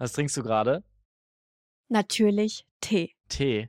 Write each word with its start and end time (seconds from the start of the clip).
Was 0.00 0.12
trinkst 0.14 0.34
du 0.38 0.42
gerade? 0.42 0.82
Natürlich 1.88 2.66
Tee. 2.80 3.14
Tee. 3.28 3.68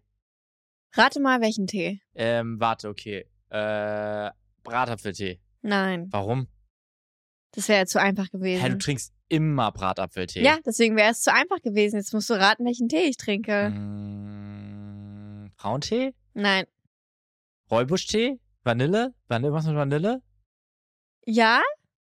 Rate 0.93 1.19
mal, 1.19 1.41
welchen 1.41 1.67
Tee? 1.67 1.99
Ähm, 2.15 2.57
warte, 2.59 2.87
okay. 2.87 3.27
Äh, 3.49 4.31
Bratapfeltee. 4.63 5.41
Nein, 5.61 6.07
Warum? 6.11 6.47
das 7.51 7.67
wäre 7.67 7.79
ja 7.79 7.85
zu 7.85 7.99
einfach 7.99 8.25
Hä, 8.27 8.29
du 8.31 8.39
gewesen. 8.39 8.79
trinkst 8.79 9.13
immer 9.27 9.73
Bratapfeltee. 9.73 10.41
ja, 10.41 10.57
deswegen 10.65 10.95
wäre 10.95 11.11
es 11.11 11.21
zu 11.21 11.33
einfach 11.33 11.61
gewesen. 11.61 11.97
Jetzt 11.97 12.13
musst 12.13 12.29
du 12.29 12.33
raten, 12.35 12.63
welchen 12.65 12.87
Tee 12.87 13.09
ich 13.09 13.17
trinke. 13.17 13.69
Mm, 13.69 15.51
Frauentee? 15.57 16.13
Nein. 16.33 16.65
Räubuschtee? 17.69 18.39
Vanille? 18.63 19.13
Vanille? 19.27 19.51
Was 19.51 19.65
mit 19.65 19.75
Vanille? 19.75 20.21
Ja? 21.25 21.61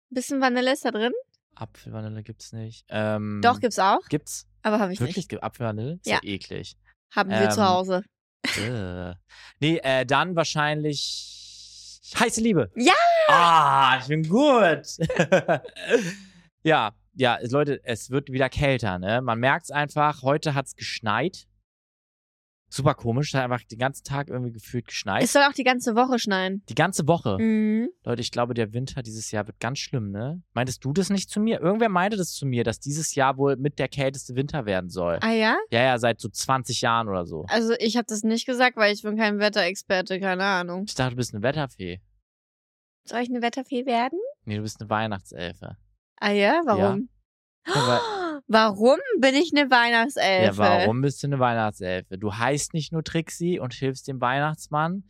Bisschen 0.09 0.39
Vanille 0.39 0.71
ist 0.71 0.85
da 0.85 0.91
drin? 0.91 1.11
Apfelvanille 1.55 2.23
gibt's 2.23 2.53
nicht. 2.53 2.85
Ähm, 2.89 3.41
Doch, 3.43 3.59
gibt's 3.59 3.79
auch. 3.79 4.05
Gibt's? 4.09 4.47
Aber 4.61 4.79
habe 4.79 4.93
ich 4.93 4.99
Wirklich? 4.99 5.17
nicht. 5.17 5.29
Gibt 5.29 5.43
Apfelvanille? 5.43 5.95
Ist 5.95 6.07
ja. 6.07 6.19
eklig. 6.23 6.77
Haben 7.13 7.29
wir 7.29 7.49
zu 7.49 7.61
Ähm, 7.61 7.67
Hause. 7.67 8.03
Äh. 8.57 9.13
nee, 9.59 9.77
äh, 9.83 10.05
dann 10.05 10.35
wahrscheinlich 10.35 11.99
heiße 12.19 12.41
Liebe. 12.41 12.71
Ja! 12.75 12.93
Ah, 13.29 13.97
ich 14.01 14.07
bin 14.07 14.27
gut. 14.27 14.97
ja, 16.63 16.93
ja, 17.15 17.37
Leute, 17.43 17.79
es 17.83 18.09
wird 18.09 18.31
wieder 18.31 18.49
kälter, 18.49 18.99
ne? 18.99 19.21
Man 19.21 19.39
merkt's 19.39 19.71
einfach, 19.71 20.23
heute 20.23 20.55
hat's 20.55 20.75
geschneit. 20.75 21.45
Super 22.73 22.95
komisch, 22.95 23.27
es 23.27 23.33
hat 23.35 23.43
einfach 23.43 23.61
den 23.67 23.77
ganzen 23.77 24.03
Tag 24.03 24.29
irgendwie 24.29 24.51
gefühlt 24.51 24.87
geschneit. 24.87 25.21
Es 25.21 25.33
soll 25.33 25.43
auch 25.43 25.53
die 25.53 25.63
ganze 25.63 25.95
Woche 25.95 26.17
schneien. 26.17 26.63
die 26.69 26.73
ganze 26.73 27.07
Woche. 27.07 27.37
Mhm. 27.39 27.89
Leute, 28.03 28.21
ich 28.21 28.31
glaube, 28.31 28.55
der 28.55 28.73
Winter 28.73 29.03
dieses 29.03 29.29
Jahr 29.29 29.45
wird 29.45 29.59
ganz 29.59 29.77
schlimm, 29.77 30.09
ne? 30.09 30.41
Meintest 30.53 30.83
du 30.83 30.91
das 30.91 31.11
nicht 31.11 31.29
zu 31.29 31.39
mir? 31.39 31.61
Irgendwer 31.61 31.89
meinte 31.89 32.17
das 32.17 32.31
zu 32.31 32.47
mir, 32.47 32.63
dass 32.63 32.79
dieses 32.79 33.13
Jahr 33.13 33.37
wohl 33.37 33.57
mit 33.57 33.77
der 33.77 33.89
kälteste 33.89 34.33
Winter 34.33 34.65
werden 34.65 34.89
soll. 34.89 35.19
Ah 35.21 35.33
ja? 35.33 35.55
Ja, 35.69 35.83
ja, 35.83 35.99
seit 35.99 36.19
so 36.19 36.29
20 36.29 36.81
Jahren 36.81 37.09
oder 37.09 37.27
so. 37.27 37.45
Also 37.47 37.75
ich 37.77 37.95
habe 37.95 38.07
das 38.07 38.23
nicht 38.23 38.47
gesagt, 38.47 38.75
weil 38.75 38.91
ich 38.91 39.03
bin 39.03 39.17
kein 39.17 39.37
Wetterexperte, 39.37 40.19
keine 40.19 40.43
Ahnung. 40.43 40.85
Ich 40.87 40.95
dachte, 40.95 41.11
du 41.11 41.17
bist 41.17 41.35
eine 41.35 41.43
Wetterfee. 41.43 42.01
Soll 43.05 43.19
ich 43.19 43.29
eine 43.29 43.43
Wetterfee 43.43 43.85
werden? 43.85 44.17
Nee, 44.45 44.55
du 44.55 44.63
bist 44.63 44.81
eine 44.81 44.89
Weihnachtselfe. 44.89 45.77
Ah 46.19 46.31
ja? 46.31 46.61
Warum? 46.65 46.79
Ja, 47.01 47.12
Warum 48.47 48.99
bin 49.19 49.35
ich 49.35 49.51
eine 49.55 49.71
Weihnachtselfe? 49.71 50.43
Ja, 50.43 50.57
warum 50.57 51.01
bist 51.01 51.23
du 51.23 51.27
eine 51.27 51.39
Weihnachtselfe? 51.39 52.17
Du 52.17 52.35
heißt 52.35 52.73
nicht 52.73 52.91
nur 52.91 53.03
Trixie 53.03 53.57
und 53.57 53.73
hilfst 53.73 54.07
dem 54.07 54.19
Weihnachtsmann. 54.19 55.03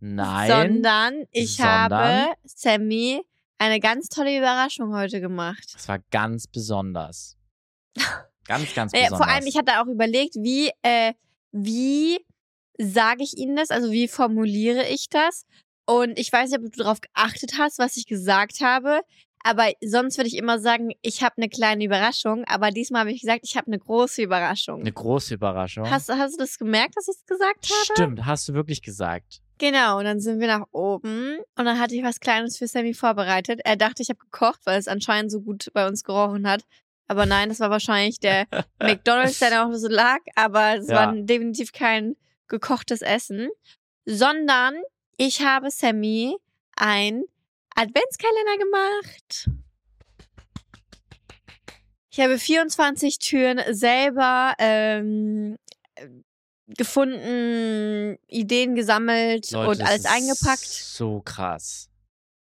Nein. 0.00 0.50
Sondern 0.50 1.24
ich 1.30 1.56
Sondern? 1.56 1.92
habe 1.92 2.34
Sammy 2.44 3.22
eine 3.58 3.78
ganz 3.78 4.08
tolle 4.08 4.36
Überraschung 4.36 4.94
heute 4.94 5.20
gemacht. 5.20 5.70
Das 5.74 5.88
war 5.88 5.98
ganz 6.10 6.46
besonders. 6.46 7.36
Ganz, 8.46 8.74
ganz 8.74 8.90
besonders. 8.90 9.16
vor 9.16 9.28
allem, 9.28 9.46
ich 9.46 9.56
hatte 9.56 9.80
auch 9.80 9.86
überlegt, 9.86 10.34
wie, 10.34 10.72
äh, 10.82 11.12
wie 11.52 12.18
sage 12.78 13.22
ich 13.22 13.36
Ihnen 13.36 13.54
das? 13.54 13.70
Also 13.70 13.92
wie 13.92 14.08
formuliere 14.08 14.88
ich 14.88 15.08
das? 15.08 15.46
Und 15.86 16.18
ich 16.18 16.32
weiß 16.32 16.50
nicht, 16.50 16.58
ob 16.58 16.72
du 16.72 16.82
darauf 16.82 17.00
geachtet 17.00 17.58
hast, 17.58 17.78
was 17.78 17.96
ich 17.96 18.06
gesagt 18.06 18.60
habe. 18.60 19.02
Aber 19.42 19.70
sonst 19.82 20.18
würde 20.18 20.28
ich 20.28 20.36
immer 20.36 20.58
sagen, 20.58 20.90
ich 21.02 21.22
habe 21.22 21.36
eine 21.38 21.48
kleine 21.48 21.84
Überraschung. 21.84 22.44
Aber 22.46 22.70
diesmal 22.70 23.00
habe 23.00 23.12
ich 23.12 23.22
gesagt, 23.22 23.40
ich 23.44 23.56
habe 23.56 23.68
eine 23.68 23.78
große 23.78 24.22
Überraschung. 24.22 24.80
Eine 24.80 24.92
große 24.92 25.34
Überraschung. 25.34 25.88
Hast, 25.90 26.10
hast 26.10 26.34
du 26.34 26.38
das 26.38 26.58
gemerkt, 26.58 26.96
dass 26.96 27.08
ich 27.08 27.16
es 27.16 27.24
gesagt 27.26 27.64
habe? 27.70 27.84
Stimmt, 27.84 28.26
hast 28.26 28.48
du 28.48 28.52
wirklich 28.54 28.82
gesagt. 28.82 29.40
Genau, 29.58 29.98
und 29.98 30.04
dann 30.04 30.20
sind 30.20 30.40
wir 30.40 30.46
nach 30.46 30.66
oben 30.72 31.36
und 31.56 31.64
dann 31.66 31.78
hatte 31.78 31.94
ich 31.94 32.02
was 32.02 32.20
Kleines 32.20 32.56
für 32.56 32.66
Sammy 32.66 32.94
vorbereitet. 32.94 33.60
Er 33.64 33.76
dachte, 33.76 34.02
ich 34.02 34.08
habe 34.08 34.18
gekocht, 34.18 34.60
weil 34.64 34.78
es 34.78 34.88
anscheinend 34.88 35.30
so 35.30 35.40
gut 35.42 35.70
bei 35.74 35.86
uns 35.86 36.02
gerochen 36.04 36.48
hat. 36.48 36.62
Aber 37.08 37.26
nein, 37.26 37.48
das 37.50 37.60
war 37.60 37.70
wahrscheinlich 37.70 38.20
der 38.20 38.46
McDonalds, 38.82 39.38
der 39.38 39.50
da 39.50 39.66
noch 39.68 39.74
so 39.76 39.88
lag. 39.88 40.20
Aber 40.34 40.76
es 40.76 40.88
Ja. 40.88 40.94
war 40.94 41.14
definitiv 41.14 41.72
kein 41.72 42.16
gekochtes 42.48 43.02
Essen, 43.02 43.48
sondern 44.06 44.74
ich 45.16 45.42
habe 45.44 45.70
Sammy 45.70 46.36
ein 46.76 47.24
Adventskalender 47.74 48.58
gemacht. 48.58 49.50
Ich 52.12 52.20
habe 52.20 52.38
24 52.38 53.18
Türen 53.18 53.60
selber 53.72 54.54
ähm, 54.58 55.56
äh, 55.94 56.08
gefunden, 56.66 58.18
Ideen 58.26 58.74
gesammelt 58.74 59.50
Leute, 59.52 59.70
und 59.70 59.86
alles 59.86 60.06
eingepackt. 60.06 60.64
So 60.64 61.20
krass. 61.20 61.88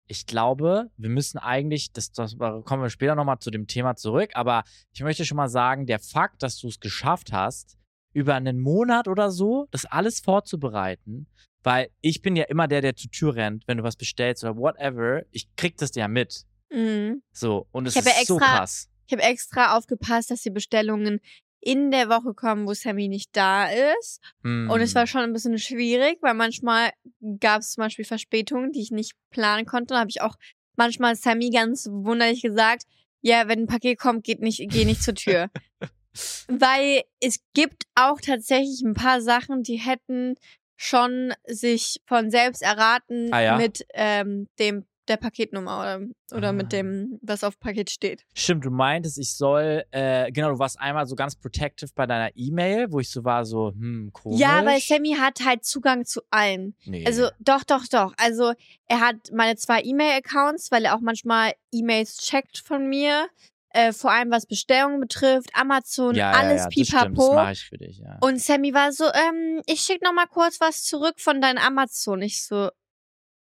Ich 0.07 0.25
glaube, 0.25 0.91
wir 0.97 1.09
müssen 1.09 1.37
eigentlich, 1.37 1.91
das, 1.93 2.11
das 2.11 2.37
kommen 2.37 2.81
wir 2.81 2.89
später 2.89 3.15
nochmal 3.15 3.39
zu 3.39 3.51
dem 3.51 3.67
Thema 3.67 3.95
zurück, 3.95 4.31
aber 4.33 4.63
ich 4.91 5.01
möchte 5.01 5.25
schon 5.25 5.37
mal 5.37 5.49
sagen, 5.49 5.85
der 5.85 5.99
Fakt, 5.99 6.43
dass 6.43 6.57
du 6.59 6.67
es 6.67 6.79
geschafft 6.79 7.31
hast, 7.31 7.77
über 8.13 8.35
einen 8.35 8.59
Monat 8.59 9.07
oder 9.07 9.31
so, 9.31 9.67
das 9.71 9.85
alles 9.85 10.19
vorzubereiten, 10.19 11.27
weil 11.63 11.89
ich 12.01 12.21
bin 12.21 12.35
ja 12.35 12.43
immer 12.45 12.67
der, 12.67 12.81
der 12.81 12.95
zur 12.95 13.11
Tür 13.11 13.35
rennt, 13.35 13.67
wenn 13.67 13.77
du 13.77 13.83
was 13.83 13.95
bestellst 13.95 14.43
oder 14.43 14.57
whatever, 14.57 15.23
ich 15.31 15.47
krieg 15.55 15.77
das 15.77 15.95
ja 15.95 16.07
mit. 16.07 16.43
Mhm. 16.71 17.23
So, 17.31 17.67
und 17.71 17.87
es 17.87 17.95
ist 17.95 18.05
ja 18.05 18.13
so 18.25 18.37
extra- 18.37 18.57
krass. 18.57 18.89
Ich 19.07 19.13
habe 19.13 19.23
extra 19.23 19.77
aufgepasst, 19.77 20.31
dass 20.31 20.41
die 20.41 20.49
Bestellungen 20.49 21.19
in 21.59 21.91
der 21.91 22.09
Woche 22.09 22.33
kommen, 22.33 22.67
wo 22.67 22.73
Sammy 22.73 23.07
nicht 23.07 23.29
da 23.33 23.67
ist. 23.67 24.19
Hm. 24.43 24.69
Und 24.69 24.81
es 24.81 24.95
war 24.95 25.07
schon 25.07 25.21
ein 25.21 25.33
bisschen 25.33 25.57
schwierig, 25.57 26.17
weil 26.21 26.33
manchmal 26.33 26.91
gab 27.39 27.61
es 27.61 27.71
zum 27.71 27.83
Beispiel 27.83 28.05
Verspätungen, 28.05 28.71
die 28.71 28.81
ich 28.81 28.91
nicht 28.91 29.13
planen 29.29 29.65
konnte. 29.65 29.93
Da 29.93 30.01
habe 30.01 30.09
ich 30.09 30.21
auch 30.21 30.35
manchmal 30.75 31.15
Sammy 31.15 31.49
ganz 31.51 31.87
wunderlich 31.89 32.41
gesagt, 32.41 32.83
ja, 33.21 33.47
wenn 33.47 33.59
ein 33.59 33.67
Paket 33.67 33.97
kommt, 33.97 34.25
geht 34.25 34.41
nicht, 34.41 34.61
geh 34.69 34.83
nicht 34.83 35.03
zur 35.03 35.15
Tür. 35.15 35.49
weil 36.47 37.03
es 37.19 37.39
gibt 37.53 37.85
auch 37.95 38.19
tatsächlich 38.19 38.81
ein 38.81 38.93
paar 38.93 39.21
Sachen, 39.21 39.63
die 39.63 39.77
hätten 39.77 40.35
schon 40.83 41.33
sich 41.47 42.01
von 42.05 42.29
selbst 42.31 42.61
erraten 42.61 43.31
Ah, 43.33 43.41
ja? 43.41 43.57
mit 43.57 43.85
ähm, 43.93 44.47
dem 44.59 44.85
der 45.09 45.17
Paketnummer 45.17 45.79
oder, 45.81 45.99
oder 46.37 46.49
Ah. 46.49 46.53
mit 46.53 46.71
dem, 46.71 47.19
was 47.21 47.43
auf 47.43 47.59
Paket 47.59 47.89
steht. 47.89 48.23
Stimmt, 48.33 48.63
du 48.63 48.69
meintest, 48.71 49.17
ich 49.19 49.33
soll, 49.35 49.83
äh, 49.91 50.31
genau, 50.31 50.51
du 50.51 50.59
warst 50.59 50.79
einmal 50.79 51.05
so 51.07 51.15
ganz 51.17 51.35
protective 51.35 51.91
bei 51.93 52.05
deiner 52.05 52.29
E-Mail, 52.35 52.89
wo 52.89 53.01
ich 53.01 53.09
so 53.09 53.25
war, 53.25 53.43
so, 53.43 53.71
hm, 53.73 54.11
komisch. 54.13 54.39
Ja, 54.39 54.63
weil 54.65 54.79
Sammy 54.79 55.15
hat 55.19 55.43
halt 55.43 55.65
Zugang 55.65 56.05
zu 56.05 56.21
allen. 56.31 56.73
nee. 56.85 57.05
Also 57.05 57.27
doch, 57.39 57.65
doch, 57.65 57.85
doch. 57.91 58.13
Also 58.17 58.53
er 58.87 59.01
hat 59.01 59.17
meine 59.33 59.57
zwei 59.57 59.81
E-Mail-Accounts, 59.83 60.71
weil 60.71 60.85
er 60.85 60.95
auch 60.95 61.01
manchmal 61.01 61.51
E-Mails 61.73 62.19
checkt 62.19 62.59
von 62.59 62.87
mir. 62.87 63.27
Äh, 63.75 63.91
vor 63.91 64.11
allem 64.11 64.29
was 64.29 64.45
Bestellungen 64.45 64.99
betrifft, 64.99 65.49
Amazon, 65.53 66.13
ja, 66.13 66.29
alles 66.31 66.41
ja, 66.41 66.57
ja, 66.57 66.63
das 66.63 66.87
stimmt, 66.87 67.17
das 67.17 67.29
pipapo. 67.29 67.51
ich 67.51 67.65
für 67.65 67.77
dich, 67.77 67.97
ja. 67.97 68.17
Und 68.21 68.39
Sammy 68.39 68.71
war 68.71 68.91
so, 68.91 69.05
ähm, 69.05 69.63
ich 69.65 69.81
schick 69.81 70.03
noch 70.03 70.13
mal 70.13 70.27
kurz 70.27 70.61
was 70.61 70.83
zurück 70.83 71.15
von 71.17 71.41
deinem 71.41 71.57
Amazon. 71.57 72.21
Ich 72.21 72.45
so, 72.45 72.69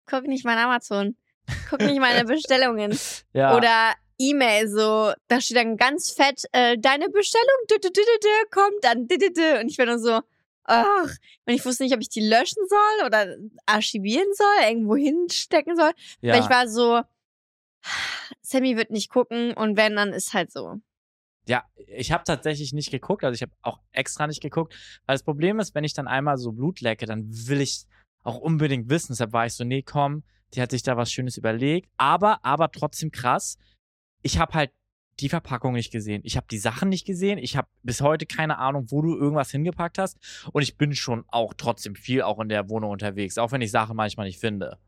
guck 0.07 0.27
nicht 0.27 0.47
mein 0.47 0.57
Amazon. 0.57 1.17
Guck 1.69 1.81
nicht 1.81 2.01
meine 2.01 2.25
Bestellungen. 2.27 2.99
ja. 3.35 3.55
Oder 3.55 3.93
E-Mail 4.19 4.69
so, 4.69 5.13
da 5.29 5.41
steht 5.41 5.57
dann 5.57 5.77
ganz 5.77 6.11
fett, 6.13 6.45
äh, 6.53 6.79
deine 6.79 7.09
Bestellung 7.09 7.47
dü, 7.71 7.79
dü, 7.79 7.91
dü, 7.91 8.51
kommt 8.51 8.83
dann 8.83 9.01
und 9.61 9.69
ich 9.69 9.77
bin 9.77 9.87
nur 9.87 9.99
so, 9.99 10.21
ach, 10.65 11.11
und 11.47 11.55
ich 11.55 11.65
wusste 11.65 11.83
nicht, 11.83 11.95
ob 11.95 12.01
ich 12.01 12.09
die 12.09 12.27
löschen 12.27 12.63
soll 12.69 13.07
oder 13.07 13.37
archivieren 13.67 14.33
soll, 14.35 14.69
irgendwo 14.69 14.97
hinstecken 14.97 15.77
soll. 15.77 15.93
ja. 16.21 16.35
Weil 16.35 16.41
ich 16.41 16.51
war 16.51 16.69
so, 16.69 17.03
Sammy 18.43 18.77
wird 18.77 18.91
nicht 18.91 19.11
gucken 19.11 19.55
und 19.55 19.77
wenn, 19.77 19.97
dann 19.97 20.13
ist 20.13 20.33
halt 20.35 20.53
so. 20.53 20.77
Ja, 21.47 21.65
ich 21.77 22.13
habe 22.13 22.23
tatsächlich 22.25 22.73
nicht 22.73 22.91
geguckt, 22.91 23.25
also 23.25 23.35
ich 23.35 23.43
habe 23.43 23.53
auch 23.63 23.81
extra 23.91 24.27
nicht 24.27 24.41
geguckt, 24.41 24.75
weil 25.07 25.15
das 25.15 25.25
Problem 25.25 25.59
ist, 25.59 25.75
wenn 25.75 25.85
ich 25.85 25.93
dann 25.95 26.07
einmal 26.07 26.39
so 26.39 26.53
Blut 26.53 26.81
lecke, 26.81 27.07
dann 27.07 27.27
will 27.49 27.61
ich 27.61 27.87
auch 28.23 28.39
unbedingt 28.39 28.89
wissen. 28.89 29.13
Deshalb 29.13 29.33
war 29.33 29.47
ich 29.47 29.55
so, 29.55 29.65
nee, 29.65 29.83
komm, 29.83 30.23
die 30.55 30.63
hat 30.63 30.71
sich 30.71 30.83
da 30.83 30.97
was 30.97 31.11
Schönes 31.13 31.37
überlegt. 31.37 31.91
Aber, 31.97 32.45
aber 32.45 32.71
trotzdem 32.71 33.11
krass, 33.11 33.59
ich 34.23 34.39
habe 34.39 34.55
halt 34.55 34.71
die 35.21 35.29
Verpackung 35.29 35.75
nicht 35.75 35.93
gesehen. 35.93 36.23
Ich 36.25 36.37
habe 36.37 36.47
die 36.51 36.59
Sachen 36.59 36.89
nicht 36.89 37.07
gesehen. 37.07 37.39
Ich 37.39 37.57
habe 37.57 37.69
bis 37.83 38.01
heute 38.01 38.27
keine 38.27 38.59
Ahnung, 38.59 38.87
wo 38.91 39.03
du 39.03 39.17
irgendwas 39.17 39.51
hingepackt 39.51 39.99
hast. 39.99 40.17
Und 40.53 40.63
ich 40.63 40.77
bin 40.77 40.95
schon 40.95 41.25
auch 41.29 41.55
trotzdem 41.55 41.95
viel 41.95 42.23
auch 42.23 42.41
in 42.41 42.49
der 42.49 42.69
Wohnung 42.71 42.91
unterwegs, 42.91 43.39
auch 43.39 43.53
wenn 43.53 43.61
ich 43.61 43.71
Sachen 43.71 43.97
manchmal 43.97 44.27
nicht 44.27 44.41
finde. 44.41 44.79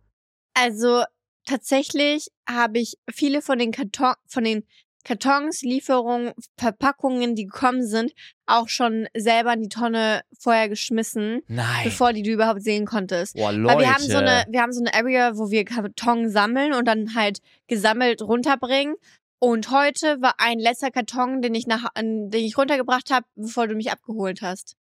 Also 0.54 1.02
tatsächlich 1.46 2.28
habe 2.48 2.78
ich 2.78 2.94
viele 3.12 3.42
von 3.42 3.58
den 3.58 3.72
Karton, 3.72 4.14
von 4.26 4.44
den 4.44 4.64
Kartons, 5.04 5.62
Lieferungen, 5.62 6.32
Verpackungen, 6.56 7.34
die 7.34 7.44
gekommen 7.44 7.86
sind, 7.86 8.12
auch 8.46 8.68
schon 8.68 9.06
selber 9.14 9.52
in 9.52 9.62
die 9.62 9.68
Tonne 9.68 10.22
vorher 10.38 10.68
geschmissen, 10.68 11.42
Nein. 11.46 11.84
bevor 11.84 12.12
die 12.12 12.22
du 12.22 12.30
überhaupt 12.30 12.62
sehen 12.62 12.86
konntest. 12.86 13.36
Boah, 13.36 13.52
Leute. 13.52 13.74
Weil 13.74 13.84
wir 13.84 13.94
haben 13.94 14.02
so 14.02 14.16
eine, 14.16 14.44
wir 14.48 14.62
haben 14.62 14.72
so 14.72 14.80
eine 14.80 14.94
Area, 14.94 15.36
wo 15.36 15.50
wir 15.50 15.64
Karton 15.64 16.30
sammeln 16.30 16.72
und 16.72 16.86
dann 16.88 17.14
halt 17.14 17.40
gesammelt 17.66 18.22
runterbringen. 18.22 18.96
Und 19.38 19.70
heute 19.70 20.22
war 20.22 20.36
ein 20.38 20.58
letzter 20.58 20.90
Karton, 20.90 21.42
den 21.42 21.54
ich 21.54 21.66
nach, 21.66 21.90
den 21.94 22.32
ich 22.32 22.56
runtergebracht 22.56 23.10
habe, 23.10 23.26
bevor 23.34 23.68
du 23.68 23.74
mich 23.74 23.92
abgeholt 23.92 24.40
hast. 24.40 24.74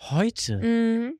Heute? 0.00 0.58
Mhm. 0.58 1.18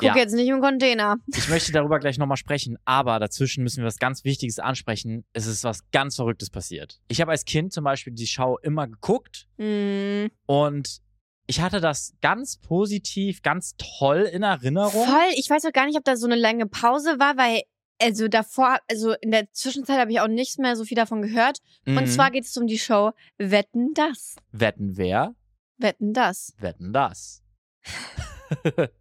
Guck 0.00 0.08
Ja. 0.08 0.16
jetzt 0.16 0.32
nicht 0.32 0.48
im 0.48 0.60
Container. 0.60 1.16
Ich 1.28 1.48
möchte 1.48 1.72
darüber 1.72 1.98
gleich 1.98 2.18
nochmal 2.18 2.36
sprechen, 2.36 2.76
aber 2.84 3.18
dazwischen 3.18 3.62
müssen 3.62 3.78
wir 3.78 3.86
was 3.86 3.98
ganz 3.98 4.24
Wichtiges 4.24 4.58
ansprechen. 4.58 5.24
Es 5.32 5.46
ist 5.46 5.62
was 5.64 5.88
ganz 5.90 6.16
Verrücktes 6.16 6.50
passiert. 6.50 7.00
Ich 7.08 7.20
habe 7.20 7.30
als 7.30 7.44
Kind 7.44 7.72
zum 7.72 7.84
Beispiel 7.84 8.12
die 8.12 8.26
Show 8.26 8.58
immer 8.62 8.86
geguckt 8.88 9.46
Hm. 9.58 10.30
und 10.46 10.98
ich 11.46 11.60
hatte 11.60 11.80
das 11.80 12.14
ganz 12.22 12.58
positiv, 12.58 13.42
ganz 13.42 13.74
toll 13.76 14.20
in 14.32 14.42
Erinnerung. 14.44 15.04
Voll. 15.06 15.32
Ich 15.36 15.50
weiß 15.50 15.64
auch 15.66 15.72
gar 15.72 15.86
nicht, 15.86 15.96
ob 15.98 16.04
da 16.04 16.16
so 16.16 16.26
eine 16.26 16.36
lange 16.36 16.66
Pause 16.66 17.18
war, 17.18 17.36
weil 17.36 17.62
also 18.02 18.28
davor, 18.28 18.78
also 18.88 19.12
in 19.20 19.30
der 19.30 19.50
Zwischenzeit 19.52 19.98
habe 19.98 20.10
ich 20.12 20.20
auch 20.20 20.28
nichts 20.28 20.56
mehr 20.56 20.74
so 20.76 20.84
viel 20.84 20.94
davon 20.96 21.20
gehört. 21.20 21.58
Und 21.86 21.96
Mhm. 21.96 22.06
zwar 22.06 22.30
geht 22.30 22.44
es 22.44 22.56
um 22.56 22.66
die 22.66 22.78
Show 22.78 23.10
Wetten 23.36 23.92
das. 23.94 24.36
Wetten 24.52 24.96
wer? 24.96 25.34
Wetten 25.76 26.12
das. 26.14 26.54
Wetten 26.58 26.92
das. 26.94 27.42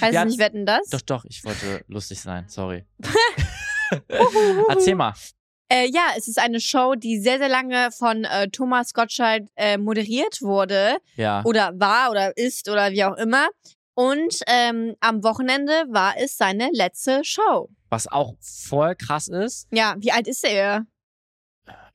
Heißt 0.00 0.16
es 0.16 0.24
nicht 0.24 0.38
Wetten 0.38 0.66
das? 0.66 0.88
Doch, 0.88 1.00
doch, 1.00 1.24
ich 1.24 1.44
wollte 1.44 1.84
lustig 1.88 2.20
sein, 2.20 2.46
sorry. 2.48 2.84
Erzähl 4.68 4.94
mal. 4.94 5.14
Äh, 5.70 5.88
ja, 5.88 6.08
es 6.16 6.28
ist 6.28 6.38
eine 6.38 6.60
Show, 6.60 6.94
die 6.94 7.18
sehr, 7.18 7.38
sehr 7.38 7.48
lange 7.48 7.90
von 7.90 8.24
äh, 8.24 8.48
Thomas 8.48 8.92
Gottschalk 8.92 9.48
äh, 9.56 9.78
moderiert 9.78 10.42
wurde. 10.42 10.98
Ja. 11.16 11.42
Oder 11.44 11.72
war 11.78 12.10
oder 12.10 12.36
ist 12.36 12.68
oder 12.68 12.92
wie 12.92 13.04
auch 13.04 13.16
immer. 13.16 13.48
Und 13.94 14.40
ähm, 14.46 14.94
am 15.00 15.22
Wochenende 15.22 15.72
war 15.88 16.14
es 16.18 16.36
seine 16.36 16.68
letzte 16.72 17.24
Show. 17.24 17.70
Was 17.88 18.08
auch 18.08 18.34
voll 18.40 18.94
krass 18.96 19.28
ist. 19.28 19.68
Ja, 19.72 19.94
wie 19.98 20.12
alt 20.12 20.28
ist 20.28 20.44
er? 20.44 20.84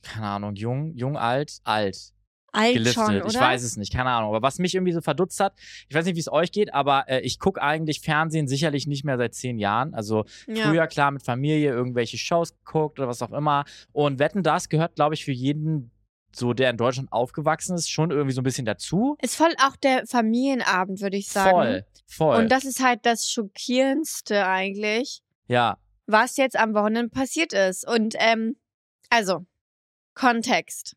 Keine 0.01 0.27
Ahnung, 0.27 0.55
jung, 0.55 0.93
jung, 0.95 1.17
alt, 1.17 1.59
alt. 1.65 2.13
Alt 2.51 2.73
gelistet. 2.73 3.05
schon? 3.05 3.27
Ich 3.27 3.39
weiß 3.39 3.63
es 3.63 3.77
nicht, 3.77 3.93
keine 3.93 4.09
Ahnung. 4.09 4.29
Aber 4.29 4.41
was 4.41 4.59
mich 4.59 4.75
irgendwie 4.75 4.93
so 4.93 5.01
verdutzt 5.01 5.39
hat, 5.39 5.53
ich 5.87 5.95
weiß 5.95 6.05
nicht, 6.05 6.15
wie 6.15 6.19
es 6.19 6.31
euch 6.31 6.51
geht, 6.51 6.73
aber 6.73 7.05
äh, 7.07 7.21
ich 7.21 7.39
gucke 7.39 7.61
eigentlich 7.61 8.01
Fernsehen 8.01 8.47
sicherlich 8.47 8.87
nicht 8.87 9.03
mehr 9.03 9.17
seit 9.17 9.33
zehn 9.33 9.59
Jahren. 9.59 9.93
Also 9.93 10.25
ja. 10.47 10.67
früher 10.67 10.87
klar 10.87 11.11
mit 11.11 11.23
Familie 11.23 11.71
irgendwelche 11.71 12.17
Shows 12.17 12.55
geguckt 12.57 12.99
oder 12.99 13.07
was 13.07 13.21
auch 13.21 13.31
immer. 13.31 13.65
Und 13.91 14.19
Wetten, 14.19 14.43
das 14.43 14.69
gehört, 14.69 14.95
glaube 14.95 15.15
ich, 15.15 15.25
für 15.25 15.31
jeden, 15.31 15.91
so 16.35 16.53
der 16.53 16.69
in 16.69 16.77
Deutschland 16.77 17.11
aufgewachsen 17.11 17.75
ist, 17.75 17.89
schon 17.89 18.11
irgendwie 18.11 18.33
so 18.33 18.41
ein 18.41 18.43
bisschen 18.43 18.65
dazu. 18.65 19.17
Ist 19.21 19.35
voll 19.35 19.53
auch 19.65 19.75
der 19.75 20.05
Familienabend, 20.07 21.01
würde 21.01 21.17
ich 21.17 21.27
sagen. 21.29 21.51
Voll, 21.51 21.85
voll. 22.07 22.37
Und 22.37 22.51
das 22.51 22.65
ist 22.65 22.83
halt 22.83 23.05
das 23.05 23.29
Schockierendste 23.29 24.45
eigentlich, 24.45 25.21
ja, 25.47 25.77
was 26.09 26.37
jetzt 26.37 26.57
am 26.57 26.73
Wochenende 26.73 27.09
passiert 27.09 27.53
ist. 27.53 27.87
Und 27.87 28.15
ähm, 28.17 28.55
also, 29.09 29.45
Kontext. 30.15 30.95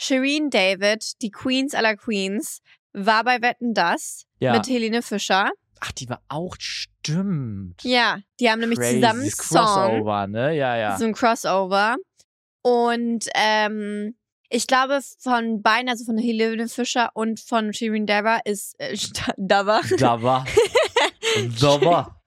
Shireen 0.00 0.48
David, 0.48 1.20
die 1.20 1.30
Queens 1.30 1.74
aller 1.74 1.94
Queens, 1.94 2.62
war 2.94 3.22
bei 3.22 3.42
Wetten 3.42 3.74
Das 3.74 4.24
ja. 4.38 4.54
mit 4.54 4.66
Helene 4.66 5.02
Fischer. 5.02 5.50
Ach, 5.80 5.92
die 5.92 6.08
war 6.08 6.22
auch 6.28 6.56
stimmt. 6.58 7.82
Ja, 7.84 8.18
die 8.40 8.50
haben 8.50 8.60
nämlich 8.60 8.78
Crazy. 8.78 8.94
zusammen 8.94 9.20
einen 9.20 9.30
Song, 9.30 9.58
Crossover, 9.58 10.26
ne? 10.26 10.56
Ja, 10.56 10.76
ja. 10.76 10.96
so 10.96 11.04
ein 11.04 11.12
Crossover. 11.12 11.96
Und 12.62 13.26
ähm, 13.34 14.16
ich 14.48 14.66
glaube, 14.66 15.00
von 15.18 15.60
beiden, 15.60 15.90
also 15.90 16.06
von 16.06 16.16
Helene 16.16 16.68
Fischer 16.68 17.10
und 17.12 17.38
von 17.38 17.74
Shireen 17.74 18.06
David 18.06 18.40
ist 18.46 18.76
äh, 18.78 18.96
David, 19.36 20.00
Da 20.00 20.22
war. 20.22 20.46
da 21.60 21.80
war. 21.82 22.22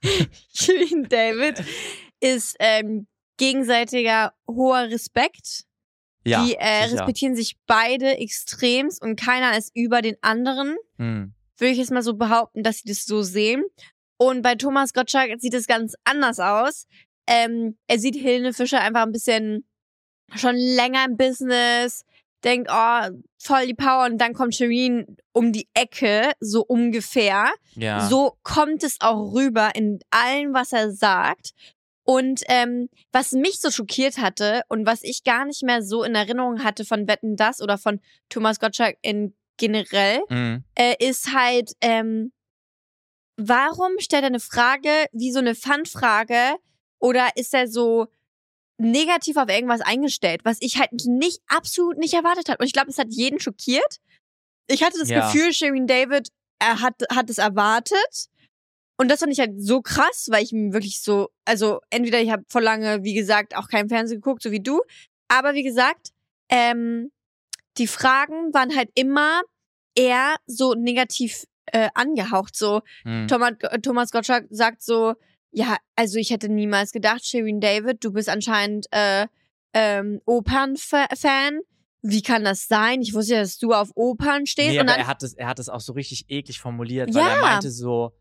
Shireen 0.53 1.09
David 1.09 1.63
ist 2.19 2.55
ähm, 2.59 3.07
gegenseitiger 3.37 4.33
hoher 4.47 4.89
Respekt. 4.89 5.65
Ja. 6.25 6.45
die 6.45 6.55
äh, 6.55 6.85
respektieren 6.85 7.35
sich 7.35 7.57
beide 7.67 8.17
extremst 8.17 9.01
und 9.01 9.19
keiner 9.19 9.57
ist 9.57 9.71
über 9.75 10.01
den 10.01 10.15
anderen. 10.21 10.77
Hm. 10.97 11.33
Würde 11.57 11.71
ich 11.71 11.77
jetzt 11.77 11.91
mal 11.91 12.03
so 12.03 12.15
behaupten, 12.15 12.63
dass 12.63 12.79
sie 12.79 12.89
das 12.89 13.05
so 13.05 13.21
sehen. 13.21 13.63
Und 14.17 14.41
bei 14.41 14.55
Thomas 14.55 14.93
Gottschalk 14.93 15.39
sieht 15.39 15.53
es 15.53 15.67
ganz 15.67 15.95
anders 16.03 16.39
aus. 16.39 16.87
Ähm, 17.27 17.77
er 17.87 17.99
sieht 17.99 18.15
Helene 18.15 18.53
Fischer 18.53 18.81
einfach 18.81 19.03
ein 19.03 19.11
bisschen 19.11 19.65
schon 20.35 20.55
länger 20.55 21.05
im 21.05 21.17
Business, 21.17 22.05
denkt, 22.43 22.69
oh, 22.71 23.09
voll 23.37 23.67
die 23.67 23.73
Power 23.73 24.05
und 24.05 24.17
dann 24.17 24.33
kommt 24.33 24.55
Shireen 24.55 25.17
um 25.31 25.51
die 25.51 25.67
Ecke, 25.73 26.31
so 26.39 26.63
ungefähr. 26.63 27.51
Ja. 27.75 28.07
So 28.07 28.37
kommt 28.43 28.83
es 28.83 28.97
auch 28.99 29.33
rüber 29.33 29.71
in 29.75 29.99
allem, 30.09 30.53
was 30.53 30.73
er 30.73 30.91
sagt. 30.91 31.51
Und 32.05 32.41
ähm, 32.47 32.89
was 33.11 33.31
mich 33.31 33.59
so 33.61 33.71
schockiert 33.71 34.17
hatte 34.17 34.61
und 34.67 34.85
was 34.85 35.03
ich 35.03 35.23
gar 35.23 35.45
nicht 35.45 35.63
mehr 35.63 35.81
so 35.81 36.03
in 36.03 36.15
Erinnerung 36.15 36.63
hatte 36.63 36.83
von 36.83 37.07
Wetten 37.07 37.37
das 37.37 37.61
oder 37.61 37.77
von 37.77 38.01
Thomas 38.29 38.59
Gottschalk 38.59 38.97
in 39.01 39.33
generell, 39.57 40.21
Mhm. 40.29 40.63
äh, 40.75 40.95
ist 40.99 41.33
halt, 41.33 41.71
ähm, 41.81 42.33
warum 43.37 43.99
stellt 43.99 44.23
er 44.23 44.27
eine 44.27 44.39
Frage 44.39 44.89
wie 45.11 45.31
so 45.31 45.39
eine 45.39 45.55
Fun-Frage 45.55 46.55
oder 46.99 47.29
ist 47.35 47.53
er 47.53 47.67
so 47.67 48.07
negativ 48.77 49.37
auf 49.37 49.49
irgendwas 49.49 49.81
eingestellt, 49.81 50.41
was 50.43 50.57
ich 50.59 50.79
halt 50.79 50.89
nicht, 51.05 51.41
absolut 51.47 51.97
nicht 51.97 52.13
erwartet 52.13 52.49
habe. 52.49 52.57
Und 52.59 52.65
ich 52.65 52.73
glaube, 52.73 52.89
es 52.89 52.97
hat 52.97 53.07
jeden 53.09 53.39
schockiert. 53.39 53.97
Ich 54.67 54.83
hatte 54.83 54.97
das 54.99 55.09
Ja. 55.09 55.25
Gefühl, 55.31 55.53
Shirin 55.53 55.87
David 55.87 56.29
er 56.59 56.81
hat, 56.81 56.95
hat 57.13 57.29
es 57.29 57.37
erwartet. 57.39 58.29
Und 58.97 59.09
das 59.09 59.19
fand 59.21 59.31
ich 59.33 59.39
halt 59.39 59.53
so 59.57 59.81
krass, 59.81 60.27
weil 60.29 60.43
ich 60.43 60.51
mir 60.51 60.71
wirklich 60.73 61.01
so, 61.01 61.29
also 61.45 61.79
entweder 61.89 62.21
ich 62.21 62.29
habe 62.31 62.43
vor 62.47 62.61
lange, 62.61 63.03
wie 63.03 63.13
gesagt, 63.15 63.55
auch 63.55 63.67
kein 63.67 63.89
Fernsehen 63.89 64.21
geguckt, 64.21 64.43
so 64.43 64.51
wie 64.51 64.59
du. 64.61 64.81
Aber 65.27 65.53
wie 65.55 65.63
gesagt, 65.63 66.09
ähm, 66.49 67.11
die 67.79 67.87
Fragen 67.87 68.53
waren 68.53 68.75
halt 68.75 68.89
immer 68.93 69.41
eher 69.95 70.35
so 70.45 70.73
negativ 70.75 71.45
äh, 71.67 71.89
angehaucht. 71.95 72.55
So 72.55 72.81
Mhm. 73.03 73.27
Thomas, 73.27 73.53
Thomas 73.81 74.11
Gottschalk 74.11 74.45
sagt 74.51 74.83
so, 74.83 75.15
ja, 75.51 75.77
also 75.95 76.17
ich 76.19 76.29
hätte 76.31 76.49
niemals 76.49 76.91
gedacht, 76.91 77.25
Shirin 77.25 77.59
David, 77.61 78.03
du 78.03 78.11
bist 78.11 78.29
anscheinend 78.29 78.85
äh, 78.91 79.27
ähm, 79.73 80.21
Opernfan. 80.25 81.59
Wie 82.01 82.21
kann 82.21 82.43
das 82.43 82.67
sein? 82.67 83.01
Ich 83.01 83.13
wusste 83.13 83.35
ja, 83.35 83.39
dass 83.41 83.57
du 83.57 83.71
auf 83.73 83.89
Opern 83.95 84.45
stehst. 84.45 84.71
Nee, 84.71 84.79
und 84.81 84.89
aber 84.89 84.97
er 84.99 85.07
hat 85.07 85.23
es, 85.23 85.33
er 85.33 85.47
hat 85.47 85.57
es 85.59 85.69
auch 85.69 85.79
so 85.79 85.93
richtig 85.93 86.25
eklig 86.29 86.59
formuliert, 86.59 87.13
weil 87.13 87.21
Ja. 87.23 87.29
er 87.29 87.41
meinte 87.41 87.71
so, 87.71 88.11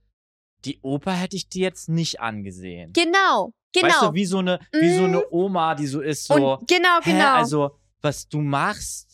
die 0.65 0.79
Oper 0.83 1.13
hätte 1.13 1.37
ich 1.37 1.49
dir 1.49 1.63
jetzt 1.63 1.89
nicht 1.89 2.21
angesehen. 2.21 2.93
genau, 2.93 3.53
genau. 3.73 3.87
Weißt 3.89 4.03
du, 4.03 4.15
wie 4.15 4.25
so 4.27 4.39
eine, 4.39 4.59
wie 4.73 4.91
so 4.95 5.03
Mhm. 5.03 5.09
eine 5.15 5.23
Oma, 5.33 5.75
die 5.75 5.87
so 5.87 6.01
ist, 6.01 6.25
so, 6.27 6.35
und 6.59 6.69
genau, 6.69 7.01
hä, 7.03 7.13
genau. 7.13 7.33
also, 7.35 7.71
was 8.01 8.29
du 8.29 8.41
machst, 8.41 9.09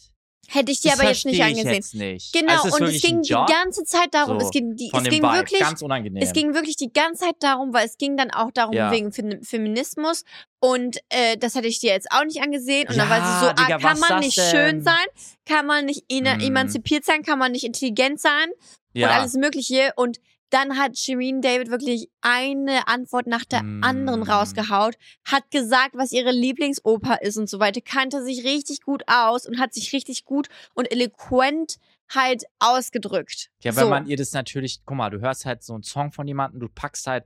hätte 0.51 0.73
ich 0.73 0.81
dir 0.81 0.93
das 0.93 1.01
aber 1.01 1.09
jetzt 1.11 1.27
nicht 1.27 1.43
angesehen. 1.43 1.75
Jetzt 1.75 1.95
nicht. 1.95 2.33
Genau, 2.33 2.63
also, 2.63 2.75
und 2.77 2.83
es 2.91 3.03
ging 3.03 3.21
die 3.21 3.29
ganze 3.35 3.85
Zeit 3.85 4.15
darum, 4.15 4.41
So, 4.41 4.47
es 4.47 4.51
ging, 4.51 4.75
die, 4.77 4.91
es 4.95 5.03
ging 5.05 5.23
Vibe, 5.23 5.33
wirklich, 5.35 5.61
ganz 5.61 5.83
unangenehm. 5.83 6.23
es 6.23 6.33
ging 6.33 6.55
wirklich 6.55 6.77
die 6.77 6.91
ganze 6.91 7.27
Zeit 7.27 7.35
darum, 7.41 7.75
weil 7.75 7.85
es 7.87 7.99
ging 7.99 8.17
dann 8.17 8.31
auch 8.31 8.51
darum 8.51 8.75
Ja. 8.75 8.91
wegen 8.91 9.13
Fem 9.13 9.43
Feminismus 9.43 10.25
und 10.59 10.99
äh, 11.11 11.37
das 11.37 11.55
hätte 11.55 11.69
ich 11.69 11.81
dir 11.81 11.91
jetzt 11.91 12.09
auch 12.11 12.25
nicht 12.25 12.41
angesehen 12.41 12.89
und 12.89 12.97
dann 12.97 13.11
war 13.11 13.19
sie 13.27 13.41
so, 13.41 13.47
Ja, 13.49 13.53
Digga, 13.53 13.77
ah, 13.77 13.79
kann 13.79 14.01
man 14.01 14.21
nicht 14.21 14.39
denn? 14.39 14.51
schön 14.51 14.83
sein, 14.83 15.05
kann 15.45 15.67
man 15.67 15.85
nicht 15.85 16.05
Mhm. 16.11 16.25
emanzipiert 16.41 17.05
sein, 17.05 17.23
kann 17.23 17.39
man 17.39 17.53
nicht 17.53 17.65
intelligent 17.65 18.19
sein 18.19 18.49
ja. 18.95 19.09
und 19.09 19.15
alles 19.15 19.35
Mögliche 19.35 19.93
und 19.97 20.19
dann 20.51 20.79
hat 20.79 20.99
Shireen 20.99 21.41
David 21.43 21.71
wirklich 21.71 22.09
eine 22.21 22.89
Antwort 22.89 23.27
nach 23.27 23.45
der 23.45 23.63
Mm. 23.63 23.85
anderen 23.85 24.23
rausgehaut, 24.23 24.97
hat 25.25 25.51
gesagt, 25.51 25.95
was 25.95 26.13
ihre 26.13 26.33
Lieblingsoper 26.33 27.23
ist 27.23 27.37
und 27.37 27.49
so 27.49 27.61
weiter, 27.61 27.81
kannte 27.81 28.23
sich 28.25 28.45
richtig 28.45 28.83
gut 28.83 29.03
aus 29.07 29.47
und 29.47 29.59
hat 29.59 29.75
sich 29.75 29.93
richtig 29.93 30.25
gut 30.25 30.49
und 30.75 30.91
eloquent 30.91 31.77
halt 32.11 32.45
ausgedrückt. 32.59 33.51
Ja, 33.63 33.77
weil 33.77 33.85
so. 33.85 33.91
man 33.91 34.07
ihr 34.07 34.17
das 34.17 34.33
natürlich, 34.33 34.81
guck 34.85 34.97
mal, 34.97 35.11
du 35.11 35.21
hörst 35.21 35.45
halt 35.45 35.63
so 35.63 35.75
einen 35.75 35.83
Song 35.83 36.13
von 36.13 36.27
jemandem, 36.27 36.61
du 36.61 36.69
packst 36.69 37.07
halt, 37.07 37.25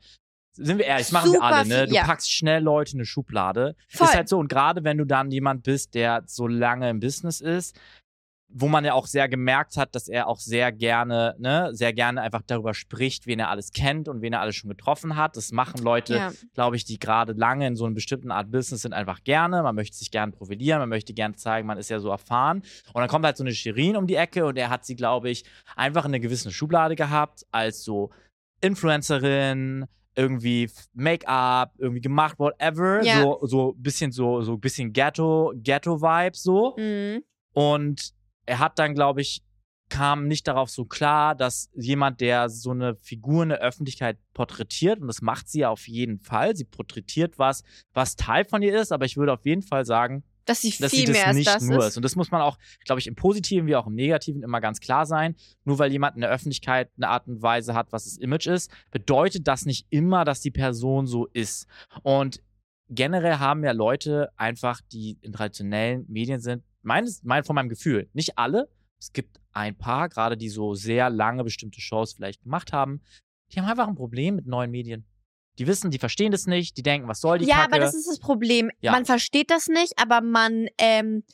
sind 0.55 0.79
wir 0.79 0.85
ehrlich, 0.85 1.07
das 1.07 1.13
machen 1.13 1.33
wir 1.33 1.43
alle, 1.43 1.67
ne? 1.67 1.87
Du 1.87 1.95
ja. 1.95 2.05
packst 2.05 2.31
schnell 2.31 2.63
Leute 2.63 2.93
in 2.93 2.99
eine 2.99 3.07
Schublade. 3.07 3.75
Voll. 3.89 4.07
Ist 4.07 4.15
halt 4.15 4.29
so, 4.29 4.39
und 4.39 4.49
gerade 4.49 4.85
wenn 4.85 4.99
du 4.99 5.07
dann 5.07 5.31
jemand 5.31 5.63
bist, 5.63 5.95
der 5.95 6.25
so 6.27 6.47
lange 6.47 6.91
im 6.91 7.01
Business 7.01 7.41
ist, 7.41 7.79
wo 8.55 8.69
man 8.69 8.85
ja 8.85 8.95
auch 8.95 9.07
sehr 9.07 9.29
gemerkt 9.29 9.77
hat, 9.77 9.95
dass 9.95 10.09
er 10.09 10.29
auch 10.29 10.39
sehr 10.39 10.73
gerne, 10.73 11.35
ne, 11.39 11.71
sehr 11.73 11.93
gerne 11.93 12.21
einfach 12.21 12.43
darüber 12.47 12.75
spricht, 12.75 13.27
wen 13.27 13.39
er 13.39 13.49
alles 13.49 13.73
kennt 13.73 14.09
und 14.09 14.21
wen 14.21 14.33
er 14.33 14.41
alles 14.41 14.57
schon 14.57 14.71
getroffen 14.71 15.17
hat. 15.17 15.37
Das 15.37 15.53
machen 15.53 15.83
Leute, 15.83 16.15
ja. 16.15 16.33
glaube 16.55 16.77
ich, 16.77 16.85
die 16.85 16.99
gerade 16.99 17.33
lange 17.33 17.67
in 17.67 17.77
so 17.77 17.87
einer 17.87 17.95
bestimmten 17.95 18.31
Art 18.31 18.51
Business 18.51 18.83
sind, 18.83 18.93
einfach 18.93 19.25
gerne. 19.25 19.63
Man 19.63 19.75
möchte 19.75 19.97
sich 19.97 20.11
gerne 20.11 20.33
profilieren, 20.33 20.81
man 20.81 20.89
möchte 20.89 21.15
gerne 21.15 21.35
zeigen, 21.37 21.67
man 21.67 21.79
ist 21.79 21.89
ja 21.89 21.99
so 21.99 22.11
erfahren. 22.11 22.63
Und 22.93 23.01
dann 23.01 23.09
kommt 23.09 23.25
halt 23.25 23.37
so 23.37 23.45
eine 23.45 23.55
Shirin 23.55 23.97
um 23.97 24.07
die 24.07 24.17
Ecke 24.17 24.45
und 24.45 24.59
er 24.59 24.71
hat 24.71 24.85
sie, 24.85 24.97
glaube 24.97 25.31
ich, 25.31 25.45
einfach 25.75 26.05
in 26.05 26.11
einer 26.11 26.21
gewissen 26.21 26.53
Schublade 26.53 26.95
gehabt, 26.95 27.47
als 27.51 27.83
so 27.83 28.11
Influencerin, 28.61 29.87
irgendwie 30.15 30.71
Make-up, 30.93 31.73
irgendwie 31.79 32.01
gemacht, 32.01 32.39
whatever. 32.39 33.03
Ja. 33.03 33.23
So, 33.23 33.39
so 33.43 33.75
bisschen 33.77 34.13
so, 34.13 34.43
so 34.43 34.57
bisschen 34.59 34.93
Ghetto, 34.93 35.53
Ghetto-Vibe 35.57 36.37
so. 36.37 36.77
Mhm. 36.77 37.25
Und 37.55 38.13
er 38.47 38.59
hat 38.59 38.79
dann, 38.79 38.95
glaube 38.95 39.21
ich, 39.21 39.43
kam 39.89 40.27
nicht 40.27 40.49
darauf 40.49 40.71
so 40.71 40.87
klar, 40.87 41.35
dass 41.35 41.71
jemand, 41.75 42.21
der 42.23 42.49
so 42.49 42.71
eine 42.71 42.97
Figur 42.97 43.43
in 43.43 43.51
der 43.51 43.59
Öffentlichkeit 43.59 44.19
porträtiert, 44.33 45.01
und 45.01 45.07
das 45.07 45.21
macht 45.21 45.51
sie 45.51 45.61
ja 45.61 45.69
auf 45.69 45.87
jeden 45.87 46.19
Fall, 46.19 46.57
sie 46.57 46.65
porträtiert 46.65 47.39
was, 47.39 47.63
was 47.93 48.17
Teil 48.17 48.47
von 48.47 48.63
ihr 48.63 48.81
ist, 48.81 48.91
aber 48.91 49.05
ich 49.05 49.19
würde 49.19 49.35
auf 49.35 49.45
jeden 49.45 49.61
Fall 49.61 49.85
sagen, 49.85 50.25
Dass 50.47 50.63
sie 50.63 50.71
dass 50.79 50.93
viel 50.93 51.07
sie 51.07 51.13
mehr 51.13 51.21
das 51.21 51.29
als 51.29 51.37
nicht 51.37 51.47
das 51.47 51.63
nur 51.65 51.79
ist. 51.81 51.89
ist. 51.89 51.97
Und 51.99 52.05
das 52.05 52.17
muss 52.17 52.31
man 52.31 52.41
auch, 52.41 52.57
glaube 52.87 53.01
ich, 53.01 53.07
im 53.07 53.17
Positiven 53.17 53.67
wie 53.67 53.77
auch 53.77 53.87
im 53.87 53.95
Negativen 53.95 54.43
immer 54.43 54.63
ganz 54.63 54.81
klar 54.81 55.05
sein. 55.05 55.37
Nur 55.65 55.79
weil 55.79 55.93
jemand 55.93 56.15
in 56.15 56.23
der 56.23 56.31
Öffentlichkeit 56.31 56.91
eine 56.97 57.09
Art 57.09 57.29
und 57.29 57.43
Weise 57.43 57.75
hat, 57.75 57.93
was 57.93 58.05
das 58.05 58.17
Image 58.17 58.47
ist, 58.47 58.71
bedeutet 58.91 59.47
das 59.47 59.67
nicht 59.67 59.87
immer, 59.91 60.25
dass 60.25 60.41
die 60.41 60.51
Person 60.51 61.07
so 61.07 61.27
ist. 61.27 61.67
Und 62.03 62.43
generell 62.89 63.41
haben 63.41 63.63
ja 63.63 63.73
Leute 63.73 64.31
einfach, 64.37 64.81
die 64.91 65.19
in 65.21 65.35
traditionellen 65.35 66.07
Medien 66.09 66.41
sind, 66.41 66.65
meines, 66.83 67.23
mein, 67.23 67.45
von 67.45 67.55
meinem 67.55 67.69
Gefühl, 67.69 68.09
nicht 68.13 68.39
alle. 68.39 68.69
Es 68.99 69.13
gibt 69.13 69.41
ein 69.53 69.77
paar, 69.77 70.09
gerade 70.09 70.37
die 70.37 70.49
so 70.49 70.75
sehr 70.75 71.11
lange 71.11 71.45
bestimmte 71.45 71.81
Shows 71.81 72.13
vielleicht 72.13 72.43
gemacht 72.43 72.73
haben, 72.73 73.03
die 73.53 73.61
haben 73.61 73.69
einfach 73.69 73.89
ein 73.89 73.95
Problem 73.95 74.37
mit 74.37 74.47
neuen 74.47 74.71
Medien. 74.71 75.07
Die 75.59 75.67
wissen, 75.67 75.91
die 75.91 75.99
verstehen 75.99 76.33
das 76.33 76.47
nicht, 76.47 76.77
die 76.79 76.83
denken, 76.83 77.09
was 77.09 77.21
soll 77.21 77.39
die 77.39 77.45
ja, 77.45 77.57
Kacke? 77.57 77.75
aber 77.75 77.79
das 77.79 77.95
ist 77.95 78.09
das 78.09 78.19
Problem. 78.19 78.71
Ja. 78.81 78.93
Man 78.93 79.05
versteht 79.05 79.51
das 79.51 79.69
nicht, 79.69 79.93
aber 79.99 80.23
man, 80.23 80.69
ähm, 80.79 81.25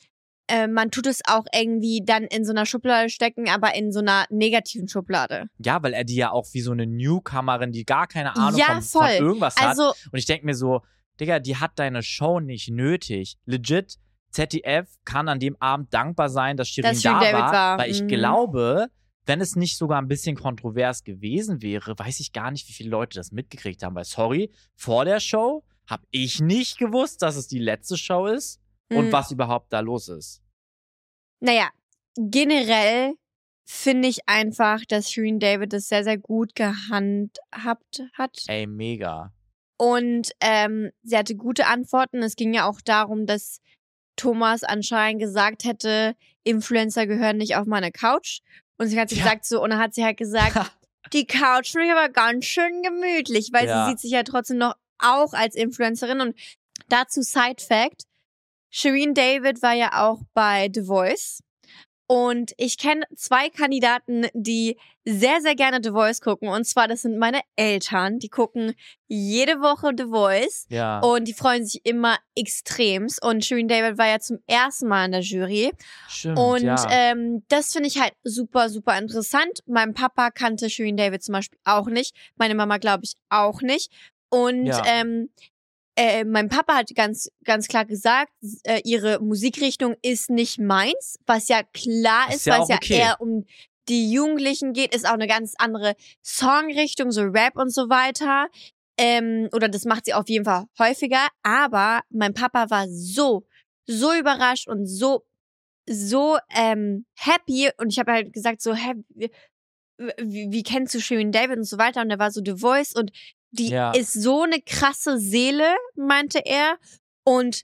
äh, 0.48 0.66
man 0.66 0.90
tut 0.90 1.06
es 1.06 1.20
auch 1.28 1.44
irgendwie 1.54 2.02
dann 2.04 2.24
in 2.24 2.44
so 2.44 2.50
einer 2.50 2.66
Schublade 2.66 3.10
stecken, 3.10 3.48
aber 3.48 3.76
in 3.76 3.92
so 3.92 4.00
einer 4.00 4.24
negativen 4.30 4.88
Schublade. 4.88 5.48
Ja, 5.58 5.80
weil 5.82 5.92
er 5.92 6.02
die 6.02 6.16
ja 6.16 6.32
auch 6.32 6.46
wie 6.52 6.62
so 6.62 6.72
eine 6.72 6.86
Newcomerin, 6.86 7.70
die 7.70 7.84
gar 7.84 8.08
keine 8.08 8.34
Ahnung 8.34 8.58
Ja, 8.58 8.80
von, 8.80 9.02
von 9.06 9.10
irgendwas 9.10 9.56
hat. 9.56 9.68
Also, 9.68 9.92
Und 10.10 10.18
ich 10.18 10.26
denke 10.26 10.46
mir 10.46 10.54
so, 10.54 10.82
Digga, 11.20 11.38
die 11.38 11.56
hat 11.56 11.78
deine 11.78 12.02
Show 12.02 12.40
nicht 12.40 12.70
nötig. 12.70 13.36
Legit, 13.44 13.98
ZDF 14.30 14.88
kann 15.04 15.28
an 15.28 15.40
dem 15.40 15.56
Abend 15.60 15.92
dankbar 15.92 16.28
sein, 16.28 16.56
dass 16.56 16.68
Shirin 16.68 16.90
Dass 16.90 17.02
da 17.02 17.20
Shirin 17.20 17.32
David 17.32 17.40
war, 17.40 17.52
war, 17.52 17.78
weil 17.78 17.90
ich 17.90 18.02
mhm. 18.02 18.08
glaube, 18.08 18.88
wenn 19.26 19.40
es 19.40 19.56
nicht 19.56 19.76
sogar 19.76 20.00
ein 20.00 20.08
bisschen 20.08 20.36
kontrovers 20.36 21.04
gewesen 21.04 21.62
wäre, 21.62 21.98
weiß 21.98 22.20
ich 22.20 22.32
gar 22.32 22.50
nicht, 22.50 22.68
wie 22.68 22.72
viele 22.72 22.90
Leute 22.90 23.18
das 23.18 23.30
mitgekriegt 23.30 23.82
haben. 23.82 23.94
Weil, 23.94 24.04
sorry, 24.04 24.50
vor 24.74 25.04
der 25.04 25.20
Show 25.20 25.64
habe 25.86 26.04
ich 26.10 26.40
nicht 26.40 26.78
gewusst, 26.78 27.22
dass 27.22 27.36
es 27.36 27.46
die 27.46 27.58
letzte 27.58 27.96
Show 27.96 28.26
ist 28.26 28.60
und 28.90 29.06
mh. 29.06 29.12
was 29.12 29.30
überhaupt 29.30 29.72
da 29.72 29.80
los 29.80 30.08
ist. 30.08 30.42
Naja, 31.40 31.70
generell 32.16 33.14
finde 33.64 34.08
ich 34.08 34.26
einfach, 34.26 34.80
dass 34.88 35.10
Shirin 35.10 35.38
David 35.38 35.72
das 35.72 35.88
sehr, 35.88 36.04
sehr 36.04 36.18
gut 36.18 36.54
gehandhabt 36.54 38.02
hat. 38.14 38.44
Ey, 38.46 38.66
mega. 38.66 39.32
Und 39.76 40.32
ähm, 40.40 40.90
sie 41.02 41.16
hatte 41.16 41.36
gute 41.36 41.66
Antworten. 41.66 42.22
Es 42.22 42.34
ging 42.34 42.52
ja 42.54 42.68
auch 42.68 42.80
darum, 42.80 43.26
dass 43.26 43.60
Thomas 44.18 44.62
anscheinend 44.64 45.20
gesagt 45.22 45.64
hätte, 45.64 46.14
Influencer 46.44 47.06
gehören 47.06 47.38
nicht 47.38 47.56
auf 47.56 47.66
meine 47.66 47.90
Couch. 47.90 48.40
Und 48.76 48.88
sie 48.88 49.00
hat 49.00 49.10
Ja. 49.10 49.18
gesagt 49.24 49.44
so, 49.46 49.62
und 49.62 49.70
dann 49.70 49.78
hat 49.78 49.94
sie 49.94 50.04
halt 50.04 50.16
gesagt, 50.18 50.54
die 51.12 51.26
Couch 51.26 51.72
finde 51.72 51.86
ich 51.86 51.92
aber 51.92 52.08
ganz 52.10 52.44
schön 52.44 52.82
gemütlich, 52.82 53.50
weil 53.52 53.66
Ja. 53.66 53.84
sie 53.84 53.90
sieht 53.90 54.00
sich 54.00 54.10
ja 54.10 54.22
trotzdem 54.22 54.58
noch 54.58 54.74
auch 54.98 55.32
als 55.32 55.54
Influencerin. 55.54 56.20
Und 56.20 56.36
dazu 56.88 57.22
Side 57.22 57.62
Fact, 57.66 58.02
Shireen 58.70 59.14
David 59.14 59.62
war 59.62 59.72
ja 59.72 60.04
auch 60.06 60.20
bei 60.34 60.68
The 60.74 60.82
Voice. 60.82 61.40
Und 62.10 62.52
ich 62.56 62.78
kenne 62.78 63.04
zwei 63.14 63.50
Kandidaten, 63.50 64.26
die 64.32 64.78
sehr, 65.04 65.42
sehr 65.42 65.54
gerne 65.54 65.78
The 65.82 65.90
Voice 65.90 66.22
gucken. 66.22 66.48
Und 66.48 66.64
zwar, 66.64 66.88
das 66.88 67.02
sind 67.02 67.18
meine 67.18 67.40
Eltern. 67.54 68.18
Die 68.18 68.30
gucken 68.30 68.72
jede 69.08 69.60
Woche 69.60 69.92
The 69.96 70.04
Voice. 70.06 70.66
Ja. 70.70 71.00
Und 71.00 71.28
die 71.28 71.34
freuen 71.34 71.66
sich 71.66 71.84
immer 71.84 72.16
extremst. 72.34 73.22
Und 73.22 73.44
Shireen 73.44 73.68
David 73.68 73.98
war 73.98 74.06
ja 74.08 74.20
zum 74.20 74.38
ersten 74.46 74.88
Mal 74.88 75.04
in 75.04 75.12
der 75.12 75.20
Jury. 75.20 75.70
Stimmt, 76.08 76.38
Und 76.38 76.62
ja. 76.62 76.86
ähm, 76.90 77.44
das 77.48 77.72
finde 77.72 77.88
ich 77.88 78.00
halt 78.00 78.14
super, 78.24 78.70
super 78.70 78.96
interessant. 78.98 79.60
Mein 79.66 79.92
Papa 79.92 80.30
kannte 80.30 80.70
Shireen 80.70 80.96
David 80.96 81.22
zum 81.22 81.34
Beispiel 81.34 81.58
auch 81.64 81.88
nicht. 81.88 82.14
Meine 82.36 82.54
Mama, 82.54 82.78
glaube 82.78 83.04
ich, 83.04 83.14
auch 83.28 83.60
nicht. 83.60 83.92
Und 84.30 84.64
Ja. 84.66 84.82
ähm, 84.86 85.28
äh, 85.98 86.24
mein 86.24 86.48
Papa 86.48 86.76
hat 86.76 86.94
ganz, 86.94 87.28
ganz 87.44 87.66
klar 87.66 87.84
gesagt, 87.84 88.32
äh, 88.62 88.80
ihre 88.84 89.18
Musikrichtung 89.18 89.96
ist 90.00 90.30
nicht 90.30 90.60
meins, 90.60 91.18
was 91.26 91.48
ja 91.48 91.62
klar 91.74 92.28
Ist 92.28 92.36
ist, 92.36 92.46
ja 92.46 92.54
weil 92.54 92.62
es 92.62 92.68
ja 92.68 92.76
okay. 92.76 92.94
eher 92.98 93.20
um 93.20 93.44
die 93.88 94.12
Jugendlichen 94.12 94.74
geht, 94.74 94.94
ist 94.94 95.08
auch 95.08 95.14
eine 95.14 95.26
ganz 95.26 95.54
andere 95.58 95.96
Songrichtung, 96.24 97.10
so 97.10 97.22
Rap 97.22 97.56
und 97.56 97.74
so 97.74 97.88
weiter. 97.88 98.48
Ähm, 98.96 99.48
oder 99.52 99.68
das 99.68 99.86
macht 99.86 100.04
sie 100.04 100.14
auf 100.14 100.28
jeden 100.28 100.44
Fall 100.44 100.66
häufiger. 100.78 101.26
Aber 101.42 102.02
mein 102.10 102.32
Papa 102.32 102.70
war 102.70 102.86
so, 102.88 103.44
so 103.86 104.12
überrascht 104.12 104.68
und 104.68 104.86
so, 104.86 105.24
so 105.88 106.38
ähm, 106.54 107.06
happy. 107.16 107.70
Und 107.76 107.92
ich 107.92 107.98
habe 107.98 108.12
halt 108.12 108.32
gesagt, 108.32 108.62
so, 108.62 108.72
hä, 108.72 108.94
wie, 109.08 109.30
wie, 110.18 110.52
wie 110.52 110.62
kennst 110.62 110.94
du 110.94 111.00
Shirin 111.00 111.32
David 111.32 111.58
und 111.58 111.64
so 111.64 111.76
weiter? 111.76 112.02
Und 112.02 112.10
er 112.10 112.20
war 112.20 112.30
so 112.30 112.40
The 112.44 112.54
Voice 112.56 112.94
und 112.94 113.10
die 113.50 113.68
Ja. 113.68 113.92
ist 113.92 114.12
so 114.12 114.42
eine 114.42 114.60
krasse 114.60 115.18
Seele, 115.18 115.74
meinte 115.94 116.44
er. 116.44 116.78
Und 117.24 117.62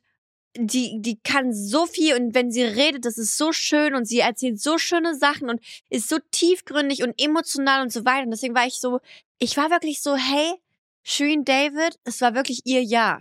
die, 0.56 1.00
die 1.00 1.18
kann 1.20 1.52
so 1.52 1.84
viel 1.86 2.14
und 2.14 2.34
wenn 2.34 2.52
sie 2.52 2.62
redet, 2.62 3.04
das 3.04 3.18
ist 3.18 3.36
so 3.36 3.52
schön 3.52 3.94
und 3.94 4.04
sie 4.06 4.20
erzählt 4.20 4.60
so 4.60 4.78
schöne 4.78 5.16
Sachen 5.16 5.50
und 5.50 5.60
ist 5.90 6.08
so 6.08 6.18
tiefgründig 6.30 7.02
und 7.02 7.20
emotional 7.20 7.82
und 7.82 7.92
so 7.92 8.04
weiter. 8.04 8.24
Und 8.24 8.30
deswegen 8.30 8.54
war 8.54 8.66
ich 8.66 8.74
so, 8.80 9.00
ich 9.38 9.56
war 9.56 9.70
wirklich 9.70 10.00
so, 10.00 10.14
hey, 10.16 10.54
Shirin 11.02 11.44
David, 11.44 11.98
es 12.04 12.20
war 12.20 12.34
wirklich 12.34 12.60
ihr 12.64 12.82
Jahr. 12.84 13.20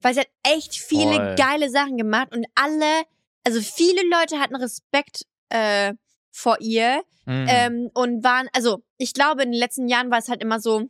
Weil 0.00 0.14
sie 0.14 0.20
hat 0.20 0.28
echt 0.42 0.74
viele 0.74 1.14
Voll. 1.14 1.34
geile 1.36 1.70
Sachen 1.70 1.96
gemacht 1.96 2.34
und 2.34 2.46
alle, 2.56 3.04
also 3.44 3.60
viele 3.60 4.02
Leute 4.10 4.40
hatten 4.40 4.56
Respekt 4.56 5.22
äh, 5.50 5.94
vor 6.32 6.58
ihr 6.60 7.02
Mhm. 7.28 7.46
ähm, 7.48 7.90
und 7.92 8.22
waren, 8.22 8.48
also 8.52 8.84
ich 8.98 9.12
glaube, 9.12 9.42
in 9.42 9.50
den 9.50 9.58
letzten 9.58 9.88
Jahren 9.88 10.12
war 10.12 10.18
es 10.18 10.28
halt 10.28 10.40
immer 10.42 10.60
so, 10.60 10.88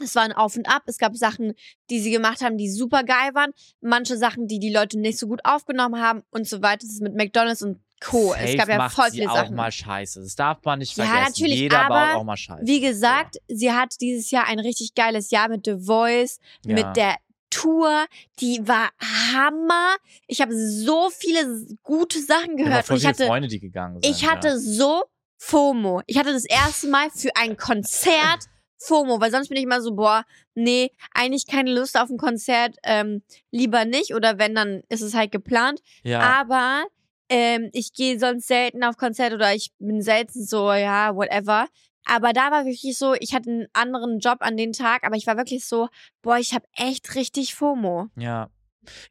es 0.00 0.14
war 0.14 0.22
ein 0.22 0.32
Auf 0.32 0.56
und 0.56 0.68
Ab. 0.68 0.82
Es 0.86 0.98
gab 0.98 1.16
Sachen, 1.16 1.54
die 1.90 2.00
sie 2.00 2.10
gemacht 2.10 2.40
haben, 2.42 2.56
die 2.58 2.70
super 2.70 3.02
geil 3.04 3.34
waren. 3.34 3.52
Manche 3.80 4.16
Sachen, 4.16 4.46
die 4.46 4.58
die 4.58 4.70
Leute 4.72 4.98
nicht 4.98 5.18
so 5.18 5.26
gut 5.26 5.40
aufgenommen 5.44 6.00
haben 6.00 6.22
und 6.30 6.46
so 6.48 6.62
weiter. 6.62 6.78
Das 6.86 6.90
ist 6.90 7.02
mit 7.02 7.14
McDonalds 7.14 7.62
und 7.62 7.80
Co. 8.00 8.32
es 8.34 8.52
Safe 8.52 8.56
gab 8.56 8.68
ja 8.68 8.88
voll 8.88 9.10
sie 9.10 9.18
viele 9.18 9.30
auch 9.32 9.36
Sachen. 9.36 9.56
mal 9.56 9.72
Scheiße. 9.72 10.20
Das 10.20 10.36
darf 10.36 10.58
man 10.64 10.78
nicht 10.78 10.96
Ja, 10.96 11.04
vergessen. 11.04 11.32
natürlich, 11.32 11.58
Jeder 11.58 11.80
aber 11.86 12.06
baut 12.12 12.14
auch 12.20 12.24
mal 12.24 12.36
Scheiße. 12.36 12.62
Wie 12.64 12.80
gesagt, 12.80 13.38
sie 13.48 13.72
hat 13.72 13.94
dieses 14.00 14.30
Jahr 14.30 14.46
ein 14.46 14.60
richtig 14.60 14.94
geiles 14.94 15.30
Jahr 15.30 15.48
mit 15.48 15.66
The 15.66 15.76
Voice, 15.80 16.38
Ja. 16.64 16.74
mit 16.74 16.96
der 16.96 17.16
Tour. 17.50 18.04
Die 18.40 18.60
war 18.68 18.90
Hammer. 19.34 19.96
Ich 20.28 20.40
habe 20.40 20.54
so 20.56 21.10
viele 21.10 21.66
gute 21.82 22.22
Sachen 22.22 22.56
gehört. 22.56 22.88
Und 22.88 22.96
ich 22.98 23.06
hatte, 23.06 23.26
Freunde, 23.26 23.48
die 23.48 23.58
gegangen 23.58 24.00
sind. 24.00 24.06
ich 24.14 24.28
hatte 24.28 24.60
so 24.60 25.02
FOMO. 25.38 26.02
Ich 26.06 26.18
hatte 26.18 26.32
das 26.32 26.44
erste 26.44 26.88
Mal 26.88 27.10
für 27.10 27.30
ein 27.36 27.56
Konzert 27.56 28.44
FOMO, 28.78 29.20
weil 29.20 29.30
sonst 29.30 29.48
bin 29.48 29.58
ich 29.58 29.64
immer 29.64 29.80
so, 29.80 29.94
boah, 29.94 30.24
nee, 30.54 30.90
eigentlich 31.12 31.46
keine 31.46 31.72
Lust 31.74 31.98
auf 31.98 32.10
ein 32.10 32.16
Konzert, 32.18 32.76
ähm, 32.84 33.22
lieber 33.50 33.84
nicht. 33.84 34.14
Oder 34.14 34.38
wenn, 34.38 34.54
dann 34.54 34.82
ist 34.88 35.02
es 35.02 35.14
halt 35.14 35.32
geplant. 35.32 35.80
ja. 36.02 36.20
Aber 36.20 36.84
ähm, 37.28 37.70
ich 37.72 37.92
gehe 37.92 38.18
sonst 38.18 38.46
selten 38.46 38.82
auf 38.84 38.96
Konzerte 38.96 39.34
oder 39.34 39.54
ich 39.54 39.72
bin 39.78 40.00
selten 40.00 40.44
so, 40.44 40.72
ja, 40.72 41.14
whatever. 41.14 41.68
Aber 42.06 42.32
da 42.32 42.50
war 42.50 42.64
wirklich 42.64 42.96
so, 42.96 43.14
ich 43.14 43.34
hatte 43.34 43.50
einen 43.50 43.66
anderen 43.74 44.18
Job 44.18 44.38
an 44.40 44.56
den 44.56 44.72
Tag, 44.72 45.04
aber 45.04 45.16
ich 45.16 45.26
war 45.26 45.36
wirklich 45.36 45.66
so, 45.66 45.88
boah, 46.22 46.38
ich 46.38 46.54
habe 46.54 46.64
echt 46.74 47.14
richtig 47.14 47.54
FOMO. 47.54 48.06
Ja. 48.16 48.50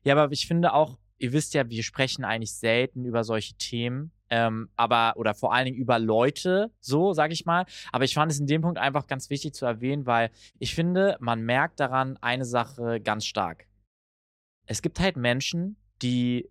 Ja, 0.03 0.15
aber 0.15 0.31
ich 0.31 0.47
finde 0.47 0.74
auch, 0.74 0.97
ihr 1.19 1.31
wisst 1.31 1.53
ja, 1.53 1.69
wir 1.69 1.83
sprechen 1.83 2.25
eigentlich 2.25 2.55
selten 2.55 3.05
über 3.05 3.24
solche 3.24 3.53
Themen, 3.55 4.12
ähm, 4.29 4.69
aber, 4.75 5.13
oder 5.17 5.34
vor 5.34 5.53
allen 5.53 5.65
Dingen 5.65 5.77
über 5.77 6.00
Leute, 6.00 6.72
so, 6.79 7.13
sag 7.13 7.31
ich 7.31 7.46
mal. 7.46 7.65
Aber 7.91 8.03
ich 8.03 8.13
fand 8.13 8.31
es 8.31 8.39
in 8.39 8.48
dem 8.48 8.62
Punkt 8.62 8.77
einfach 8.77 9.07
ganz 9.07 9.29
wichtig 9.29 9.53
zu 9.53 9.65
erwähnen, 9.65 10.05
weil 10.05 10.31
ich 10.60 10.75
finde, 10.75 11.17
man 11.19 11.41
merkt 11.41 11.79
daran 11.79 12.17
eine 12.22 12.46
Sache 12.46 13.00
ganz 13.01 13.25
stark. 13.25 13.67
Es 14.65 14.81
gibt 14.81 15.00
halt 15.00 15.15
Menschen, 15.15 15.77
die 16.01 16.50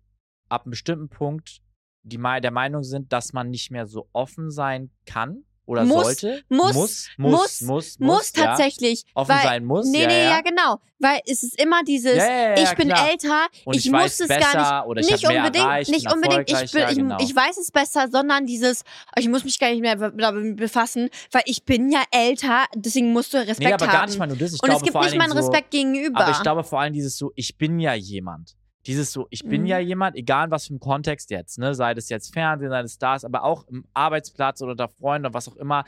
ab 0.49 0.63
einem 0.63 0.71
bestimmten 0.71 1.09
Punkt 1.09 1.61
die 2.03 2.17
der 2.17 2.51
Meinung 2.51 2.83
sind, 2.83 3.11
dass 3.11 3.33
man 3.33 3.49
nicht 3.49 3.69
mehr 3.69 3.85
so 3.85 4.07
offen 4.13 4.49
sein 4.49 4.91
kann 5.05 5.43
oder 5.67 5.83
Muss, 5.83 6.03
sollte. 6.03 6.43
muss, 6.49 6.73
muss, 6.73 7.09
muss, 7.17 7.61
muss, 7.61 7.99
muss, 7.99 8.31
tatsächlich. 8.31 9.03
offen 9.13 9.35
sein 9.43 9.65
muss. 9.65 9.85
Nee, 9.85 10.07
nee, 10.07 10.23
ja. 10.23 10.39
genau. 10.41 10.79
Weil 10.99 11.19
es 11.27 11.43
ist 11.43 11.61
immer 11.61 11.83
dieses, 11.83 12.15
ich 12.15 12.75
bin 12.75 12.89
älter, 12.89 13.47
ich, 13.71 13.91
muss 13.91 14.19
es 14.19 14.27
gar 14.29 14.37
nicht, 14.37 14.87
oder 14.87 15.01
ich 15.01 15.11
nicht 15.11 15.27
unbedingt, 15.27 15.89
nicht 15.89 16.11
unbedingt, 16.11 16.49
ich, 16.49 16.71
bin, 16.71 16.83
ich, 16.89 16.95
genau. 16.95 17.17
ich 17.19 17.35
weiß 17.35 17.57
es 17.57 17.71
besser, 17.71 18.07
sondern 18.09 18.47
dieses, 18.47 18.83
ich 19.15 19.27
muss 19.27 19.43
mich 19.43 19.59
gar 19.59 19.69
nicht 19.69 19.81
mehr 19.81 19.95
damit 19.95 20.55
befassen, 20.55 21.09
weil 21.31 21.43
ich 21.45 21.63
bin 21.65 21.91
ja 21.91 22.01
älter, 22.09 22.65
deswegen 22.73 23.13
musst 23.13 23.33
du 23.33 23.37
Respekt 23.37 23.59
Nee, 23.59 23.73
aber 23.73 23.85
haben. 23.85 23.93
gar 23.93 24.05
nicht 24.07 24.17
mal 24.17 24.25
nur 24.25 24.37
das. 24.37 24.53
Ich 24.53 24.63
Und 24.63 24.71
es 24.71 24.81
gibt 24.81 24.95
nicht 24.95 25.17
mal 25.17 25.25
einen 25.25 25.33
Respekt 25.33 25.69
gegenüber. 25.69 26.21
Aber 26.21 26.31
ich 26.31 26.41
glaube 26.41 26.63
vor 26.63 26.79
allem 26.79 26.93
dieses 26.93 27.15
so, 27.17 27.31
ich 27.35 27.57
bin 27.57 27.79
ja 27.79 27.93
jemand. 27.93 28.56
Dieses 28.87 29.11
so, 29.11 29.27
ich 29.29 29.43
bin 29.43 29.61
Mhm. 29.61 29.67
ja 29.67 29.79
jemand, 29.79 30.15
egal 30.15 30.49
was 30.49 30.67
für 30.67 30.75
ein 30.75 30.79
Kontext 30.79 31.29
jetzt, 31.29 31.57
ne? 31.59 31.75
Sei 31.75 31.93
das 31.93 32.09
jetzt 32.09 32.33
Fernsehen, 32.33 32.69
sei 32.69 32.81
das 32.81 32.93
Stars, 32.93 33.25
aber 33.25 33.43
auch 33.43 33.67
im 33.67 33.85
Arbeitsplatz 33.93 34.61
oder 34.61 34.71
unter 34.71 34.87
Freunden 34.87 35.25
oder 35.27 35.33
was 35.33 35.47
auch 35.47 35.57
immer. 35.57 35.83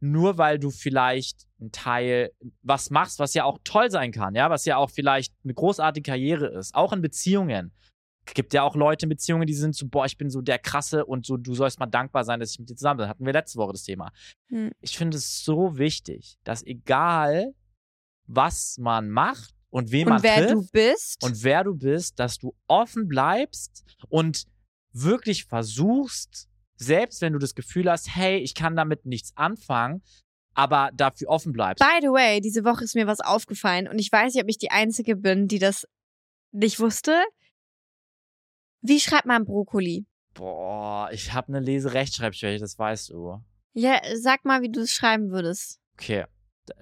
Nur 0.00 0.38
weil 0.38 0.58
du 0.58 0.70
vielleicht 0.70 1.46
ein 1.60 1.72
Teil 1.72 2.30
was 2.62 2.90
machst, 2.90 3.18
was 3.18 3.34
ja 3.34 3.44
auch 3.44 3.58
toll 3.64 3.90
sein 3.90 4.12
kann, 4.12 4.34
ja, 4.34 4.50
was 4.50 4.64
ja 4.66 4.76
auch 4.76 4.90
vielleicht 4.90 5.32
eine 5.44 5.54
großartige 5.54 6.10
Karriere 6.10 6.46
ist, 6.46 6.74
auch 6.74 6.92
in 6.92 7.00
Beziehungen. 7.00 7.72
Gibt 8.32 8.54
ja 8.54 8.62
auch 8.62 8.74
Leute 8.74 9.04
in 9.06 9.10
Beziehungen, 9.10 9.46
die 9.46 9.54
sind 9.54 9.74
so, 9.74 9.86
boah, 9.86 10.06
ich 10.06 10.16
bin 10.16 10.30
so 10.30 10.40
der 10.40 10.58
Krasse 10.58 11.04
und 11.04 11.26
so, 11.26 11.36
du 11.36 11.54
sollst 11.54 11.78
mal 11.78 11.86
dankbar 11.86 12.24
sein, 12.24 12.40
dass 12.40 12.52
ich 12.52 12.58
mit 12.58 12.70
dir 12.70 12.74
zusammen 12.76 12.98
bin. 12.98 13.08
Hatten 13.08 13.26
wir 13.26 13.32
letzte 13.32 13.58
Woche 13.58 13.72
das 13.72 13.82
Thema. 13.84 14.12
Hm. 14.50 14.70
Ich 14.80 14.96
finde 14.96 15.16
es 15.16 15.44
so 15.44 15.76
wichtig, 15.78 16.36
dass 16.44 16.62
egal, 16.64 17.54
was 18.26 18.78
man 18.78 19.10
macht 19.10 19.53
und 19.74 19.90
wen 19.90 20.08
man 20.08 20.18
Und 20.18 20.22
wer 20.22 20.36
trifft 20.36 20.52
du 20.52 20.68
bist. 20.70 21.24
und 21.24 21.42
wer 21.42 21.64
du 21.64 21.74
bist, 21.74 22.20
dass 22.20 22.38
du 22.38 22.54
offen 22.68 23.08
bleibst 23.08 23.84
und 24.08 24.44
wirklich 24.92 25.46
versuchst, 25.46 26.48
selbst 26.76 27.20
wenn 27.20 27.32
du 27.32 27.40
das 27.40 27.56
Gefühl 27.56 27.90
hast, 27.90 28.14
hey, 28.14 28.38
ich 28.38 28.54
kann 28.54 28.76
damit 28.76 29.04
nichts 29.04 29.32
anfangen, 29.36 30.02
aber 30.54 30.90
dafür 30.94 31.28
offen 31.28 31.52
bleibst. 31.52 31.80
By 31.84 31.98
the 32.00 32.06
way, 32.08 32.40
diese 32.40 32.64
Woche 32.64 32.84
ist 32.84 32.94
mir 32.94 33.08
was 33.08 33.18
aufgefallen 33.18 33.88
und 33.88 33.98
ich 33.98 34.12
weiß 34.12 34.34
nicht, 34.34 34.44
ob 34.44 34.48
ich 34.48 34.58
die 34.58 34.70
Einzige 34.70 35.16
bin, 35.16 35.48
die 35.48 35.58
das 35.58 35.88
nicht 36.52 36.78
wusste. 36.78 37.20
Wie 38.80 39.00
schreibt 39.00 39.26
man 39.26 39.44
Brokkoli? 39.44 40.06
Boah, 40.34 41.08
ich 41.10 41.32
habe 41.32 41.48
eine 41.48 41.58
Leserechtschreibschwäche, 41.58 42.60
das 42.60 42.78
weißt 42.78 43.10
du. 43.10 43.42
Ja, 43.72 44.00
sag 44.14 44.44
mal, 44.44 44.62
wie 44.62 44.70
du 44.70 44.82
es 44.82 44.92
schreiben 44.92 45.30
würdest. 45.30 45.80
Okay. 45.94 46.26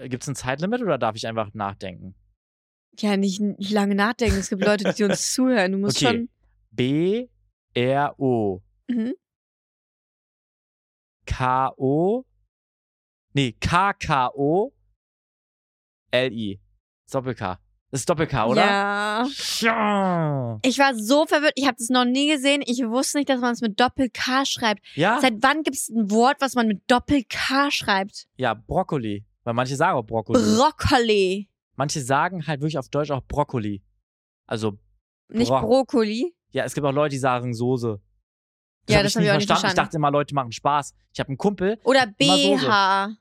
Gibt 0.05 0.23
es 0.25 0.29
ein 0.29 0.37
Zeitlimit 0.37 0.83
oder 0.83 0.99
darf 0.99 1.17
ich 1.17 1.27
einfach 1.27 1.55
nachdenken? 1.55 2.15
Ja, 2.99 3.17
nicht 3.17 3.41
lange 3.71 3.95
nachdenken. 3.95 4.39
Es 4.39 4.51
gibt 4.51 4.65
Leute, 4.65 4.93
die 4.93 5.05
uns 5.05 5.33
zuhören. 5.35 5.73
Du 5.73 5.79
musst 5.79 6.03
Okay. 6.05 6.29
B 6.71 7.29
R 7.75 8.15
O 8.19 8.61
schon. 8.91 8.97
Mhm. 8.97 9.15
K 11.27 11.73
O 11.77 12.25
Nee, 13.35 13.53
K 13.59 13.93
K 13.95 14.31
O 14.35 14.73
L 16.11 16.33
I. 16.33 16.61
Doppel 17.11 17.35
K. 17.35 17.59
Das 17.91 18.01
ist 18.01 18.09
Doppel 18.09 18.27
K, 18.27 18.47
oder? 18.47 18.65
Ja. 18.65 19.27
Ja. 19.61 20.59
Ich 20.63 20.79
war 20.79 20.95
so 20.95 21.27
verwirrt. 21.27 21.53
Ich 21.57 21.67
habe 21.67 21.77
das 21.79 21.89
noch 21.91 22.05
nie 22.07 22.29
gesehen. 22.31 22.63
Ich 22.65 22.83
wusste 22.87 23.19
nicht, 23.19 23.29
dass 23.29 23.41
man 23.41 23.53
es 23.53 23.61
mit 23.61 23.79
Doppel-K 23.79 24.47
schreibt. 24.47 24.81
Ja? 24.95 25.21
Seit 25.21 25.35
wann 25.43 25.63
gibt 25.63 25.77
es 25.77 25.91
ein 25.91 26.11
Wort, 26.11 26.37
was 26.41 26.55
man 26.55 26.69
mit 26.69 26.83
Doppel-K 26.91 27.71
schreibt? 27.71 28.27
Ja, 28.37 28.55
Brokkoli. 28.55 29.25
Weil 29.45 29.55
manche 29.55 29.77
sagen 29.77 29.99
auch 29.99 30.03
Brokkoli. 30.05 30.39
Brokkoli. 30.41 31.49
Manche 31.83 32.01
sagen 32.01 32.47
halt 32.47 32.61
wirklich 32.61 32.79
auf 32.79 32.89
Deutsch 32.89 33.11
auch 33.11 33.23
Brokkoli. 33.27 33.83
Also, 34.47 34.79
Nicht 35.29 35.49
Bro- 35.49 35.63
Brokkoli. 35.63 36.33
ja, 36.53 36.63
es 36.65 36.75
gibt 36.75 36.87
auch 36.87 36.93
Leute, 36.93 37.11
die 37.15 37.19
sagen 37.19 37.55
Soße. 37.55 38.01
Ja, 38.89 38.97
hab 38.99 39.03
das 39.05 39.13
ich 39.13 39.17
hab 39.17 39.21
nie 39.23 39.27
ich 39.27 39.33
auch 39.33 39.37
nicht 39.39 39.47
verstanden. 39.49 39.73
Ich 39.77 39.83
dachte 39.83 39.97
immer, 39.97 40.11
Leute 40.13 40.33
machen 40.35 40.53
Spaß. 40.53 40.95
Ich 41.13 41.19
habe 41.21 41.29
einen 41.29 41.39
Kumpel, 41.39 41.81
Oder. 41.85 42.07
BH. 42.07 43.17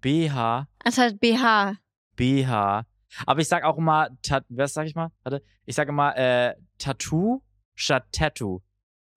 BH, 0.00 0.68
Anstatt 0.84 1.20
BH. 1.20 1.76
BH. 2.16 2.84
Aber 3.26 3.40
ich 3.40 3.48
sag 3.48 3.62
auch 3.64 3.78
immer, 3.78 4.08
Tat, 4.22 4.44
was 4.48 4.74
sag 4.74 4.86
ich 4.86 4.94
mal? 4.96 5.10
Warte. 5.22 5.42
Ich 5.64 5.76
sag 5.76 5.88
immer, 5.88 6.16
äh, 6.16 6.54
Tattoo 6.78 7.42
statt 7.76 8.06
Tattoo. 8.12 8.60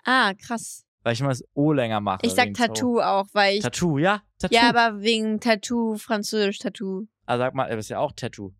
Ah, 0.03 0.33
krass. 0.35 0.85
Weil 1.03 1.13
ich 1.13 1.19
immer 1.19 1.29
das 1.29 1.43
O 1.55 1.71
länger 1.73 1.99
mache. 1.99 2.19
Ich 2.23 2.33
sag. 2.33 2.53
Tattoo 2.53 2.99
auch, 3.01 3.25
weil 3.33 3.55
ich. 3.57 3.63
Tattoo, 3.63 3.97
ja, 3.97 4.21
Tattoo. 4.39 4.55
Ja, 4.55 4.69
aber 4.69 5.01
wegen 5.01 5.39
Tattoo, 5.39 5.95
Französisch 5.97 6.59
Tattoo. 6.59 7.07
also 7.25 7.43
sag 7.43 7.53
mal, 7.55 7.69
das 7.69 7.79
ist 7.85 7.89
ja 7.89 7.99
auch 7.99 8.11
Tattoo. 8.13 8.53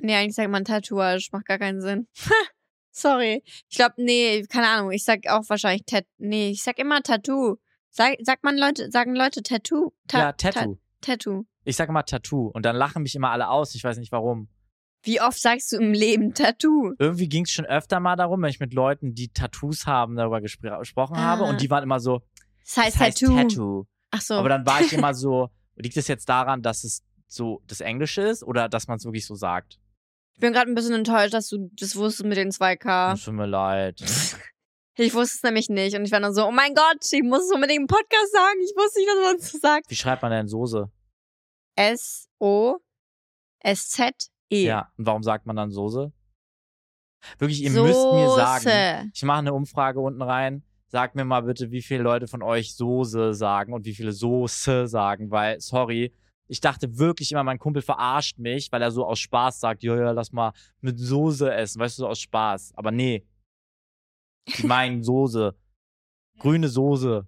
Nee, 0.00 0.14
eigentlich 0.14 0.34
sagt 0.34 0.50
man 0.50 0.64
Tatouage, 0.64 1.28
macht 1.32 1.46
gar 1.46 1.58
keinen 1.58 1.80
Sinn. 1.80 2.06
Sorry. 2.90 3.42
Ich 3.68 3.76
glaube, 3.76 3.94
nee, 3.98 4.42
keine 4.48 4.68
Ahnung. 4.68 4.90
Ich 4.90 5.04
sag 5.04 5.28
auch 5.28 5.42
wahrscheinlich 5.48 5.84
Tat. 5.86 6.04
Nee, 6.18 6.50
ich 6.50 6.62
sag 6.62 6.78
immer 6.78 7.02
Tattoo. 7.02 7.56
Sag, 7.90 8.16
sagt 8.22 8.44
man 8.44 8.56
Leute, 8.56 8.90
sagen 8.90 9.14
Leute 9.14 9.42
Tattoo? 9.42 9.92
Ta 10.08 10.18
ja, 10.18 10.32
Tattoo. 10.32 10.78
Ta 11.00 11.12
Tattoo. 11.12 11.44
Ich 11.64 11.76
sag 11.76 11.88
immer 11.88 12.04
Tattoo. 12.04 12.48
Und 12.48 12.64
dann 12.64 12.76
lachen 12.76 13.02
mich 13.02 13.14
immer 13.14 13.30
alle 13.30 13.48
aus. 13.48 13.74
Ich 13.74 13.84
weiß 13.84 13.98
nicht 13.98 14.12
warum. 14.12 14.48
Wie 15.02 15.20
oft 15.20 15.40
sagst 15.40 15.72
du 15.72 15.76
im 15.76 15.92
Leben 15.92 16.34
Tattoo? 16.34 16.92
Irgendwie 16.98 17.28
ging 17.28 17.44
es 17.44 17.52
schon 17.52 17.66
öfter 17.66 18.00
mal 18.00 18.16
darum, 18.16 18.42
wenn 18.42 18.50
ich 18.50 18.58
mit 18.58 18.74
Leuten, 18.74 19.14
die 19.14 19.28
Tattoos 19.28 19.86
haben, 19.86 20.16
darüber 20.16 20.40
gespr 20.40 20.78
gesprochen 20.78 21.18
habe. 21.18 21.44
Ah. 21.44 21.50
Und 21.50 21.60
die 21.60 21.70
waren 21.70 21.84
immer 21.84 22.00
so, 22.00 22.20
Das 22.64 22.76
heißt, 22.78 22.96
das 22.96 23.00
heißt 23.00 23.20
Tattoo. 23.20 23.36
Tattoo. 23.36 23.86
Ach 24.10 24.20
so. 24.20 24.34
Aber 24.34 24.48
dann 24.48 24.66
war 24.66 24.80
ich 24.80 24.92
immer 24.92 25.14
so, 25.14 25.50
liegt 25.76 25.96
es 25.96 26.08
jetzt 26.08 26.28
daran, 26.28 26.62
dass 26.62 26.82
es 26.82 27.04
so 27.28 27.62
das 27.66 27.80
Englische 27.80 28.22
ist 28.22 28.42
oder 28.42 28.68
dass 28.68 28.88
man 28.88 28.96
es 28.96 29.04
wirklich 29.04 29.26
so 29.26 29.36
sagt? 29.36 29.78
Ich 30.38 30.40
bin 30.40 30.52
gerade 30.52 30.70
ein 30.70 30.76
bisschen 30.76 30.94
enttäuscht, 30.94 31.34
dass 31.34 31.48
du 31.48 31.68
das 31.72 31.96
wusstest 31.96 32.24
mit 32.24 32.36
den 32.38 32.52
2K. 32.52 33.14
Es 33.14 33.24
Tut 33.24 33.34
mir 33.34 33.46
leid. 33.46 34.00
Ich 35.00 35.14
wusste 35.14 35.36
es 35.36 35.42
nämlich 35.44 35.68
nicht. 35.68 35.96
Und 35.96 36.04
ich 36.04 36.10
war 36.10 36.18
nur 36.18 36.32
so, 36.32 36.44
oh 36.44 36.50
mein 36.50 36.74
Gott, 36.74 37.06
ich 37.12 37.22
muss 37.22 37.44
es 37.44 37.52
unbedingt 37.54 37.82
im 37.82 37.86
Podcast 37.86 38.32
sagen. 38.32 38.58
Ich 38.64 38.74
wusste 38.76 38.98
nicht, 38.98 39.08
dass 39.08 39.18
man 39.22 39.36
es 39.36 39.52
so 39.52 39.58
sagt. 39.58 39.88
Wie 39.88 39.94
schreibt 39.94 40.22
man 40.22 40.32
denn 40.32 40.48
Soße? 40.48 40.90
S-O-S-Z-E. 41.76 42.80
Ja. 44.64 44.90
Und 44.96 45.06
warum 45.06 45.22
sagt 45.22 45.46
man 45.46 45.54
dann 45.54 45.70
Soße? 45.70 46.12
Wirklich, 47.38 47.62
ihr 47.62 47.70
müsst 47.70 48.12
mir 48.12 48.28
sagen. 48.34 48.64
Soße. 48.64 49.10
Ich 49.14 49.22
mache 49.22 49.38
eine 49.38 49.54
Umfrage 49.54 50.00
unten 50.00 50.22
rein. 50.22 50.64
Sagt 50.88 51.14
mir 51.14 51.24
mal 51.24 51.42
bitte, 51.42 51.70
wie 51.70 51.82
viele 51.82 52.02
Leute 52.02 52.26
von 52.26 52.42
euch 52.42 52.74
Soße 52.74 53.34
sagen 53.34 53.72
und 53.72 53.84
wie 53.84 53.94
viele 53.94 54.10
Soße 54.10 54.88
sagen, 54.88 55.30
weil, 55.30 55.60
sorry, 55.60 56.12
ich 56.48 56.60
dachte 56.60 56.98
wirklich 56.98 57.30
immer, 57.30 57.44
mein 57.44 57.58
Kumpel 57.58 57.82
verarscht 57.82 58.38
mich, 58.38 58.72
weil 58.72 58.82
er 58.82 58.90
so 58.90 59.06
aus 59.06 59.18
Spaß 59.20 59.60
sagt, 59.60 59.82
ja, 59.82 59.96
ja, 59.96 60.10
lass 60.10 60.32
mal 60.32 60.52
mit 60.80 60.98
Soße 60.98 61.52
essen, 61.52 61.80
weißt 61.80 61.98
du, 61.98 62.02
so 62.02 62.08
aus 62.08 62.20
Spaß. 62.20 62.72
Aber 62.74 62.90
nee. 62.90 63.26
Die 64.56 64.66
meinen 64.66 65.02
Soße. 65.02 65.54
Grüne 66.38 66.68
Soße. 66.68 67.26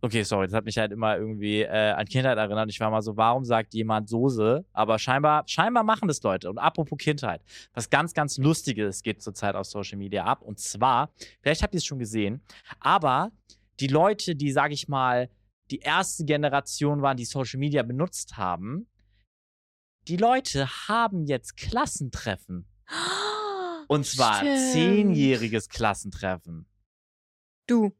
Okay, 0.00 0.22
sorry, 0.22 0.46
das 0.46 0.54
hat 0.54 0.64
mich 0.64 0.78
halt 0.78 0.92
immer 0.92 1.16
irgendwie 1.16 1.62
äh, 1.62 1.90
an 1.90 2.06
Kindheit 2.06 2.38
erinnert. 2.38 2.70
Ich 2.70 2.78
war 2.78 2.88
mal 2.88 3.02
so, 3.02 3.16
warum 3.16 3.44
sagt 3.44 3.74
jemand 3.74 4.08
Soße? 4.08 4.64
Aber 4.72 4.96
scheinbar, 4.96 5.42
scheinbar 5.48 5.82
machen 5.82 6.06
das 6.06 6.22
Leute. 6.22 6.48
Und 6.48 6.58
apropos 6.58 6.98
Kindheit, 6.98 7.42
was 7.74 7.90
ganz, 7.90 8.14
ganz 8.14 8.38
Lustiges 8.38 9.02
geht 9.02 9.20
zurzeit 9.20 9.56
auf 9.56 9.66
Social 9.66 9.98
Media 9.98 10.24
ab. 10.24 10.42
Und 10.42 10.60
zwar, 10.60 11.10
vielleicht 11.40 11.64
habt 11.64 11.74
ihr 11.74 11.78
es 11.78 11.84
schon 11.84 11.98
gesehen, 11.98 12.42
aber 12.78 13.32
die 13.80 13.88
Leute, 13.88 14.36
die, 14.36 14.52
sag 14.52 14.70
ich 14.70 14.86
mal, 14.86 15.30
die 15.70 15.78
erste 15.80 16.24
Generation 16.24 17.02
waren, 17.02 17.16
die 17.16 17.24
Social 17.24 17.58
Media 17.58 17.82
benutzt 17.82 18.36
haben, 18.36 18.88
die 20.08 20.16
Leute 20.16 20.66
haben 20.88 21.24
jetzt 21.26 21.56
Klassentreffen. 21.56 22.66
Und 23.88 24.06
zwar 24.06 24.36
Stimmt. 24.40 24.72
zehnjähriges 24.72 25.68
Klassentreffen. 25.68 26.66
Du. 27.66 27.92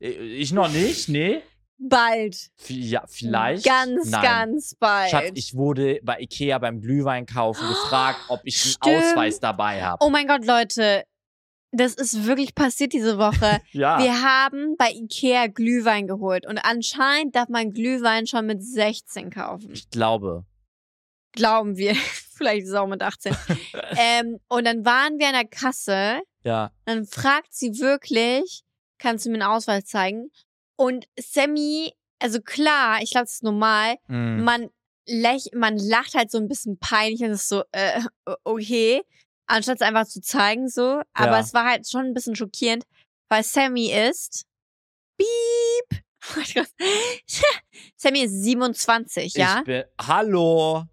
I- 0.00 0.06
Ich 0.06 0.52
noch 0.52 0.70
nicht, 0.70 1.08
nee. 1.08 1.42
Bald. 1.82 2.50
Ja, 2.68 3.04
vielleicht. 3.06 3.64
Ganz, 3.64 4.10
Nein. 4.10 4.22
ganz 4.22 4.74
bald. 4.74 5.10
Schatz, 5.10 5.30
ich 5.34 5.54
wurde 5.54 5.98
bei 6.02 6.20
Ikea 6.20 6.58
beim 6.58 6.80
Glühwein 6.80 7.24
kaufen 7.26 7.66
gefragt, 7.68 8.18
ob 8.28 8.40
ich 8.44 8.62
einen 8.62 8.72
Stimmt. 8.72 8.96
Ausweis 9.12 9.40
dabei 9.40 9.82
habe. 9.82 10.04
oh 10.04 10.10
mein 10.10 10.26
Gott, 10.26 10.44
Leute. 10.44 11.04
Das 11.72 11.94
ist 11.94 12.26
wirklich 12.26 12.54
passiert 12.54 12.92
diese 12.92 13.16
Woche. 13.18 13.60
ja. 13.72 14.02
Wir 14.02 14.22
haben 14.22 14.76
bei 14.76 14.90
Ikea 14.90 15.46
Glühwein 15.46 16.06
geholt. 16.06 16.46
Und 16.46 16.58
anscheinend 16.58 17.36
darf 17.36 17.48
man 17.48 17.72
Glühwein 17.72 18.26
schon 18.26 18.46
mit 18.46 18.62
16 18.62 19.30
kaufen. 19.30 19.70
Ich 19.72 19.88
glaube. 19.90 20.44
Glauben 21.32 21.76
wir. 21.76 21.94
Vielleicht 22.34 22.64
ist 22.64 22.70
es 22.70 22.74
auch 22.74 22.88
mit 22.88 23.02
18. 23.02 23.36
ähm, 23.96 24.40
und 24.48 24.64
dann 24.66 24.84
waren 24.84 25.18
wir 25.18 25.28
an 25.28 25.34
der 25.34 25.46
Kasse. 25.46 26.22
Ja. 26.42 26.72
Dann 26.86 27.04
fragt 27.04 27.54
sie 27.54 27.78
wirklich, 27.78 28.62
kannst 28.98 29.26
du 29.26 29.30
mir 29.30 29.36
einen 29.36 29.42
Ausweis 29.42 29.84
zeigen? 29.84 30.30
Und 30.76 31.06
Sammy, 31.18 31.92
also 32.18 32.40
klar, 32.40 33.00
ich 33.02 33.10
glaube, 33.10 33.26
das 33.26 33.34
ist 33.34 33.42
normal. 33.42 33.96
Mm. 34.08 34.42
Man, 34.42 34.70
läch 35.06 35.50
man 35.54 35.76
lacht 35.76 36.14
halt 36.14 36.30
so 36.30 36.38
ein 36.38 36.48
bisschen 36.48 36.78
peinlich 36.78 37.20
und 37.20 37.30
ist 37.30 37.48
so, 37.48 37.62
äh, 37.72 38.00
okay. 38.44 39.02
Anstatt 39.50 39.76
es 39.76 39.82
einfach 39.82 40.06
zu 40.06 40.20
zeigen, 40.20 40.68
so. 40.68 41.02
Aber 41.12 41.32
Ja. 41.32 41.40
es 41.40 41.52
war 41.52 41.64
halt 41.64 41.88
schon 41.88 42.06
ein 42.06 42.14
bisschen 42.14 42.36
schockierend, 42.36 42.84
weil 43.28 43.42
Sammy 43.42 43.90
ist. 43.92 44.46
Piep! 45.16 46.02
Sammy 47.96 48.20
ist 48.20 48.42
27, 48.42 49.34
ja? 49.34 49.62
Bin. 49.64 49.84
Hallo. 50.00 50.84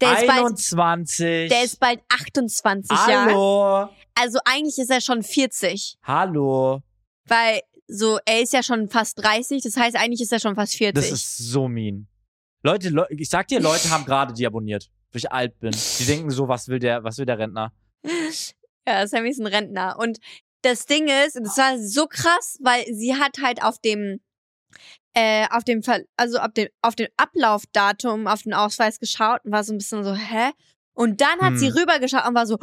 Der 0.00 0.12
ist, 0.18 0.26
bald, 0.26 0.40
21. 0.40 1.50
der 1.50 1.64
ist 1.64 1.78
bald 1.78 2.00
28, 2.08 2.90
ja? 2.90 3.24
Hallo. 3.26 3.88
Also 4.14 4.38
eigentlich 4.46 4.78
ist 4.78 4.90
er 4.90 5.00
schon 5.02 5.22
40. 5.22 5.98
Hallo. 6.02 6.80
Weil 7.26 7.60
so, 7.86 8.18
er 8.24 8.40
ist 8.40 8.52
ja 8.54 8.62
schon 8.62 8.88
fast 8.88 9.22
30, 9.22 9.62
das 9.62 9.76
heißt, 9.76 9.96
eigentlich 9.96 10.22
ist 10.22 10.32
er 10.32 10.40
schon 10.40 10.54
fast 10.54 10.74
40. 10.74 10.94
Das 10.94 11.12
ist 11.12 11.36
so 11.38 11.68
mean. 11.68 12.08
Leute, 12.62 12.88
Le 12.90 13.06
ich 13.10 13.28
sag 13.28 13.48
dir, 13.48 13.60
Leute 13.60 13.90
haben 13.90 14.04
gerade 14.04 14.32
deabonniert, 14.32 14.90
weil 15.12 15.18
ich 15.18 15.32
alt 15.32 15.58
bin. 15.60 15.72
Die 15.98 16.04
denken 16.06 16.30
so, 16.30 16.48
was 16.48 16.68
will 16.68 16.78
der, 16.78 17.04
was 17.04 17.18
will 17.18 17.26
der 17.26 17.38
Rentner? 17.38 17.72
ja, 18.86 19.06
Sammy 19.06 19.30
ist 19.30 19.40
ein 19.40 19.46
Rentner. 19.46 19.96
Und 19.98 20.18
das 20.62 20.86
Ding 20.86 21.08
ist, 21.08 21.36
das 21.36 21.56
war 21.56 21.78
so 21.78 22.06
krass, 22.06 22.58
weil 22.60 22.84
sie 22.92 23.14
hat 23.16 23.38
halt 23.42 23.62
auf 23.62 23.78
dem, 23.78 24.20
äh, 25.14 25.46
auf 25.50 25.64
dem, 25.64 25.82
Ver 25.82 26.00
also 26.16 26.38
auf 26.38 26.52
dem, 26.52 26.68
auf 26.82 26.94
dem 26.94 27.08
Ablaufdatum 27.16 28.26
auf 28.26 28.42
den 28.42 28.54
Ausweis 28.54 28.98
geschaut 29.00 29.40
und 29.44 29.52
war 29.52 29.64
so 29.64 29.72
ein 29.72 29.78
bisschen 29.78 30.04
so, 30.04 30.14
hä? 30.14 30.50
Und 30.94 31.20
dann 31.20 31.40
hat 31.40 31.52
Hm. 31.52 31.58
sie 31.58 31.68
rübergeschaut 31.68 32.26
und 32.26 32.34
war 32.34 32.46
so, 32.46 32.58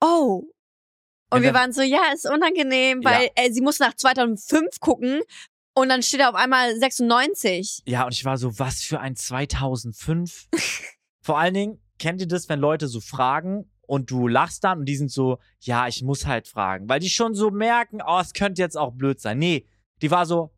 oh. 0.00 0.44
Und 1.30 1.42
Ja, 1.42 1.48
wir 1.48 1.54
waren 1.54 1.72
so, 1.72 1.82
ja, 1.82 2.12
ist 2.14 2.28
unangenehm, 2.28 3.02
Ja. 3.02 3.10
weil 3.10 3.30
äh, 3.34 3.50
sie 3.50 3.60
muss 3.60 3.80
nach 3.80 3.94
2005 3.94 4.78
gucken 4.80 5.20
und 5.74 5.88
dann 5.88 6.02
steht 6.02 6.20
da 6.20 6.28
auf 6.28 6.36
einmal 6.36 6.76
96. 6.78 7.82
Ja, 7.86 8.04
und 8.04 8.12
ich 8.12 8.24
war 8.24 8.38
so, 8.38 8.56
was 8.58 8.82
für 8.82 9.00
ein 9.00 9.16
2005? 9.16 10.46
Vor 11.24 11.38
allen 11.38 11.54
Dingen, 11.54 11.80
kennt 11.98 12.20
ihr 12.20 12.28
das, 12.28 12.48
wenn 12.50 12.60
Leute 12.60 12.86
so 12.86 13.00
fragen 13.00 13.70
und 13.86 14.10
du 14.10 14.28
lachst 14.28 14.62
dann 14.64 14.80
und 14.80 14.84
die 14.86 14.96
sind 14.96 15.10
so, 15.10 15.38
ja, 15.60 15.88
ich 15.88 16.02
muss 16.02 16.26
halt 16.26 16.48
fragen, 16.48 16.86
weil 16.88 17.00
die 17.00 17.08
schon 17.08 17.34
so 17.34 17.50
merken, 17.50 18.00
oh, 18.06 18.18
es 18.20 18.34
könnte 18.34 18.60
jetzt 18.60 18.76
auch 18.76 18.92
blöd 18.92 19.20
sein. 19.20 19.38
Nee, 19.38 19.66
die 20.02 20.10
war 20.10 20.26
so, 20.26 20.50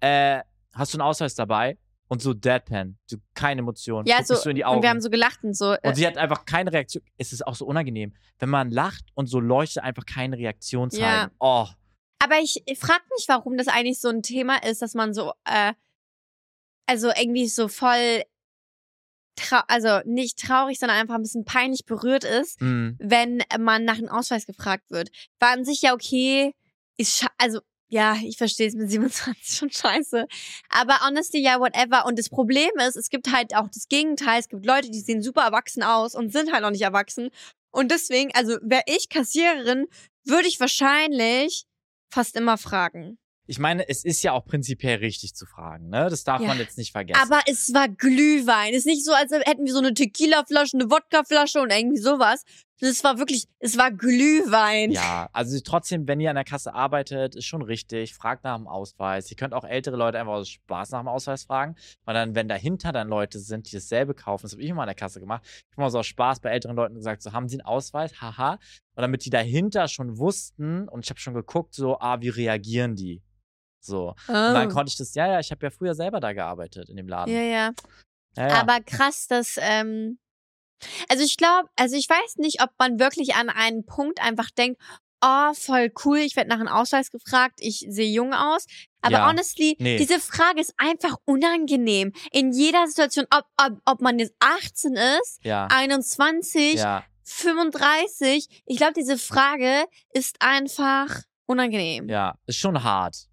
äh, 0.00 0.40
hast 0.74 0.92
du 0.92 0.98
einen 0.98 1.08
Ausweis 1.08 1.34
dabei? 1.34 1.78
Und 2.08 2.20
so 2.20 2.34
Deadpan, 2.34 2.98
so 3.06 3.18
keine 3.34 3.60
Emotion. 3.60 4.04
Ja, 4.04 4.24
so, 4.24 4.34
so 4.34 4.50
in 4.50 4.56
die 4.56 4.64
Augen. 4.64 4.78
und 4.78 4.82
wir 4.82 4.90
haben 4.90 5.00
so 5.00 5.10
gelacht 5.10 5.44
und 5.44 5.56
so. 5.56 5.70
Und 5.70 5.78
Äh, 5.84 5.94
sie 5.94 6.04
hat 6.04 6.16
einfach 6.18 6.44
keine 6.44 6.72
Reaktion. 6.72 7.04
Es 7.16 7.32
ist 7.32 7.46
auch 7.46 7.54
so 7.54 7.64
unangenehm, 7.66 8.12
wenn 8.40 8.48
man 8.48 8.72
lacht 8.72 9.04
und 9.14 9.28
so 9.28 9.38
Leuchte 9.38 9.84
einfach 9.84 10.04
keine 10.06 10.36
Reaktion 10.36 10.90
zeigen. 10.90 11.04
Ja. 11.04 11.30
Oh, 11.38 11.68
aber 12.22 12.38
ich 12.42 12.62
frage 12.78 13.04
mich, 13.16 13.26
warum 13.28 13.56
das 13.56 13.68
eigentlich 13.68 14.00
so 14.00 14.08
ein 14.08 14.22
Thema 14.22 14.56
ist, 14.62 14.82
dass 14.82 14.94
man 14.94 15.14
so, 15.14 15.32
äh, 15.44 15.72
also 16.86 17.10
irgendwie 17.16 17.46
so 17.46 17.68
voll, 17.68 18.22
also 19.68 20.00
nicht 20.04 20.38
traurig, 20.38 20.78
sondern 20.78 20.98
einfach 20.98 21.14
ein 21.14 21.22
bisschen 21.22 21.44
peinlich 21.44 21.84
berührt 21.84 22.24
ist, 22.24 22.60
mm, 22.60 22.90
wenn 22.98 23.42
man 23.58 23.84
nach 23.84 23.98
einem 23.98 24.08
Ausweis 24.08 24.46
gefragt 24.46 24.90
wird. 24.90 25.10
War 25.38 25.50
an 25.50 25.64
sich 25.64 25.82
ja 25.82 25.94
okay, 25.94 26.54
ist 26.96 27.26
also 27.38 27.60
ja, 27.90 28.16
ich 28.22 28.36
verstehe 28.36 28.68
es 28.68 28.74
mit 28.74 28.88
27 28.88 29.44
schon 29.58 29.70
scheiße. 29.70 30.26
Aber 30.68 31.00
honestly, 31.04 31.40
ja, 31.40 31.58
whatever. 31.58 32.06
Und 32.06 32.18
das 32.18 32.28
Problem 32.28 32.70
ist, 32.86 32.96
es 32.96 33.10
gibt 33.10 33.32
halt 33.32 33.54
auch 33.56 33.68
das 33.68 33.88
Gegenteil. 33.88 34.38
Es 34.38 34.48
gibt 34.48 34.64
Leute, 34.64 34.90
die 34.90 35.00
sehen 35.00 35.22
super 35.22 35.42
erwachsen 35.42 35.82
aus 35.82 36.14
und 36.14 36.32
sind 36.32 36.52
halt 36.52 36.62
noch 36.62 36.70
nicht 36.70 36.82
erwachsen. 36.82 37.30
Und 37.72 37.90
deswegen, 37.90 38.30
also 38.34 38.58
wäre 38.62 38.84
ich 38.86 39.08
Kassiererin, 39.08 39.86
würde 40.24 40.46
ich 40.46 40.60
wahrscheinlich 40.60 41.66
fast 42.10 42.36
immer 42.36 42.58
fragen. 42.58 43.18
Ich 43.50 43.58
meine, 43.58 43.88
es 43.88 44.04
ist 44.04 44.22
ja 44.22 44.30
auch 44.32 44.44
prinzipiell 44.44 44.98
richtig 44.98 45.34
zu 45.34 45.44
fragen, 45.44 45.88
ne? 45.88 46.08
Das 46.08 46.22
darf 46.22 46.40
Ja. 46.40 46.46
man 46.46 46.58
jetzt 46.58 46.78
nicht 46.78 46.92
vergessen. 46.92 47.20
Aber 47.20 47.40
es 47.46 47.74
war 47.74 47.88
Glühwein. 47.88 48.70
Es 48.72 48.80
ist 48.80 48.86
nicht 48.86 49.04
so, 49.04 49.12
als 49.12 49.32
hätten 49.32 49.66
wir 49.66 49.72
so 49.72 49.80
eine 49.80 49.92
Tequila-Flasche, 49.92 50.76
eine 50.76 50.88
Wodka-Flasche 50.88 51.60
und 51.60 51.70
irgendwie 51.72 51.98
sowas. 51.98 52.44
Es 52.82 53.02
war 53.04 53.18
wirklich, 53.18 53.46
es 53.58 53.76
war 53.76 53.90
Glühwein. 53.90 54.92
Ja, 54.92 55.28
also 55.32 55.58
trotzdem, 55.62 56.06
wenn 56.08 56.18
ihr 56.20 56.30
an 56.30 56.36
der 56.36 56.44
Kasse 56.44 56.72
arbeitet, 56.72 57.34
ist 57.34 57.44
schon 57.44 57.60
richtig. 57.60 58.14
Fragt 58.14 58.44
nach 58.44 58.56
dem 58.56 58.68
Ausweis. 58.68 59.30
Ihr 59.30 59.36
könnt 59.36 59.52
auch 59.52 59.64
ältere 59.64 59.96
Leute 59.96 60.18
einfach 60.18 60.32
aus 60.34 60.48
Spaß 60.48 60.90
nach 60.92 61.00
dem 61.00 61.08
Ausweis 61.08 61.42
fragen. 61.44 61.74
Weil 62.04 62.14
dann, 62.14 62.34
wenn 62.36 62.48
dahinter 62.48 62.92
dann 62.92 63.08
Leute 63.08 63.38
sind, 63.40 63.70
die 63.70 63.74
dasselbe 63.74 64.14
kaufen, 64.14 64.44
das 64.44 64.52
habe 64.52 64.62
ich 64.62 64.68
immer 64.70 64.82
an 64.82 64.86
der 64.88 64.94
Kasse 64.94 65.20
gemacht. 65.20 65.42
Ich 65.44 65.72
habe 65.72 65.82
mal 65.82 65.90
so 65.90 65.98
aus 65.98 66.06
Spaß 66.06 66.40
bei 66.40 66.50
älteren 66.50 66.76
Leuten 66.76 66.94
gesagt, 66.94 67.20
so 67.22 67.32
haben 67.32 67.48
sie 67.48 67.56
einen 67.56 67.66
Ausweis? 67.66 68.18
Haha. 68.20 68.52
Und 68.94 69.02
damit 69.02 69.24
die 69.24 69.30
dahinter 69.30 69.88
schon 69.88 70.16
wussten 70.18 70.88
und 70.88 71.04
ich 71.04 71.10
habe 71.10 71.20
schon 71.20 71.34
geguckt, 71.34 71.74
so, 71.74 71.98
ah, 71.98 72.20
wie 72.22 72.28
reagieren 72.30 72.94
die? 72.96 73.20
So. 73.80 74.14
Und 74.28 74.34
dann 74.34 74.68
Oh. 74.68 74.72
konnte 74.72 74.90
ich 74.90 74.96
das, 74.96 75.14
ja, 75.14 75.26
ja, 75.26 75.40
ich 75.40 75.50
habe 75.50 75.64
ja 75.66 75.70
früher 75.70 75.94
selber 75.94 76.20
da 76.20 76.32
gearbeitet 76.32 76.88
in 76.88 76.96
dem 76.96 77.08
Laden. 77.08 77.32
Ja, 77.34 77.40
ja. 77.42 77.70
Ja, 78.36 78.48
ja. 78.48 78.60
Aber 78.60 78.80
krass, 78.80 79.26
dass, 79.26 79.56
ähm, 79.60 80.18
also 81.08 81.24
ich 81.24 81.36
glaube, 81.36 81.68
also 81.76 81.96
ich 81.96 82.08
weiß 82.08 82.36
nicht, 82.36 82.62
ob 82.62 82.70
man 82.78 82.98
wirklich 83.00 83.34
an 83.34 83.48
einen 83.50 83.84
Punkt 83.84 84.20
einfach 84.22 84.50
denkt, 84.50 84.80
oh, 85.22 85.52
voll 85.52 85.92
cool, 86.04 86.18
ich 86.18 86.36
werde 86.36 86.48
nach 86.48 86.60
einem 86.60 86.68
Ausweis 86.68 87.10
gefragt, 87.10 87.54
ich 87.58 87.84
sehe 87.88 88.10
jung 88.10 88.32
aus. 88.32 88.64
Aber 89.02 89.12
Ja. 89.16 89.28
honestly, 89.28 89.76
Nee. 89.78 89.98
diese 89.98 90.20
Frage 90.20 90.60
ist 90.60 90.72
einfach 90.78 91.16
unangenehm. 91.26 92.12
In 92.32 92.52
jeder 92.52 92.86
Situation, 92.86 93.26
ob, 93.34 93.44
ob, 93.60 93.78
ob 93.84 94.00
man 94.00 94.18
jetzt 94.18 94.34
18 94.40 94.94
ist, 94.94 95.40
ja. 95.42 95.66
21, 95.70 96.74
ja. 96.74 97.04
35, 97.24 98.62
ich 98.66 98.76
glaube, 98.76 98.92
diese 98.94 99.18
Frage 99.18 99.84
ist 100.12 100.36
einfach 100.40 101.22
unangenehm. 101.46 102.08
Ja, 102.08 102.34
ist 102.46 102.56
schon 102.58 102.82
hart. 102.82 103.26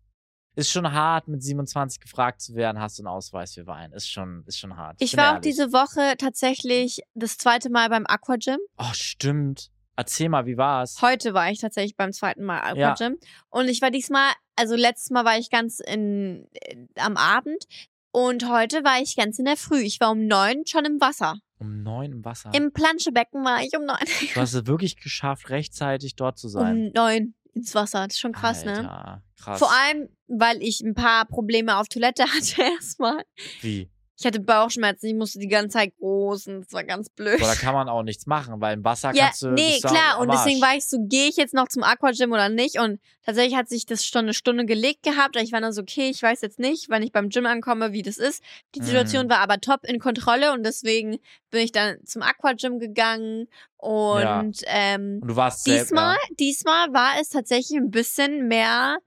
Ist 0.57 0.71
schon 0.71 0.91
hart, 0.91 1.27
mit 1.27 1.43
27 1.43 1.99
gefragt 1.99 2.41
zu 2.41 2.55
werden, 2.55 2.79
hast 2.81 2.97
du 2.97 3.03
einen 3.03 3.07
Ausweis 3.07 3.53
für 3.53 3.67
Wein. 3.67 3.91
Ist 3.91 4.09
schon, 4.09 4.43
ist 4.47 4.57
schon 4.57 4.75
hart. 4.75 4.95
Ich 4.99 5.11
bin 5.11 5.19
war 5.19 5.25
auch 5.29 5.33
ehrlich. 5.35 5.43
diese 5.43 5.71
Woche 5.71 6.15
tatsächlich 6.17 7.01
das 7.13 7.37
zweite 7.37 7.69
Mal 7.69 7.89
beim 7.89 8.07
Aquagym. 8.07 8.57
Oh, 8.79 8.91
stimmt. 8.93 9.69
Erzähl 9.95 10.29
mal, 10.29 10.47
wie 10.47 10.57
war's? 10.57 10.99
Heute 11.01 11.35
war 11.35 11.51
ich 11.51 11.59
tatsächlich 11.59 11.95
beim 11.95 12.11
zweiten 12.11 12.43
Mal 12.43 12.75
Ja. 12.75 12.91
Aquagym. 12.93 13.17
Und 13.49 13.67
ich 13.67 13.81
war 13.83 13.91
diesmal, 13.91 14.31
also 14.55 14.75
letztes 14.75 15.11
Mal 15.11 15.25
war 15.25 15.37
ich 15.37 15.51
ganz 15.51 15.79
in, 15.79 16.47
äh, 16.53 16.75
am 16.95 17.17
Abend. 17.17 17.63
Und 18.11 18.49
heute 18.49 18.83
war 18.83 18.99
ich 18.99 19.15
ganz 19.15 19.37
in 19.37 19.45
der 19.45 19.57
Früh. 19.57 19.81
Ich 19.81 19.99
war 19.99 20.09
um 20.09 20.25
neun 20.25 20.65
schon 20.65 20.85
im 20.85 20.99
Wasser. 20.99 21.35
Um 21.59 21.83
neun 21.83 22.11
im 22.13 22.25
Wasser. 22.25 22.49
Im 22.55 22.71
Planschebecken 22.73 23.43
war 23.45 23.61
ich 23.61 23.77
um 23.77 23.85
neun. 23.85 23.97
du 24.33 24.39
hast 24.41 24.53
es 24.55 24.65
wirklich 24.65 24.97
geschafft, 24.97 25.49
rechtzeitig 25.51 26.15
dort 26.15 26.39
zu 26.39 26.47
sein. 26.49 26.87
Um 26.87 26.91
neun 26.95 27.35
ins 27.57 27.75
Wasser. 27.75 28.05
Das 28.05 28.15
ist 28.15 28.19
schon 28.19 28.31
krass, 28.33 28.63
ne? 28.65 28.77
Alter, 28.77 29.23
krass. 29.39 29.59
Vor 29.59 29.71
allem, 29.71 30.09
weil 30.27 30.61
ich 30.61 30.81
ein 30.81 30.93
paar 30.93 31.25
Probleme 31.25 31.77
auf 31.77 31.87
Toilette 31.87 32.23
hatte 32.33 32.61
erstmal. 32.61 33.23
Wie? 33.61 33.89
Ich 34.19 34.25
hatte 34.25 34.39
Bauchschmerzen, 34.39 35.05
ich 35.05 35.13
musste 35.13 35.37
die 35.37 35.47
ganze 35.47 35.77
Zeit 35.77 35.93
groß 35.99 36.47
und 36.47 36.61
das 36.61 36.73
war 36.73 36.83
ganz 36.83 37.07
blöd. 37.09 37.39
Boah, 37.39 37.47
da 37.47 37.55
kann 37.55 37.75
man 37.75 37.87
auch 37.87 38.01
nichts 38.01 38.25
machen, 38.25 38.59
weil 38.59 38.73
im 38.77 38.83
Wasser 38.83 39.11
Ja, 39.13 39.25
kannst 39.25 39.43
du. 39.43 39.49
nee, 39.51 39.79
klar. 39.79 40.19
Und 40.19 40.31
deswegen 40.31 40.59
war 40.59 40.75
ich 40.75 40.87
so, 40.87 40.97
gehe 41.01 41.27
ich 41.29 41.37
jetzt 41.37 41.53
noch 41.53 41.67
zum 41.67 41.83
Aquagym 41.83 42.31
oder 42.31 42.49
nicht? 42.49 42.79
Und 42.79 42.99
tatsächlich 43.23 43.55
hat 43.55 43.69
sich 43.69 43.85
das 43.85 44.03
schon 44.05 44.21
eine 44.23 44.33
Stunde 44.33 44.65
gelegt 44.65 45.03
gehabt. 45.03 45.35
Und 45.37 45.43
ich 45.43 45.51
war 45.51 45.61
dann 45.61 45.71
so, 45.71 45.83
okay, 45.83 46.09
ich 46.09 46.23
weiß 46.23 46.41
jetzt 46.41 46.57
nicht, 46.57 46.89
wenn 46.89 47.03
ich 47.03 47.11
beim 47.11 47.29
Gym 47.29 47.45
ankomme, 47.45 47.93
wie 47.93 48.01
das 48.01 48.17
ist. 48.17 48.43
Die 48.73 48.79
Mhm. 48.79 48.85
Situation 48.85 49.29
war 49.29 49.37
aber 49.37 49.59
top 49.61 49.81
in 49.83 49.99
Kontrolle 49.99 50.51
und 50.51 50.63
deswegen 50.65 51.19
bin 51.51 51.61
ich 51.61 51.71
dann 51.71 52.03
zum 52.05 52.23
Aquagym 52.23 52.79
gegangen. 52.79 53.47
Und 53.77 54.61
ähm, 54.65 55.19
Und 55.21 55.27
du 55.27 55.35
warst 55.35 55.67
diesmal, 55.67 56.17
diesmal 56.39 56.91
war 56.91 57.13
es 57.21 57.29
tatsächlich 57.29 57.77
ein 57.77 57.91
bisschen 57.91 58.47
mehr, 58.47 58.97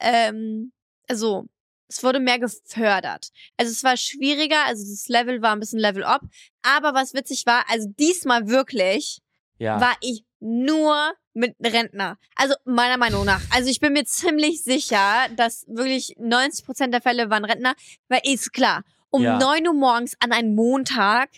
ähm, 0.00 0.72
also 1.06 1.44
es 1.88 2.02
wurde 2.02 2.20
mehr 2.20 2.38
gefördert. 2.38 3.28
Also 3.56 3.70
es 3.72 3.84
war 3.84 3.96
schwieriger, 3.96 4.64
also 4.66 4.82
das 4.84 5.08
Level 5.08 5.42
war 5.42 5.52
ein 5.52 5.60
bisschen 5.60 5.78
Level 5.80 6.04
up. 6.04 6.22
Aber 6.62 6.94
was 6.94 7.14
witzig 7.14 7.44
war, 7.46 7.64
also 7.68 7.88
diesmal 7.98 8.48
wirklich 8.48 9.20
Ja. 9.58 9.80
war 9.80 9.94
ich 10.00 10.24
nur 10.40 11.14
mit 11.32 11.56
Rentner. 11.60 12.18
Also 12.36 12.54
meiner 12.64 12.96
Meinung 12.96 13.24
nach. 13.24 13.40
Also 13.50 13.68
ich 13.70 13.80
bin 13.80 13.92
mir 13.92 14.04
ziemlich 14.04 14.62
sicher, 14.62 15.28
dass 15.36 15.64
wirklich 15.68 16.14
90 16.18 16.64
Prozent 16.64 16.94
der 16.94 17.00
Fälle 17.00 17.30
waren 17.30 17.44
Rentner, 17.44 17.74
weil 18.08 18.20
ist 18.24 18.52
klar, 18.52 18.82
um 19.10 19.22
Ja. 19.22 19.38
9 19.38 19.66
Uhr 19.68 19.74
morgens 19.74 20.14
an 20.20 20.32
einem 20.32 20.54
Montag, 20.54 21.30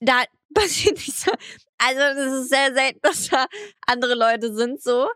da 0.00 0.22
passiert 0.54 0.96
nicht 0.96 1.16
so. 1.16 1.30
Also 1.78 2.00
das 2.00 2.32
ist 2.42 2.48
sehr 2.48 2.72
selten, 2.74 3.00
dass 3.02 3.28
da 3.28 3.46
andere 3.86 4.14
Leute 4.14 4.54
sind 4.54 4.82
so. 4.82 5.08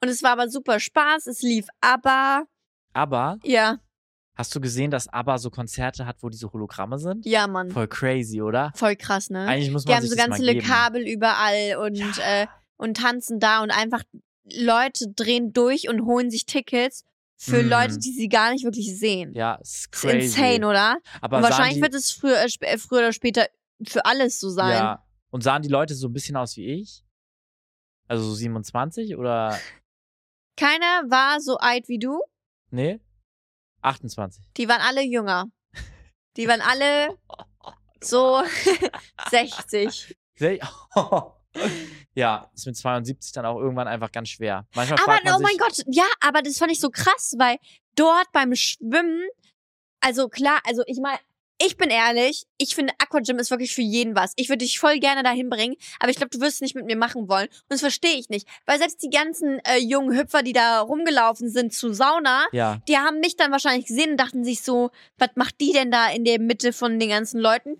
Und 0.00 0.08
es 0.08 0.22
war 0.22 0.30
aber 0.32 0.48
super 0.48 0.78
Spaß, 0.78 1.26
es 1.26 1.42
lief 1.42 1.66
aber, 1.80 2.46
Aber 2.92 3.38
ja, 3.42 3.78
hast 4.34 4.54
du 4.54 4.60
gesehen, 4.60 4.90
dass 4.90 5.08
ABBA 5.08 5.38
so 5.38 5.50
Konzerte 5.50 6.06
hat, 6.06 6.16
wo 6.22 6.28
diese 6.28 6.52
Hologramme 6.52 6.98
sind? 6.98 7.24
ja 7.26 7.46
Mann, 7.46 7.70
voll, 7.70 7.86
Voll 7.86 7.88
crazy, 7.88 8.42
oder? 8.42 8.72
krass, 8.98 9.30
ne? 9.30 9.46
Eigentlich 9.46 9.70
muss 9.70 9.84
Die 9.84 9.88
man 9.88 9.96
haben 9.96 10.02
sich 10.02 10.10
so 10.10 10.16
ganz 10.16 10.36
viele. 10.36 10.62
Kabel 10.62 11.06
überall 11.06 11.76
und 11.78 11.94
Ja. 12.16 12.42
äh, 12.42 12.46
und 12.76 12.96
tanzen 12.96 13.38
da 13.38 13.62
und 13.62 13.70
einfach 13.70 14.02
Leute 14.52 15.06
drehen 15.14 15.52
durch 15.52 15.88
und 15.88 16.04
holen 16.04 16.30
sich 16.30 16.44
Tickets 16.46 17.04
für 17.36 17.62
Mhm. 17.62 17.68
Leute, 17.70 17.98
die 17.98 18.12
sie 18.12 18.28
gar 18.28 18.52
nicht 18.52 18.64
wirklich 18.64 18.98
sehen. 18.98 19.32
Ja, 19.34 19.54
ist 19.56 19.90
crazy. 19.92 20.18
ist 20.18 20.36
insane, 20.36 20.66
oder? 20.66 20.98
Aber 21.20 21.42
wahrscheinlich 21.42 21.76
die, 21.76 21.82
wird 21.82 21.94
es 21.94 22.10
früher, 22.10 22.36
äh, 22.36 22.48
äh, 22.60 22.78
früher 22.78 22.98
oder 22.98 23.12
später 23.12 23.46
für 23.86 24.04
alles 24.04 24.38
so 24.40 24.50
sein. 24.50 24.70
Ja. 24.70 25.04
Und 25.30 25.42
sahen 25.42 25.62
die 25.62 25.68
Leute 25.68 25.94
so 25.94 26.08
ein 26.08 26.12
bisschen 26.12 26.36
aus 26.36 26.56
wie 26.56 26.66
ich? 26.80 27.04
Also 28.08 28.24
so 28.24 28.34
27 28.34 29.16
oder 29.16 29.58
Keiner 30.56 31.02
war 31.08 31.40
so 31.40 31.56
alt 31.56 31.88
wie 31.88 31.98
du. 31.98 32.20
nee? 32.70 33.00
28. 33.84 34.42
Die 34.56 34.68
waren 34.68 34.80
alle 34.80 35.02
jünger. 35.02 35.46
Die 36.36 36.48
waren 36.48 36.60
alle 36.60 37.18
so 38.00 38.42
60. 39.30 40.16
Sel- 40.36 40.60
ja, 42.14 42.50
ist 42.54 42.66
mit 42.66 42.76
72 42.76 43.32
dann 43.32 43.46
auch 43.46 43.58
irgendwann 43.58 43.88
einfach 43.88 44.10
ganz 44.10 44.28
schwer. 44.30 44.66
Manchmal 44.74 44.98
Aber 44.98 45.12
fragt 45.12 45.24
man 45.24 45.34
oh 45.36 45.40
mein 45.40 45.56
Gott, 45.56 45.82
ja, 45.86 46.06
aber 46.20 46.42
das 46.42 46.58
fand 46.58 46.72
ich 46.72 46.80
so 46.80 46.90
krass, 46.90 47.34
weil 47.38 47.58
dort 47.94 48.30
beim 48.32 48.54
Schwimmen, 48.54 49.28
also 50.00 50.28
klar, 50.28 50.60
also 50.64 50.82
ich 50.86 50.98
meine, 51.00 51.18
ich 51.58 51.76
bin 51.76 51.88
ehrlich, 51.90 52.44
ich 52.58 52.74
finde 52.74 52.92
Aquagym 52.98 53.38
ist 53.38 53.50
wirklich 53.50 53.74
für 53.74 53.82
jeden 53.82 54.14
was. 54.16 54.32
Ich 54.36 54.48
würde 54.48 54.64
dich 54.64 54.78
voll 54.78 54.98
gerne 54.98 55.22
dahin 55.22 55.48
bringen, 55.50 55.76
aber 56.00 56.10
ich 56.10 56.16
glaube, 56.16 56.30
du 56.30 56.40
wirst 56.40 56.56
es 56.56 56.60
nicht 56.60 56.74
mit 56.74 56.84
mir 56.84 56.96
machen 56.96 57.28
wollen. 57.28 57.46
Und 57.48 57.64
das 57.68 57.80
verstehe 57.80 58.16
ich 58.16 58.28
nicht. 58.28 58.46
Weil 58.66 58.78
selbst 58.78 59.02
die 59.02 59.10
ganzen 59.10 59.60
äh, 59.60 59.78
jungen 59.78 60.16
Hüpfer, 60.18 60.42
die 60.42 60.52
da 60.52 60.80
rumgelaufen 60.80 61.48
sind 61.48 61.72
zu 61.72 61.92
Sauna, 61.92 62.44
Ja, 62.52 62.80
die 62.88 62.98
haben 62.98 63.20
mich 63.20 63.36
dann 63.36 63.52
wahrscheinlich 63.52 63.86
gesehen 63.86 64.12
und 64.12 64.16
dachten 64.16 64.44
sich 64.44 64.62
so, 64.62 64.90
was 65.18 65.30
macht 65.36 65.60
die 65.60 65.72
denn 65.72 65.90
da 65.90 66.10
in 66.10 66.24
der 66.24 66.40
Mitte 66.40 66.72
von 66.72 66.98
den 66.98 67.08
ganzen 67.08 67.40
Leuten? 67.40 67.78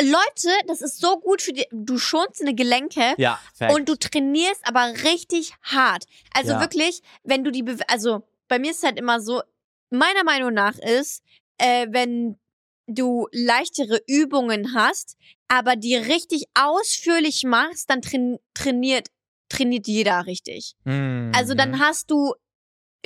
Leute, 0.00 0.48
das 0.66 0.82
ist 0.82 1.00
so 1.00 1.20
gut 1.20 1.42
für 1.42 1.52
die, 1.52 1.66
du 1.70 1.98
schonst 1.98 2.40
deine 2.40 2.54
Gelenke. 2.54 3.14
ja, 3.18 3.38
Fact. 3.54 3.72
Und 3.74 3.88
du 3.88 3.94
trainierst 3.96 4.66
aber 4.66 4.92
richtig 5.04 5.52
hart. 5.62 6.04
Also 6.34 6.52
Ja. 6.52 6.60
wirklich, 6.60 7.02
wenn 7.22 7.44
du 7.44 7.52
die, 7.52 7.62
Bewe 7.62 7.88
also 7.88 8.22
bei 8.48 8.58
mir 8.58 8.72
ist 8.72 8.78
es 8.78 8.82
halt 8.84 8.98
immer 8.98 9.20
so, 9.20 9.42
meiner 9.90 10.24
Meinung 10.24 10.52
nach 10.54 10.76
ist, 10.78 11.22
äh, 11.58 11.86
wenn 11.90 12.36
du 12.86 13.28
leichtere 13.32 14.00
Übungen 14.06 14.74
hast, 14.74 15.16
aber 15.48 15.76
die 15.76 15.96
richtig 15.96 16.44
ausführlich 16.54 17.44
machst, 17.44 17.90
dann 17.90 18.02
train 18.02 18.38
trainiert, 18.54 19.08
trainiert 19.48 19.86
jeder 19.86 20.26
richtig. 20.26 20.74
Mhm. 20.84 21.32
Also 21.34 21.54
dann 21.54 21.78
hast 21.78 22.10
du, 22.10 22.34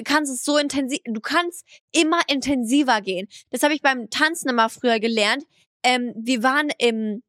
kannst 0.04 0.32
es 0.32 0.44
so 0.44 0.58
intensiv, 0.58 1.00
du 1.04 1.20
kannst 1.20 1.64
immer 1.92 2.20
intensiver 2.28 3.00
gehen. 3.00 3.28
Das 3.50 3.62
habe 3.62 3.74
ich 3.74 3.82
beim 3.82 4.10
Tanzen 4.10 4.48
immer 4.48 4.68
früher 4.68 5.00
gelernt. 5.00 5.44
Ähm, 5.82 6.12
wir 6.16 6.42
waren 6.42 6.70
im, 6.78 7.22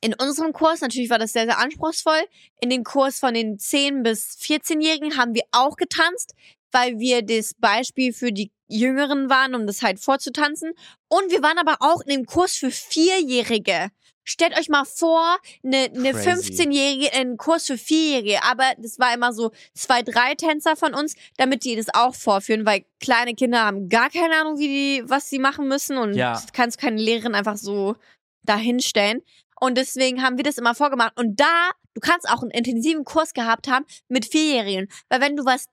in 0.00 0.14
unserem 0.14 0.52
Kurs, 0.52 0.80
natürlich 0.80 1.10
war 1.10 1.18
das 1.18 1.32
sehr, 1.32 1.46
sehr 1.46 1.58
anspruchsvoll. 1.58 2.20
In 2.60 2.70
dem 2.70 2.84
Kurs 2.84 3.18
von 3.18 3.34
den 3.34 3.58
10 3.58 4.02
bis 4.02 4.36
14-Jährigen 4.38 5.16
haben 5.16 5.34
wir 5.34 5.44
auch 5.52 5.76
getanzt. 5.76 6.34
Weil 6.72 6.98
wir 6.98 7.22
das 7.22 7.54
Beispiel 7.58 8.12
für 8.12 8.32
die 8.32 8.50
Jüngeren 8.68 9.30
waren, 9.30 9.54
um 9.54 9.66
das 9.66 9.82
halt 9.82 10.00
vorzutanzen. 10.00 10.72
Und 11.08 11.30
wir 11.30 11.42
waren 11.42 11.58
aber 11.58 11.76
auch 11.80 12.00
in 12.02 12.12
einem 12.12 12.26
Kurs 12.26 12.54
für 12.56 12.70
Vierjährige. 12.70 13.90
Stellt 14.28 14.58
euch 14.58 14.68
mal 14.68 14.84
vor, 14.84 15.36
eine, 15.62 15.84
eine 15.84 16.10
Crazy. 16.10 16.50
15-Jährige 16.52 17.06
in 17.06 17.12
einen 17.12 17.36
Kurs 17.36 17.66
für 17.66 17.78
Vierjährige. 17.78 18.42
Aber 18.42 18.64
das 18.78 18.98
war 18.98 19.14
immer 19.14 19.32
so 19.32 19.52
zwei, 19.72 20.02
drei 20.02 20.34
Tänzer 20.34 20.74
von 20.74 20.94
uns, 20.94 21.14
damit 21.36 21.62
die 21.64 21.76
das 21.76 21.86
auch 21.94 22.12
vorführen, 22.14 22.66
weil 22.66 22.84
kleine 22.98 23.34
Kinder 23.34 23.64
haben 23.64 23.88
gar 23.88 24.10
keine 24.10 24.34
Ahnung, 24.40 24.58
wie 24.58 24.66
die, 24.66 25.02
was 25.08 25.30
sie 25.30 25.38
machen 25.38 25.68
müssen. 25.68 25.96
Und 25.96 26.14
Ja. 26.14 26.32
das 26.32 26.52
kannst 26.52 26.78
keine 26.78 27.00
Lehrerin 27.00 27.36
einfach 27.36 27.56
so 27.56 27.94
dahinstellen. 28.42 29.22
Und 29.60 29.78
deswegen 29.78 30.22
haben 30.22 30.36
wir 30.36 30.44
das 30.44 30.58
immer 30.58 30.74
vorgemacht. 30.74 31.18
Und 31.18 31.38
da, 31.40 31.70
du 31.94 32.00
kannst 32.00 32.28
auch 32.28 32.42
einen 32.42 32.50
intensiven 32.50 33.04
Kurs 33.04 33.32
gehabt 33.32 33.68
haben 33.68 33.86
mit 34.08 34.26
Vierjährigen. 34.26 34.88
Weil 35.08 35.20
wenn 35.20 35.36
du 35.36 35.44
was 35.44 35.68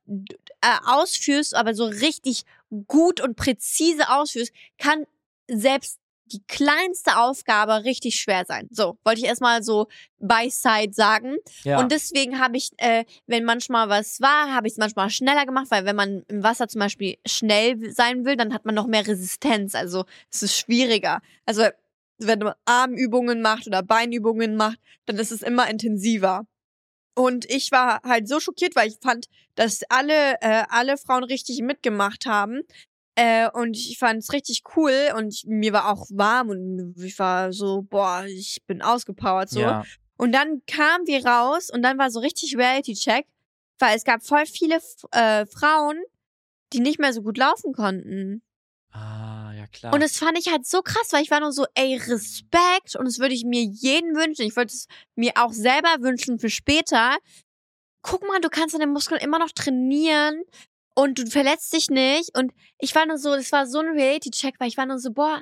äh, 0.64 0.78
ausführst, 0.86 1.56
aber 1.56 1.76
so 1.76 1.86
richtig 1.86 2.44
gut 2.88 3.22
und 3.22 3.36
präzise 3.36 4.10
ausführst, 4.10 4.54
kann 4.78 5.06
selbst 5.48 6.00
die 6.32 6.42
kleinste 6.48 7.18
Aufgabe 7.18 7.84
richtig 7.84 8.20
schwer 8.20 8.46
sein. 8.48 8.68
So, 8.72 8.98
wollte 9.04 9.20
ich 9.20 9.28
erstmal 9.28 9.62
so 9.62 9.88
by 10.20 10.50
side 10.50 10.94
sagen. 10.94 11.36
Ja. 11.64 11.80
Und 11.80 11.92
deswegen 11.92 12.40
habe 12.40 12.58
ich, 12.58 12.72
äh, 12.78 13.04
wenn 13.28 13.44
manchmal 13.44 13.90
was 13.90 14.22
war, 14.22 14.54
habe 14.54 14.68
ich 14.68 14.74
es 14.74 14.80
manchmal 14.80 15.10
schneller 15.10 15.46
gemacht, 15.46 15.68
weil 15.70 15.86
wenn 15.86 15.96
man 15.96 16.24
im 16.30 16.42
Wasser 16.42 16.68
zum 16.68 16.80
Beispiel 16.80 17.18
schnell 17.26 17.92
sein 17.94 18.26
will, 18.26 18.36
dann 18.36 18.54
hat 18.54 18.66
man 18.66 18.74
noch 18.74 18.88
mehr 18.88 19.06
Resistenz. 19.06 19.76
Also 19.76 20.06
es 20.32 20.42
ist 20.42 20.58
schwieriger. 20.58 21.22
Also 21.46 21.64
wenn 22.18 22.40
man 22.40 22.54
Armübungen 22.66 23.42
macht 23.42 23.68
oder 23.68 23.84
Beinübungen 23.84 24.56
macht, 24.56 24.80
dann 25.06 25.18
ist 25.18 25.32
es 25.32 25.42
immer 25.42 25.70
intensiver. 25.70 26.46
Und 27.16 27.46
ich 27.50 27.72
war 27.72 28.02
halt 28.04 28.28
so 28.28 28.40
schockiert, 28.40 28.76
weil 28.76 28.88
ich 28.88 28.98
fand, 29.02 29.28
dass 29.56 29.82
alle, 29.90 30.42
äh, 30.42 30.64
alle 30.70 30.98
Frauen 30.98 31.24
richtig 31.24 31.62
mitgemacht 31.62 32.26
haben. 32.26 32.62
Äh, 33.16 33.50
und 33.52 33.78
ich 33.78 34.00
fand 34.00 34.20
es 34.20 34.34
richtig 34.34 34.64
cool 34.76 35.10
und 35.16 35.36
ich, 35.36 35.44
mir 35.46 35.72
war 35.72 35.92
auch 35.92 36.08
warm 36.10 36.50
und 36.50 36.96
ich 36.98 37.20
war 37.20 37.54
so, 37.54 37.84
boah, 37.84 38.26
ich 38.26 38.64
bin 38.66 38.82
ausgepowert 38.82 39.50
so. 39.50 39.60
ja. 39.60 39.84
Und 40.18 40.32
dann 40.32 40.62
kamen 40.66 41.06
wir 41.06 41.26
raus 41.26 41.70
und 41.70 41.84
dann 41.84 41.98
war 41.98 42.10
so 42.10 42.20
richtig 42.20 42.58
Reality-Check, 42.58 43.28
weil 43.78 43.98
es 43.98 44.04
gab 44.04 44.24
voll 44.24 44.46
viele 44.46 44.80
äh, 45.12 45.46
Frauen, 45.46 46.02
die 46.72 46.80
nicht 46.80 47.00
mehr 47.00 47.14
so 47.14 47.22
gut 47.22 47.38
laufen 47.38 47.74
konnten. 47.74 48.42
Ah, 48.92 49.43
ja 49.64 49.68
klar. 49.68 49.94
Und 49.94 50.02
das 50.04 50.18
fand 50.18 50.38
ich 50.38 50.52
halt 50.52 50.66
so 50.66 50.82
krass, 50.82 51.08
weil 51.12 51.24
ich 51.24 51.32
war 51.32 51.40
nur 51.40 51.52
so, 51.52 51.66
ey, 51.76 51.98
Respekt 51.98 52.96
und 52.96 53.06
das 53.06 53.20
würde 53.20 53.34
ich 53.34 53.44
mir 53.46 53.64
jeden 53.64 54.16
wünschen. 54.16 54.46
Ich 54.46 54.56
würde 54.56 54.72
es 54.72 54.88
mir 55.16 55.32
auch 55.36 55.52
selber 55.52 55.96
wünschen 56.00 56.40
für 56.40 56.50
später. 56.50 57.18
Guck 58.02 58.28
mal, 58.28 58.42
du 58.42 58.50
kannst 58.50 58.76
deine 58.76 58.88
Muskeln 58.88 59.22
immer 59.22 59.40
noch 59.40 59.52
trainieren 59.52 60.44
und 60.96 61.20
du 61.20 61.26
verletzt 61.28 61.74
dich 61.74 61.90
nicht. 61.90 62.38
Und 62.38 62.52
ich 62.80 62.94
war 62.96 63.06
nur 63.06 63.18
so, 63.18 63.36
das 63.36 63.52
war 63.52 63.66
so 63.66 63.80
ein 63.80 63.88
Reality-Check, 63.88 64.56
weil 64.60 64.68
ich 64.68 64.78
war 64.78 64.86
nur 64.86 65.00
so, 65.00 65.12
boah, 65.12 65.42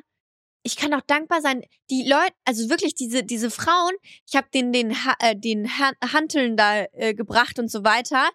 ich 0.64 0.78
kann 0.78 0.94
auch 0.94 1.02
dankbar 1.02 1.42
sein. 1.42 1.64
Die 1.90 2.08
Leute, 2.08 2.34
also 2.46 2.70
wirklich 2.70 2.94
diese 2.94 3.24
diese 3.24 3.50
Frauen, 3.50 3.94
ich 4.28 4.36
habe 4.36 4.48
den 4.54 4.72
den 4.72 5.06
Ha- 5.06 5.18
äh, 5.20 5.36
den 5.36 5.80
ha 5.80 5.92
Hanteln 6.14 6.56
da 6.56 6.86
äh, 6.92 7.16
gebracht 7.16 7.58
und 7.58 7.72
so 7.72 7.84
weiter 7.84 8.30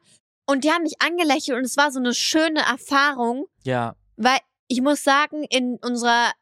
und 0.47 0.65
die 0.65 0.71
haben 0.71 0.83
mich 0.83 1.01
angelächelt 1.01 1.57
und 1.57 1.65
es 1.65 1.77
war 1.77 1.93
so 1.93 2.01
eine 2.01 2.15
schöne 2.15 2.61
Erfahrung, 2.61 3.47
ja. 3.65 3.95
weil 4.17 4.39
ich 4.69 4.81
muss 4.83 5.03
sagen, 5.05 5.45
in 5.45 5.79
unserer 5.83 6.33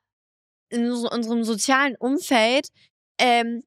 in 0.71 0.91
unserem 0.91 1.45
sozialen 1.45 1.95
Umfeld 1.97 2.69
ähm, 3.19 3.63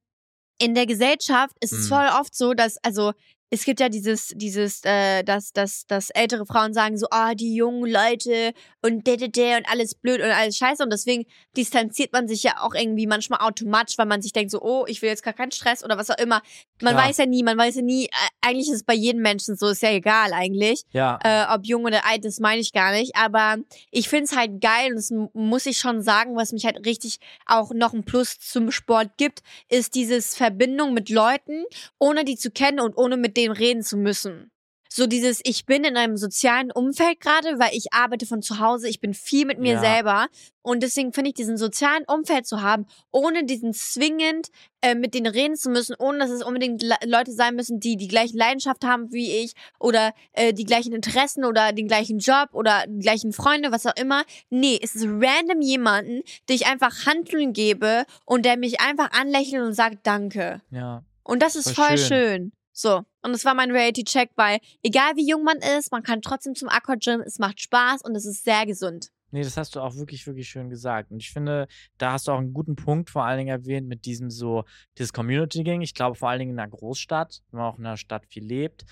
in 0.60 0.74
der 0.74 0.86
Gesellschaft 0.88 1.56
ist 1.62 1.72
es 1.74 1.86
Mhm. 1.86 1.93
voll 1.96 2.08
oft 2.20 2.36
so, 2.36 2.54
dass 2.54 2.78
also 2.84 3.13
es 3.50 3.64
gibt 3.64 3.80
ja 3.80 3.88
dieses, 3.88 4.34
dieses, 4.36 4.82
äh, 4.84 5.24
dass, 5.24 5.54
dass, 5.54 5.86
dass 5.88 6.10
ältere 6.10 6.46
Frauen 6.46 6.74
sagen 6.74 6.98
so, 6.98 7.08
ah, 7.12 7.34
die 7.34 7.56
jungen 7.56 7.90
Leute 7.90 8.52
und 8.82 9.08
de, 9.08 9.16
de, 9.16 9.30
de 9.30 9.56
und 9.56 9.70
alles 9.70 9.96
blöd 9.96 10.22
und 10.22 10.30
alles 10.30 10.58
scheiße. 10.58 10.84
Und 10.84 10.92
deswegen 10.92 11.26
distanziert 11.56 12.12
man 12.12 12.28
sich 12.28 12.44
ja 12.44 12.62
auch 12.62 12.76
irgendwie 12.76 13.08
manchmal 13.08 13.40
automatisch, 13.40 13.98
weil 13.98 14.06
man 14.06 14.22
sich 14.22 14.34
denkt 14.34 14.52
so, 14.52 14.62
oh, 14.62 14.86
ich 14.88 15.02
will 15.02 15.10
jetzt 15.10 15.24
gar 15.24 15.34
keinen 15.34 15.52
Stress 15.52 15.84
oder 15.84 15.98
was 15.98 16.10
auch 16.10 16.18
immer. 16.18 16.42
Man 16.82 16.94
Klar. 16.94 17.08
weiß 17.08 17.18
ja 17.18 17.26
nie, 17.26 17.42
man 17.42 17.58
weiß 17.58 17.76
ja 17.76 17.82
nie, 17.82 18.06
äh, 18.06 18.10
eigentlich 18.42 18.68
ist 18.68 18.76
es 18.76 18.84
bei 18.84 18.94
jedem 18.94 19.22
Menschen 19.22 19.56
so, 19.56 19.70
ist 19.70 19.82
ja 19.82 19.92
egal 19.92 20.34
eigentlich. 20.34 20.84
Ja. 20.92 21.18
Äh, 21.24 21.54
ob 21.54 21.66
jung 21.66 21.86
oder 21.86 22.06
alt, 22.06 22.26
das 22.26 22.40
meine 22.40 22.60
ich 22.60 22.74
gar 22.74 22.92
nicht. 22.92 23.16
Aber 23.16 23.58
ich 23.92 24.10
find's 24.10 24.36
halt 24.36 24.60
geil 24.60 24.92
und 24.92 24.98
das 24.98 25.12
muss 25.34 25.66
ich 25.66 25.78
schon 25.78 26.02
sagen, 26.02 26.36
was 26.36 26.52
mich 26.52 26.66
halt 26.66 26.86
richtig 26.86 27.20
auch 27.46 27.72
noch 27.74 27.94
ein 27.94 28.04
Plus 28.04 28.40
zum 28.40 28.72
Sport 28.72 29.12
gibt, 29.16 29.40
ist 29.70 29.96
dieses 29.96 30.36
Verbindung 30.36 30.94
mit 30.94 31.10
Leuten, 31.10 31.64
ohne 31.98 32.26
die 32.26 32.36
zu 32.36 32.52
kennen 32.52 32.82
und 32.82 32.98
ohne 32.98 33.16
mit 33.16 33.37
denen 33.38 33.54
reden 33.56 33.84
zu 33.84 33.95
müssen. 33.97 34.52
So 34.89 35.06
dieses, 35.06 35.41
ich 35.43 35.65
bin 35.65 35.84
in 35.84 35.97
einem 35.97 36.15
sozialen 36.15 36.71
Umfeld 36.71 37.19
gerade, 37.19 37.60
weil 37.60 37.69
ich 37.73 37.91
arbeite 37.91 38.26
von 38.26 38.41
zu 38.41 38.60
Hause, 38.60 38.88
ich 38.88 39.02
bin 39.02 39.13
viel 39.13 39.45
mit 39.45 39.60
mir 39.60 39.73
Ja. 39.73 39.80
selber 39.82 40.28
und 40.63 40.82
deswegen 40.82 41.12
finde 41.12 41.30
ich 41.30 41.36
diesen 41.36 41.58
sozialen 41.58 42.04
Umfeld 42.08 42.47
zu 42.47 42.62
haben, 42.62 42.86
ohne 43.12 43.43
diesen 43.43 43.73
zwingend 43.73 44.47
äh, 44.82 44.95
mit 44.95 45.13
denen 45.13 45.28
reden 45.28 45.58
zu 45.58 45.69
müssen, 45.69 45.93
ohne 46.00 46.19
dass 46.19 46.30
es 46.30 46.41
unbedingt 46.41 46.82
Le 46.82 46.95
Leute 47.06 47.34
sein 47.34 47.56
müssen, 47.56 47.82
die 47.82 47.97
die 47.97 48.08
gleiche 48.08 48.38
Leidenschaft 48.38 48.86
haben 48.86 49.12
wie 49.12 49.30
ich 49.43 49.52
oder 49.78 50.13
äh, 50.32 50.54
die 50.54 50.65
gleichen 50.65 50.93
Interessen 50.93 51.43
oder 51.43 51.73
den 51.73 51.88
gleichen 51.89 52.19
Job 52.19 52.50
oder 52.54 52.86
die 52.88 53.00
gleichen 53.04 53.34
Freunde, 53.34 53.71
was 53.73 53.86
auch 53.86 53.95
immer. 53.97 54.23
Nee, 54.50 54.80
es 54.82 54.95
ist 54.95 55.06
random 55.06 55.62
jemanden, 55.62 56.21
den 56.47 56.56
ich 56.56 56.65
einfach 56.65 57.06
Handeln 57.06 57.52
gebe 57.52 58.06
und 58.26 58.45
der 58.45 58.58
mich 58.58 58.80
einfach 58.80 59.12
anlächelt 59.12 59.62
und 59.63 59.73
sagt 59.73 60.08
Danke. 60.08 60.62
Ja. 60.71 61.04
Und 61.23 61.43
das 61.43 61.58
ist 61.58 61.71
Voll 61.71 61.86
voll 61.86 61.97
schön. 61.97 62.08
schön. 62.08 62.52
So. 62.78 62.98
Und 63.24 63.32
das 63.32 63.44
war 63.44 63.56
mein 63.56 63.72
Reality-Check, 63.72 64.32
weil 64.36 64.60
egal 64.84 65.16
wie 65.16 65.28
jung 65.28 65.44
man 65.44 65.58
ist, 65.58 65.92
man 65.92 66.04
kann 66.04 66.22
trotzdem 66.22 66.54
zum 66.54 66.70
Aquagym, 66.70 67.22
es 67.22 67.40
macht 67.40 67.60
Spaß 67.60 68.04
und 68.04 68.16
es 68.16 68.26
ist 68.26 68.44
sehr 68.44 68.68
gesund. 68.68 69.10
Nee, 69.32 69.42
das 69.42 69.58
hast 69.58 69.76
du 69.76 69.82
auch 69.82 69.96
wirklich, 69.96 70.28
wirklich 70.28 70.48
schön 70.48 70.70
gesagt. 70.70 71.10
Und 71.12 71.18
ich 71.18 71.32
finde, 71.32 71.68
da 71.98 72.12
hast 72.12 72.28
du 72.28 72.32
auch 72.32 72.38
einen 72.38 72.54
guten 72.54 72.76
Punkt 72.76 73.10
vor 73.10 73.26
allen 73.26 73.40
Dingen 73.40 73.50
erwähnt 73.50 73.88
mit 73.88 74.06
diesem 74.06 74.30
so, 74.30 74.63
dieses 74.96 75.12
Community-Gang. 75.12 75.82
Ich 75.82 75.96
glaube 75.96 76.16
vor 76.16 76.30
allen 76.30 76.38
Dingen 76.38 76.52
in 76.52 76.60
einer 76.60 76.70
Großstadt, 76.70 77.42
wenn 77.50 77.60
man 77.60 77.74
auch 77.74 77.80
in 77.80 77.86
einer 77.86 77.98
Stadt 77.98 78.28
viel 78.28 78.46
lebt, 78.46 78.86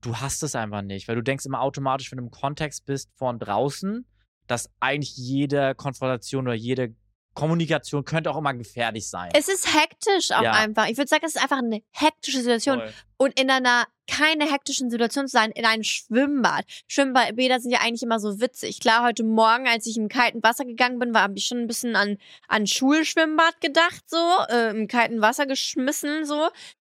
du 0.00 0.16
hast 0.16 0.42
es 0.42 0.56
einfach 0.56 0.82
nicht, 0.82 1.06
weil 1.06 1.14
du 1.14 1.22
denkst 1.22 1.46
immer 1.46 1.60
automatisch, 1.60 2.10
wenn 2.10 2.18
du 2.18 2.24
im 2.24 2.30
Kontext 2.32 2.84
bist 2.84 3.10
von 3.14 3.38
draußen, 3.38 4.06
dass 4.48 4.68
eigentlich 4.80 5.16
jede 5.16 5.76
Konfrontation 5.76 6.48
oder 6.48 6.56
jede 6.56 6.96
Kommunikation 7.34 8.04
könnte 8.04 8.30
auch 8.30 8.36
immer 8.36 8.54
gefährlich 8.54 9.08
sein. 9.08 9.30
Es 9.34 9.48
ist 9.48 9.74
hektisch 9.74 10.30
auch 10.32 10.42
Ja. 10.42 10.52
einfach. 10.52 10.88
Ich 10.88 10.96
würde 10.98 11.08
sagen, 11.08 11.24
es 11.24 11.36
ist 11.36 11.42
einfach 11.42 11.58
eine 11.58 11.82
hektische 11.92 12.38
Situation. 12.38 12.78
Voll. 12.78 12.92
Und 13.18 13.38
in 13.38 13.50
einer 13.50 13.86
keine 14.10 14.50
hektischen 14.50 14.90
Situation 14.90 15.28
zu 15.28 15.32
sein, 15.32 15.52
in 15.52 15.64
einem 15.64 15.84
Schwimmbad. 15.84 16.64
Schwimmbäder 16.88 17.60
sind 17.60 17.70
ja 17.70 17.78
eigentlich 17.80 18.02
immer 18.02 18.18
so 18.18 18.40
witzig. 18.40 18.80
Klar, 18.80 19.04
heute 19.04 19.22
Morgen, 19.22 19.68
als 19.68 19.86
ich 19.86 19.96
im 19.96 20.08
kalten 20.08 20.42
Wasser 20.42 20.64
gegangen 20.64 20.98
bin, 20.98 21.14
war 21.14 21.22
habe 21.22 21.34
ich 21.36 21.46
schon 21.46 21.58
ein 21.58 21.66
bisschen 21.68 21.94
an 21.94 22.16
an 22.48 22.66
Schulschwimmbad 22.66 23.60
gedacht, 23.60 24.02
so 24.06 24.16
äh, 24.48 24.70
im 24.70 24.88
kalten 24.88 25.20
Wasser 25.20 25.46
geschmissen, 25.46 26.24
so. 26.24 26.48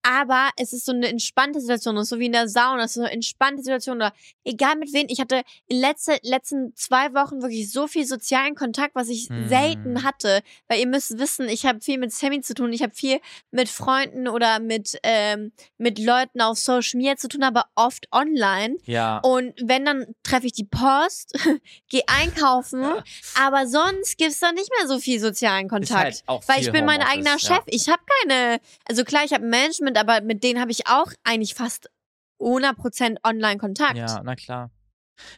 Aber 0.04 0.50
es 0.58 0.74
ist 0.74 0.86
so 0.86 0.92
eine 0.92 1.08
entspannte 1.08 1.60
Situation, 1.62 1.96
das 1.96 2.04
ist 2.04 2.10
so 2.10 2.20
wie 2.20 2.26
in 2.26 2.34
der 2.34 2.48
Sauna, 2.50 2.84
es 2.84 2.92
ist 2.92 2.96
so 2.96 3.02
eine 3.02 3.12
entspannte 3.12 3.64
Situation 3.64 3.98
oder 3.98 4.14
egal 4.44 4.76
mit 4.76 4.94
wem. 4.94 5.08
Ich 5.10 5.20
hatte 5.22 5.44
in 5.68 5.80
letzte, 5.80 6.18
letzten 6.24 6.76
zwei 6.76 7.14
Wochen 7.14 7.42
wirklich 7.42 7.72
so 7.72 7.88
viel 7.88 8.06
sozialen 8.06 8.56
Kontakt, 8.56 8.96
was 8.96 9.10
ich 9.10 9.30
Mhm. 9.30 9.48
selten 9.50 10.04
hatte. 10.04 10.42
Weil 10.68 10.80
ihr 10.82 10.88
müsst 10.88 11.18
wissen, 11.18 11.48
ich 11.48 11.66
habe 11.66 11.80
viel 11.82 11.98
mit 11.98 12.12
Sammy 12.14 12.42
zu 12.42 12.54
tun, 12.54 12.74
ich 12.74 12.84
habe 12.84 12.94
viel 12.94 13.20
mit 13.52 13.70
Freunden 13.70 14.28
oder 14.28 14.60
mit, 14.60 14.98
ähm, 15.04 15.52
mit 15.78 16.00
Leuten 16.00 16.42
auf 16.42 16.58
Social 16.58 16.98
Media 16.98 17.16
zu 17.16 17.28
tun, 17.30 17.44
aber 17.44 17.66
oft 17.76 18.08
online. 18.12 18.76
Ja. 18.86 19.20
Und 19.20 19.54
wenn, 19.62 19.86
dann 19.86 20.06
treffe 20.24 20.48
ich 20.48 20.54
die 20.54 20.66
Post, 20.66 21.34
gehe 21.90 22.04
einkaufen, 22.08 22.84
aber 23.40 23.68
sonst 23.68 24.18
gibt's 24.18 24.40
da 24.40 24.52
nicht 24.52 24.70
mehr 24.78 24.88
so 24.88 25.00
viel 25.00 25.20
sozialen 25.20 25.66
Ist 25.66 25.70
Kontakt. 25.70 25.94
halt 26.04 26.24
auch 26.28 26.44
Weil 26.48 26.62
ich 26.62 26.72
bin 26.72 26.86
mein 26.86 27.00
Homeoffice, 27.02 27.14
eigener 27.18 27.40
Chef. 27.40 27.52
Ja. 27.58 27.64
Ich 27.68 27.88
habe 27.90 28.02
keine, 28.22 28.60
also 28.86 29.04
klar, 29.04 29.24
ich 29.24 29.32
habe 29.34 29.46
Management, 29.46 29.93
aber 29.98 30.22
mit 30.22 30.44
denen 30.44 30.60
habe 30.60 30.72
ich 30.72 30.88
auch 30.88 31.12
eigentlich 31.24 31.54
fast 31.56 31.90
100% 32.40 33.18
Online-Kontakt. 33.24 33.98
Ja, 33.98 34.22
na 34.24 34.36
klar. 34.36 34.72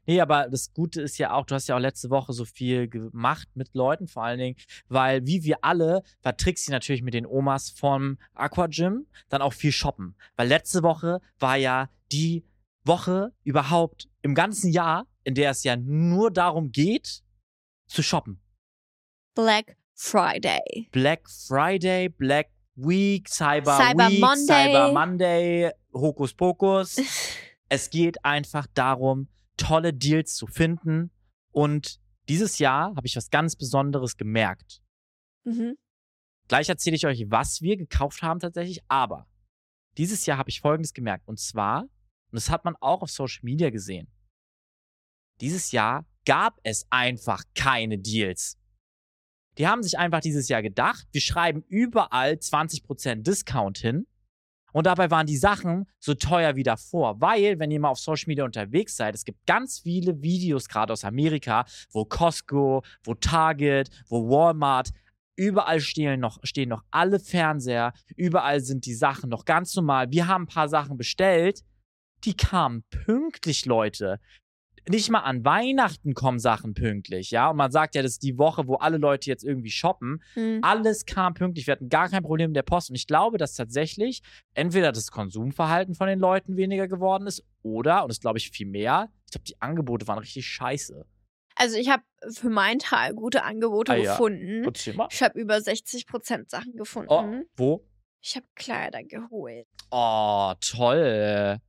Nee, 0.05 0.21
aber 0.21 0.47
das 0.49 0.73
Gute 0.73 1.01
ist 1.01 1.17
ja 1.17 1.33
auch, 1.33 1.45
du 1.45 1.55
hast 1.55 1.67
ja 1.67 1.75
auch 1.75 1.79
letzte 1.79 2.09
Woche 2.09 2.33
so 2.33 2.45
viel 2.45 2.87
gemacht 2.87 3.49
mit 3.55 3.73
Leuten, 3.73 4.07
vor 4.07 4.23
allen 4.23 4.39
Dingen, 4.39 4.55
weil 4.87 5.25
wie 5.25 5.43
wir 5.43 5.63
alle 5.63 6.03
war 6.21 6.37
Trixie 6.37 6.71
natürlich 6.71 7.01
mit 7.01 7.13
den 7.13 7.25
Omas 7.25 7.69
vom 7.69 8.17
Aquagym 8.33 9.05
dann 9.29 9.41
auch 9.41 9.53
viel 9.53 9.71
shoppen. 9.71 10.15
Weil 10.35 10.47
letzte 10.47 10.83
Woche 10.83 11.19
war 11.39 11.57
ja 11.57 11.89
die 12.11 12.45
Woche 12.83 13.33
überhaupt 13.43 14.07
im 14.21 14.35
ganzen 14.35 14.71
Jahr, 14.71 15.07
in 15.23 15.35
der 15.35 15.51
es 15.51 15.63
ja 15.63 15.75
nur 15.75 16.31
darum 16.31 16.71
geht, 16.71 17.23
zu 17.87 18.03
shoppen. 18.03 18.41
Black 19.35 19.75
Friday. 19.93 20.87
Black 20.91 21.29
Friday, 21.29 22.09
Black 22.09 22.49
Week, 22.75 23.27
Cyber, 23.29 23.77
Cyber 23.77 24.09
Week, 24.09 24.19
Monday. 24.19 24.45
Cyber 24.45 24.93
Monday, 24.93 25.71
Hokus 25.93 26.33
Pokus. 26.33 26.97
es 27.69 27.89
geht 27.89 28.23
einfach 28.23 28.67
darum, 28.73 29.29
tolle 29.57 29.93
Deals 29.93 30.35
zu 30.35 30.47
finden. 30.47 31.11
Und 31.51 31.99
dieses 32.27 32.59
Jahr 32.59 32.95
habe 32.95 33.07
ich 33.07 33.15
was 33.15 33.29
ganz 33.29 33.55
Besonderes 33.55 34.17
gemerkt. 34.17 34.81
Mhm. 35.45 35.77
Gleich 36.47 36.69
erzähle 36.69 36.95
ich 36.95 37.05
euch, 37.07 37.25
was 37.29 37.61
wir 37.61 37.77
gekauft 37.77 38.21
haben 38.21 38.39
tatsächlich. 38.39 38.81
Aber 38.87 39.27
dieses 39.97 40.25
Jahr 40.25 40.37
habe 40.37 40.49
ich 40.49 40.61
Folgendes 40.61 40.93
gemerkt. 40.93 41.27
Und 41.27 41.39
zwar, 41.39 41.83
und 41.83 42.33
das 42.33 42.49
hat 42.49 42.65
man 42.65 42.75
auch 42.81 43.01
auf 43.01 43.09
Social 43.09 43.41
Media 43.43 43.69
gesehen, 43.69 44.11
Dieses 45.41 45.71
Jahr 45.71 46.05
gab 46.25 46.59
es 46.63 46.85
einfach 46.89 47.43
keine 47.55 47.97
Deals. 47.97 48.57
Die 49.57 49.67
haben 49.67 49.83
sich 49.83 49.97
einfach 49.97 50.19
dieses 50.19 50.47
Jahr 50.49 50.61
gedacht, 50.61 51.07
wir 51.11 51.21
schreiben 51.21 51.63
überall 51.67 52.33
20% 52.33 53.23
Discount 53.23 53.77
hin. 53.77 54.07
Und 54.73 54.87
dabei 54.87 55.09
waren 55.09 55.25
die 55.25 55.37
Sachen 55.37 55.85
so 55.99 56.15
teuer 56.15 56.57
wie 56.57 56.63
davor. 56.63 57.21
Weil, 57.21 57.59
wenn 57.59 57.71
ihr 57.71 57.79
mal 57.79 57.89
auf 57.89 57.99
Social 57.99 58.27
Media 58.27 58.43
unterwegs 58.43 58.97
seid, 58.97 59.15
es 59.15 59.23
gibt 59.23 59.45
ganz 59.45 59.79
viele 59.79 60.21
Videos, 60.21 60.67
gerade 60.67 60.91
aus 60.91 61.05
Amerika, 61.05 61.65
wo 61.91 62.03
Costco, 62.03 62.83
wo 63.05 63.13
Target, 63.13 63.89
wo 64.09 64.29
Walmart, 64.29 64.89
überall 65.37 65.79
stehen 65.79 66.19
noch, 66.19 66.39
stehen 66.43 66.69
noch 66.69 66.83
alle 66.91 67.21
Fernseher, 67.21 67.93
überall 68.17 68.59
sind 68.59 68.85
die 68.85 68.95
Sachen 68.95 69.29
noch 69.29 69.45
ganz 69.45 69.73
normal. 69.75 70.11
Wir 70.11 70.27
haben 70.27 70.43
ein 70.43 70.47
paar 70.47 70.67
Sachen 70.67 70.97
bestellt, 70.97 71.63
die 72.25 72.35
kamen 72.35 72.83
pünktlich, 72.89 73.65
Leute 73.65 74.19
nicht 74.89 75.09
mal 75.09 75.19
an 75.19 75.43
Weihnachten 75.43 76.13
kommen 76.13 76.39
Sachen 76.39 76.73
pünktlich, 76.73 77.31
ja. 77.31 77.49
Und 77.49 77.57
man 77.57 77.71
sagt 77.71 77.95
ja, 77.95 78.01
das 78.01 78.13
ist 78.13 78.23
die 78.23 78.37
Woche, 78.37 78.67
wo 78.67 78.75
alle 78.75 78.97
Leute 78.97 79.29
jetzt 79.29 79.43
irgendwie 79.43 79.71
shoppen. 79.71 80.21
Hm. 80.33 80.59
Alles 80.61 81.05
kam 81.05 81.33
pünktlich. 81.33 81.67
Wir 81.67 81.73
hatten 81.73 81.89
gar 81.89 82.09
kein 82.09 82.23
Problem 82.23 82.51
mit 82.51 82.55
der 82.55 82.63
Post. 82.63 82.89
Und 82.89 82.95
ich 82.95 83.07
glaube, 83.07 83.37
dass 83.37 83.55
tatsächlich 83.55 84.21
entweder 84.53 84.91
das 84.91 85.11
Konsumverhalten 85.11 85.95
von 85.95 86.07
den 86.07 86.19
Leuten 86.19 86.57
weniger 86.57 86.87
geworden 86.87 87.27
ist 87.27 87.43
oder, 87.63 88.03
und 88.03 88.09
das 88.09 88.19
glaube 88.19 88.37
ich 88.37 88.51
viel 88.51 88.67
mehr, 88.67 89.09
ich 89.25 89.31
glaube, 89.31 89.45
die 89.45 89.61
Angebote 89.61 90.07
waren 90.07 90.19
richtig 90.19 90.45
scheiße. 90.45 91.05
Also 91.55 91.77
ich 91.77 91.89
habe 91.89 92.03
für 92.31 92.49
meinen 92.49 92.79
Teil 92.79 93.13
gute 93.13 93.43
Angebote 93.43 93.93
Ah 93.93 93.95
ja. 93.95 94.11
gefunden. 94.11 94.67
Ich 95.09 95.23
habe 95.23 95.39
über 95.39 95.55
60% 95.55 96.49
Sachen 96.49 96.75
gefunden. 96.75 97.09
Oh, 97.09 97.41
wo? 97.55 97.87
Ich 98.21 98.35
habe 98.35 98.45
Kleider 98.55 99.03
geholt. 99.03 99.65
Oh, 99.91 100.53
toll. 100.59 101.59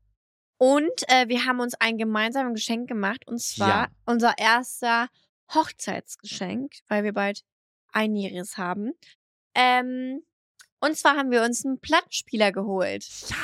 Und 0.59 1.09
äh, 1.09 1.29
wir 1.29 1.45
haben 1.45 1.61
uns 1.61 1.75
ein 1.75 1.99
gemeinsames 1.99 2.55
Geschenk 2.55 2.88
gemacht. 2.88 3.27
Und 3.27 3.40
zwar 3.40 3.69
Ja. 3.69 3.88
unser 4.07 4.38
erster 4.38 5.09
Hochzeitsgeschenk, 5.55 6.73
weil 6.88 7.05
wir 7.05 7.12
bald 7.12 7.42
Einjähriges 7.92 8.57
haben. 8.57 8.92
Ähm, 9.55 10.23
und 10.81 10.97
zwar 10.97 11.16
haben 11.16 11.31
wir 11.31 11.42
uns 11.42 11.64
einen 11.64 11.81
Plattenspieler 11.81 12.53
geholt. 12.53 13.07
Ja. 13.29 13.37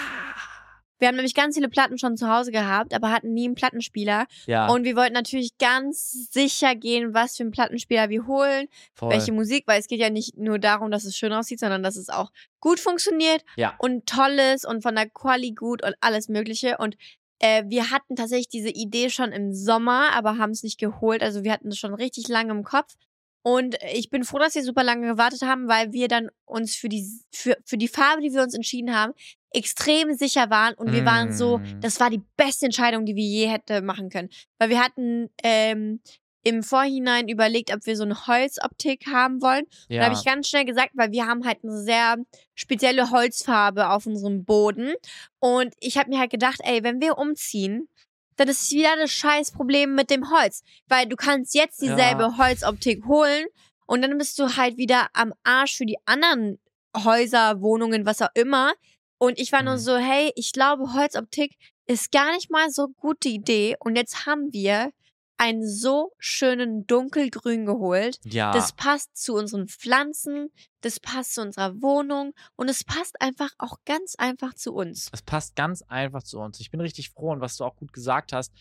Wir 1.03 1.09
haben 1.09 1.17
nämlich 1.17 1.35
ganz 1.35 1.57
viele 1.57 1.69
Platten 1.69 1.99
schon 1.99 2.17
zu 2.17 2.29
Hause 2.29 2.53
gehabt, 2.53 2.95
aber 2.95 3.11
hatten 3.11 3.35
nie 3.35 3.47
einen 3.47 3.57
Plattenspieler. 3.57 4.27
Ja, 4.47 4.69
Und 4.69 4.85
wir 4.85 4.95
wollten 4.95 5.15
natürlich 5.15 5.59
ganz 5.59 6.31
sicher 6.31 6.77
gehen, 6.77 7.12
was 7.12 7.37
für 7.37 7.43
einen 7.43 7.51
Plattenspieler 7.51 8.09
wir 8.09 8.25
holen, 8.29 8.69
voll. 8.95 9.11
welche 9.11 9.33
Musik, 9.33 9.65
weil 9.67 9.81
es 9.81 9.88
geht 9.88 9.99
ja 9.99 10.11
nicht 10.11 10.37
nur 10.38 10.61
darum, 10.61 10.93
dass 10.93 11.05
es 11.05 11.17
schön 11.17 11.33
aussieht, 11.33 11.59
sondern 11.59 11.83
dass 11.83 11.97
es 11.97 12.09
auch 12.09 12.31
gut 12.61 12.79
funktioniert 12.79 13.43
Ja. 13.57 13.75
und 13.79 14.07
toll 14.07 14.38
ist 14.55 14.65
und 14.65 14.83
von 14.83 14.95
der 14.95 15.11
Quali 15.11 15.51
gut 15.51 15.83
und 15.85 15.97
alles 16.01 16.29
Mögliche. 16.29 16.79
Und 16.79 16.97
äh, 17.41 17.65
wir 17.67 17.91
hatten 17.91 18.15
tatsächlich 18.15 18.49
diese 18.49 18.71
Idee 18.71 19.11
schon 19.11 19.33
im 19.33 19.53
Sommer, 19.53 20.11
aber 20.15 20.38
haben 20.38 20.53
es 20.53 20.62
nicht 20.62 20.79
geholt. 20.79 21.21
Also 21.25 21.43
wir 21.43 21.51
hatten 21.53 21.67
es 21.73 21.79
schon 21.79 21.95
richtig 21.95 22.29
lange 22.29 22.53
im 22.53 22.62
Kopf. 22.62 22.95
Und 23.42 23.76
ich 23.92 24.11
bin 24.11 24.24
froh, 24.24 24.38
dass 24.38 24.55
wir 24.55 24.62
super 24.62 24.85
lange 24.85 25.09
gewartet 25.09 25.42
haben, 25.42 25.68
weil 25.68 25.92
wir 25.92 26.09
dann 26.09 26.31
uns 26.44 26.76
für 26.76 26.88
die, 26.88 27.07
für, 27.33 27.57
für 27.64 27.76
die 27.76 27.88
Farbe, 27.88 28.22
die 28.22 28.33
wir 28.33 28.42
uns 28.42 28.55
entschieden 28.55 28.94
haben, 28.94 29.12
extrem 29.52 30.14
sicher 30.14 30.48
waren. 30.48 30.74
Und 30.74 30.92
wir 30.92 31.05
waren 31.05 31.33
so, 31.33 31.59
Mm. 31.59 31.81
das 31.81 32.00
war 32.00 32.09
die 32.09 32.22
beste 32.37 32.66
Entscheidung, 32.66 33.05
die 33.05 33.16
wir 33.16 33.24
je 33.24 33.48
hätte 33.48 33.83
machen 33.83 34.09
können. 34.11 34.31
Weil 34.59 34.70
wir 34.70 34.81
hatten 34.81 35.28
ähm, 35.42 36.00
im 36.44 36.62
Vorhinein 36.62 37.28
überlegt, 37.28 37.72
ob 37.72 37.87
wir 37.87 37.96
so 37.96 38.02
eine 38.02 38.26
Holzoptik 38.26 39.07
haben 39.07 39.40
wollen. 39.42 39.64
Da 39.88 39.94
ja. 39.96 40.05
habe 40.05 40.14
ich 40.14 40.24
ganz 40.24 40.48
schnell 40.48 40.64
gesagt, 40.64 40.90
weil 40.94 41.12
wir 41.12 41.26
haben 41.26 41.44
halt 41.44 41.59
eine 41.62 41.76
sehr 41.76 42.16
spezielle 42.55 43.11
Holzfarbe 43.11 43.90
auf 43.90 44.07
unserem 44.07 44.44
Boden. 44.44 44.94
Und 45.38 45.74
ich 45.81 45.98
habe 45.98 46.11
mir 46.11 46.18
halt 46.18 46.31
gedacht, 46.31 46.61
ey, 46.64 46.83
wenn 46.83 47.00
wir 47.00 47.18
umziehen, 47.18 47.88
dann 48.37 48.49
ist 48.49 48.62
es 48.62 48.71
wieder 48.73 48.97
das 48.97 49.11
scheiß 49.11 49.53
Problem 49.53 49.95
mit 49.95 50.11
dem 50.11 50.31
Holz. 50.31 50.62
Weil 50.88 51.07
du 51.07 51.16
kannst 51.16 51.55
jetzt 51.55 51.81
dieselbe 51.83 52.23
Ja. 52.23 52.37
Holzoptik 52.38 53.05
holen 53.07 53.47
und 53.87 54.03
dann 54.03 54.16
bist 54.18 54.38
du 54.38 54.57
halt 54.57 54.77
wieder 54.77 55.09
am 55.12 55.33
Arsch 55.45 55.77
für 55.77 55.87
die 55.87 55.99
anderen 56.07 56.59
Häuser, 56.97 57.61
Wohnungen, 57.61 58.05
was 58.07 58.21
auch 58.23 58.29
immer. 58.35 58.73
Und 59.18 59.38
ich 59.38 59.53
war 59.53 59.62
nur 59.62 59.75
Mhm. 59.75 59.79
so, 59.79 59.97
hey, 59.97 60.33
ich 60.37 60.53
glaube, 60.53 60.92
Holzoptik 60.95 61.57
ist 61.87 62.11
gar 62.12 62.33
nicht 62.33 62.51
mal 62.51 62.71
so 62.71 62.88
gute 62.88 63.29
Idee. 63.29 63.77
Und 63.81 63.97
jetzt 63.97 64.27
haben 64.27 64.53
wir 64.53 64.92
einen 65.38 65.66
so 65.68 66.12
schönen 66.18 66.87
dunkelgrün 66.87 67.66
geholt. 67.66 68.18
ja. 68.25 68.53
Das 68.53 68.73
passt 68.73 69.16
zu 69.16 69.35
unseren 69.35 69.66
Pflanzen, 69.68 70.51
das 70.83 71.01
passt 71.01 71.35
zu 71.35 71.42
unserer 71.42 71.81
Wohnung 71.83 72.33
und 72.57 72.68
es 72.68 72.85
passt 72.85 73.21
einfach 73.21 73.51
auch 73.59 73.77
ganz 73.85 74.14
einfach 74.16 74.55
zu 74.55 74.73
uns. 74.73 75.09
Es 75.12 75.23
passt 75.23 75.57
ganz 75.57 75.83
einfach 75.83 76.23
zu 76.23 76.38
uns. 76.38 76.61
Ich 76.61 76.71
bin 76.71 76.81
richtig 76.81 77.11
froh 77.11 77.31
und 77.33 77.40
was 77.40 77.57
du 77.57 77.64
auch 77.64 77.77
gut 77.77 77.92
gesagt 77.92 78.33
hast, 78.33 78.53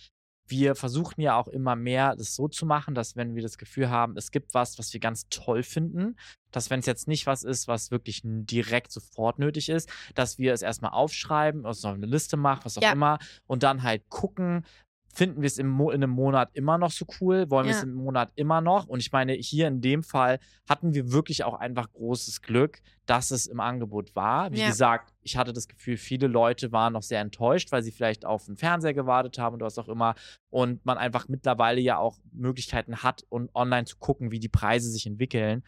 wir 0.47 0.75
versuchen 0.75 1.21
ja 1.21 1.37
auch 1.37 1.47
immer 1.47 1.75
mehr, 1.77 2.15
das 2.15 2.35
so 2.35 2.47
zu 2.49 2.65
machen, 2.65 2.93
dass 2.93 3.15
wenn 3.15 3.35
wir 3.35 3.41
das 3.41 3.57
Gefühl 3.57 3.89
haben, 3.89 4.17
es 4.17 4.31
gibt 4.31 4.53
was, 4.53 4.77
was 4.77 4.91
wir 4.91 4.99
ganz 4.99 5.27
toll 5.29 5.63
finden, 5.63 6.17
dass 6.51 6.69
wenn 6.69 6.81
es 6.81 6.85
jetzt 6.87 7.07
nicht 7.07 7.25
was 7.25 7.43
ist, 7.43 7.67
was 7.69 7.89
wirklich 7.89 8.21
direkt 8.23 8.91
sofort 8.91 9.39
nötig 9.39 9.69
ist, 9.69 9.89
dass 10.13 10.39
wir 10.39 10.51
es 10.53 10.61
erstmal 10.61 10.91
aufschreiben, 10.91 11.65
uns 11.65 11.83
noch 11.83 11.93
eine 11.93 12.05
Liste 12.05 12.35
machen, 12.35 12.61
was 12.65 12.77
auch 12.77 12.81
Ja. 12.81 12.91
immer, 12.91 13.17
und 13.47 13.63
dann 13.63 13.83
halt 13.83 14.09
gucken, 14.09 14.65
finden 15.13 15.41
wir 15.41 15.47
es 15.47 15.57
in 15.57 15.67
einem 15.79 16.09
Monat 16.09 16.49
immer 16.53 16.77
noch 16.77 16.91
so 16.91 17.05
cool? 17.19 17.49
Wollen 17.49 17.65
wir 17.65 17.71
es 17.71 17.81
Ja. 17.81 17.83
im 17.87 17.93
Monat 17.95 18.31
immer 18.35 18.61
noch? 18.61 18.87
Und 18.87 18.99
ich 18.99 19.11
meine, 19.11 19.33
hier 19.33 19.67
in 19.67 19.81
dem 19.81 20.03
Fall 20.03 20.39
hatten 20.69 20.93
wir 20.93 21.11
wirklich 21.11 21.43
auch 21.43 21.53
einfach 21.55 21.91
großes 21.91 22.41
Glück, 22.41 22.81
dass 23.05 23.31
es 23.31 23.47
im 23.47 23.59
Angebot 23.59 24.15
war. 24.15 24.51
Wie 24.51 24.59
Ja. 24.59 24.67
gesagt, 24.67 25.13
ich 25.21 25.37
hatte 25.37 25.53
das 25.53 25.67
Gefühl, 25.67 25.97
viele 25.97 26.27
Leute 26.27 26.71
waren 26.71 26.93
noch 26.93 27.03
sehr 27.03 27.21
enttäuscht, 27.21 27.71
weil 27.71 27.83
sie 27.83 27.91
vielleicht 27.91 28.25
auf 28.25 28.45
den 28.45 28.57
Fernseher 28.57 28.93
gewartet 28.93 29.37
haben 29.37 29.55
oder 29.55 29.65
was 29.65 29.77
auch 29.77 29.89
immer. 29.89 30.15
Und 30.49 30.85
man 30.85 30.97
einfach 30.97 31.27
mittlerweile 31.27 31.81
ja 31.81 31.97
auch 31.97 32.17
Möglichkeiten 32.31 32.97
hat, 33.03 33.23
und 33.29 33.53
online 33.55 33.85
zu 33.85 33.97
gucken, 33.97 34.31
wie 34.31 34.39
die 34.39 34.49
Preise 34.49 34.89
sich 34.89 35.05
entwickeln. 35.05 35.63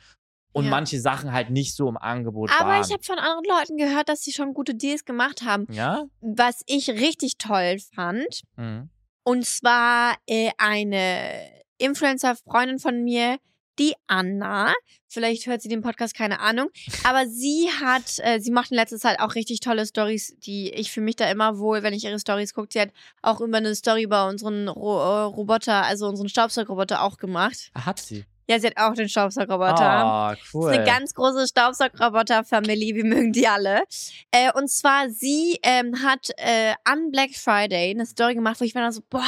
Und 0.56 0.66
Ja. 0.66 0.70
manche 0.70 1.00
Sachen 1.00 1.34
halt 1.34 1.50
nicht 1.50 1.76
so 1.76 1.90
im 1.90 1.98
Angebot 1.98 2.52
Aber 2.52 2.70
waren. 2.70 2.84
ich 2.86 2.92
habe 2.94 3.02
von 3.04 3.18
anderen 3.18 3.44
Leuten 3.46 3.76
gehört, 3.78 4.08
dass 4.08 4.22
sie 4.22 4.32
schon 4.32 4.54
gute 4.54 4.76
Deals 4.76 5.04
gemacht 5.04 5.42
haben. 5.44 5.66
ja? 5.72 6.04
Was 6.22 6.62
ich 6.68 6.90
richtig 6.92 7.38
toll 7.40 7.78
fand, 7.96 8.44
Mhm. 8.56 8.90
Und 9.24 9.46
zwar 9.46 10.16
äh, 10.28 10.52
eine 10.58 11.50
Influencer-Freundin 11.78 12.80
von 12.80 13.04
mir, 13.04 13.38
die 13.80 13.94
Anna. 14.08 14.74
Vielleicht 15.08 15.48
hört 15.48 15.62
sie 15.62 15.70
den 15.70 15.82
Podcast, 15.82 16.16
keine 16.16 16.40
Ahnung. 16.40 16.70
Aber 17.04 17.28
sie 17.28 17.70
hat, 17.82 18.20
äh, 18.20 18.40
sie 18.40 18.52
macht 18.52 18.72
in 18.72 18.78
letzter 18.78 18.98
Zeit 18.98 19.20
auch 19.20 19.36
richtig 19.36 19.60
tolle 19.60 19.86
Stories, 19.86 20.36
die 20.40 20.70
ich 20.70 20.92
für 20.92 21.02
mich 21.02 21.16
da 21.16 21.30
immer 21.30 21.58
wohl, 21.58 21.84
wenn 21.84 21.94
ich 21.94 22.04
ihre 22.04 22.20
Stories 22.20 22.54
gucke. 22.54 22.70
Sie 22.72 22.82
hat 22.82 22.92
auch 23.22 23.42
immer 23.42 23.58
eine 23.58 23.76
Story 23.76 24.04
über 24.04 24.28
unseren 24.28 24.68
Ro 24.68 25.00
äh, 25.00 25.24
Roboter, 25.24 25.84
also 25.84 26.08
unseren 26.08 26.30
Staubsaugerroboter 26.30 27.02
auch 27.02 27.18
gemacht. 27.18 27.72
Ah, 27.74 27.86
Hat 27.86 28.00
sie. 28.00 28.26
Ja, 28.48 28.60
sie 28.60 28.68
hat 28.68 28.78
auch 28.78 28.94
den 28.94 29.08
Staubsaugerroboter. 29.10 29.82
Ah, 29.82 30.36
Das 30.36 30.54
cool. 30.54 30.72
ist 30.72 30.78
eine 30.78 30.86
ganz 30.86 31.14
große 31.14 31.48
Staubsaugerroboter-Familie, 31.48 32.96
wir 32.96 33.06
mögen 33.06 33.32
die 33.32 33.48
alle. 33.48 33.84
Äh, 34.32 34.52
und 34.54 34.70
zwar, 34.70 35.10
sie 35.10 35.60
ähm, 35.64 36.04
hat 36.04 36.30
äh, 36.38 36.74
an 36.84 37.12
Black 37.12 37.32
Friday 37.36 37.92
eine 37.92 38.06
Story 38.06 38.36
gemacht, 38.36 38.60
wo 38.60 38.66
ich 38.66 38.76
war 38.76 38.82
dann 38.82 38.92
so, 38.92 39.02
boah, 39.10 39.26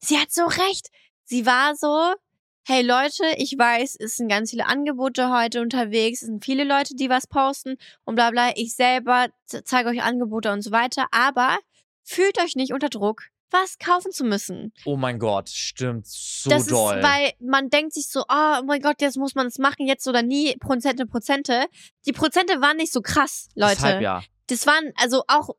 sie 0.00 0.18
hat 0.18 0.32
so 0.32 0.44
recht. 0.46 0.88
Sie 1.24 1.46
war 1.46 1.76
so, 1.76 2.14
hey 2.66 2.82
Leute, 2.82 3.24
ich 3.36 3.56
weiß, 3.56 3.96
es 4.00 4.16
sind 4.16 4.28
ganz 4.28 4.50
viele 4.50 4.66
Angebote 4.66 5.30
heute 5.30 5.60
unterwegs, 5.60 6.22
es 6.22 6.26
sind 6.28 6.44
viele 6.44 6.64
Leute, 6.64 6.94
die 6.96 7.08
was 7.10 7.26
posten 7.26 7.76
und 8.04 8.14
bla 8.16 8.30
bla. 8.30 8.50
Ich 8.56 8.74
selber 8.74 9.28
ze- 9.46 9.62
zeige 9.64 9.88
euch 9.90 10.02
Angebote 10.02 10.50
und 10.52 10.62
so 10.62 10.70
weiter, 10.72 11.06
aber 11.10 11.58
fühlt 12.02 12.38
euch 12.42 12.56
nicht 12.56 12.72
unter 12.72 12.88
Druck, 12.88 13.24
was 13.50 13.78
kaufen 13.78 14.12
zu 14.12 14.24
müssen 14.24 14.72
oh 14.84 14.96
mein 14.96 15.18
Gott, 15.18 15.48
stimmt. 15.48 16.06
So 16.06 16.50
das 16.50 16.66
doll. 16.66 16.96
ist, 16.96 17.04
weil 17.04 17.32
man 17.40 17.70
denkt 17.70 17.94
sich 17.94 18.08
so, 18.08 18.22
oh, 18.28 18.62
mein 18.64 18.80
Gott, 18.80 19.00
jetzt 19.00 19.16
muss 19.16 19.34
man 19.34 19.46
es 19.46 19.58
machen, 19.58 19.86
jetzt 19.86 20.06
oder 20.06 20.22
nie, 20.22 20.56
Prozente, 20.56 21.06
Prozente. 21.06 21.66
Die 22.06 22.12
Prozente 22.12 22.60
waren 22.60 22.76
nicht 22.76 22.92
so 22.92 23.00
krass, 23.00 23.48
Leute. 23.54 23.76
Deshalb 23.76 24.02
ja. 24.02 24.22
Das 24.46 24.66
waren, 24.66 24.92
also 24.96 25.24
auch, 25.28 25.50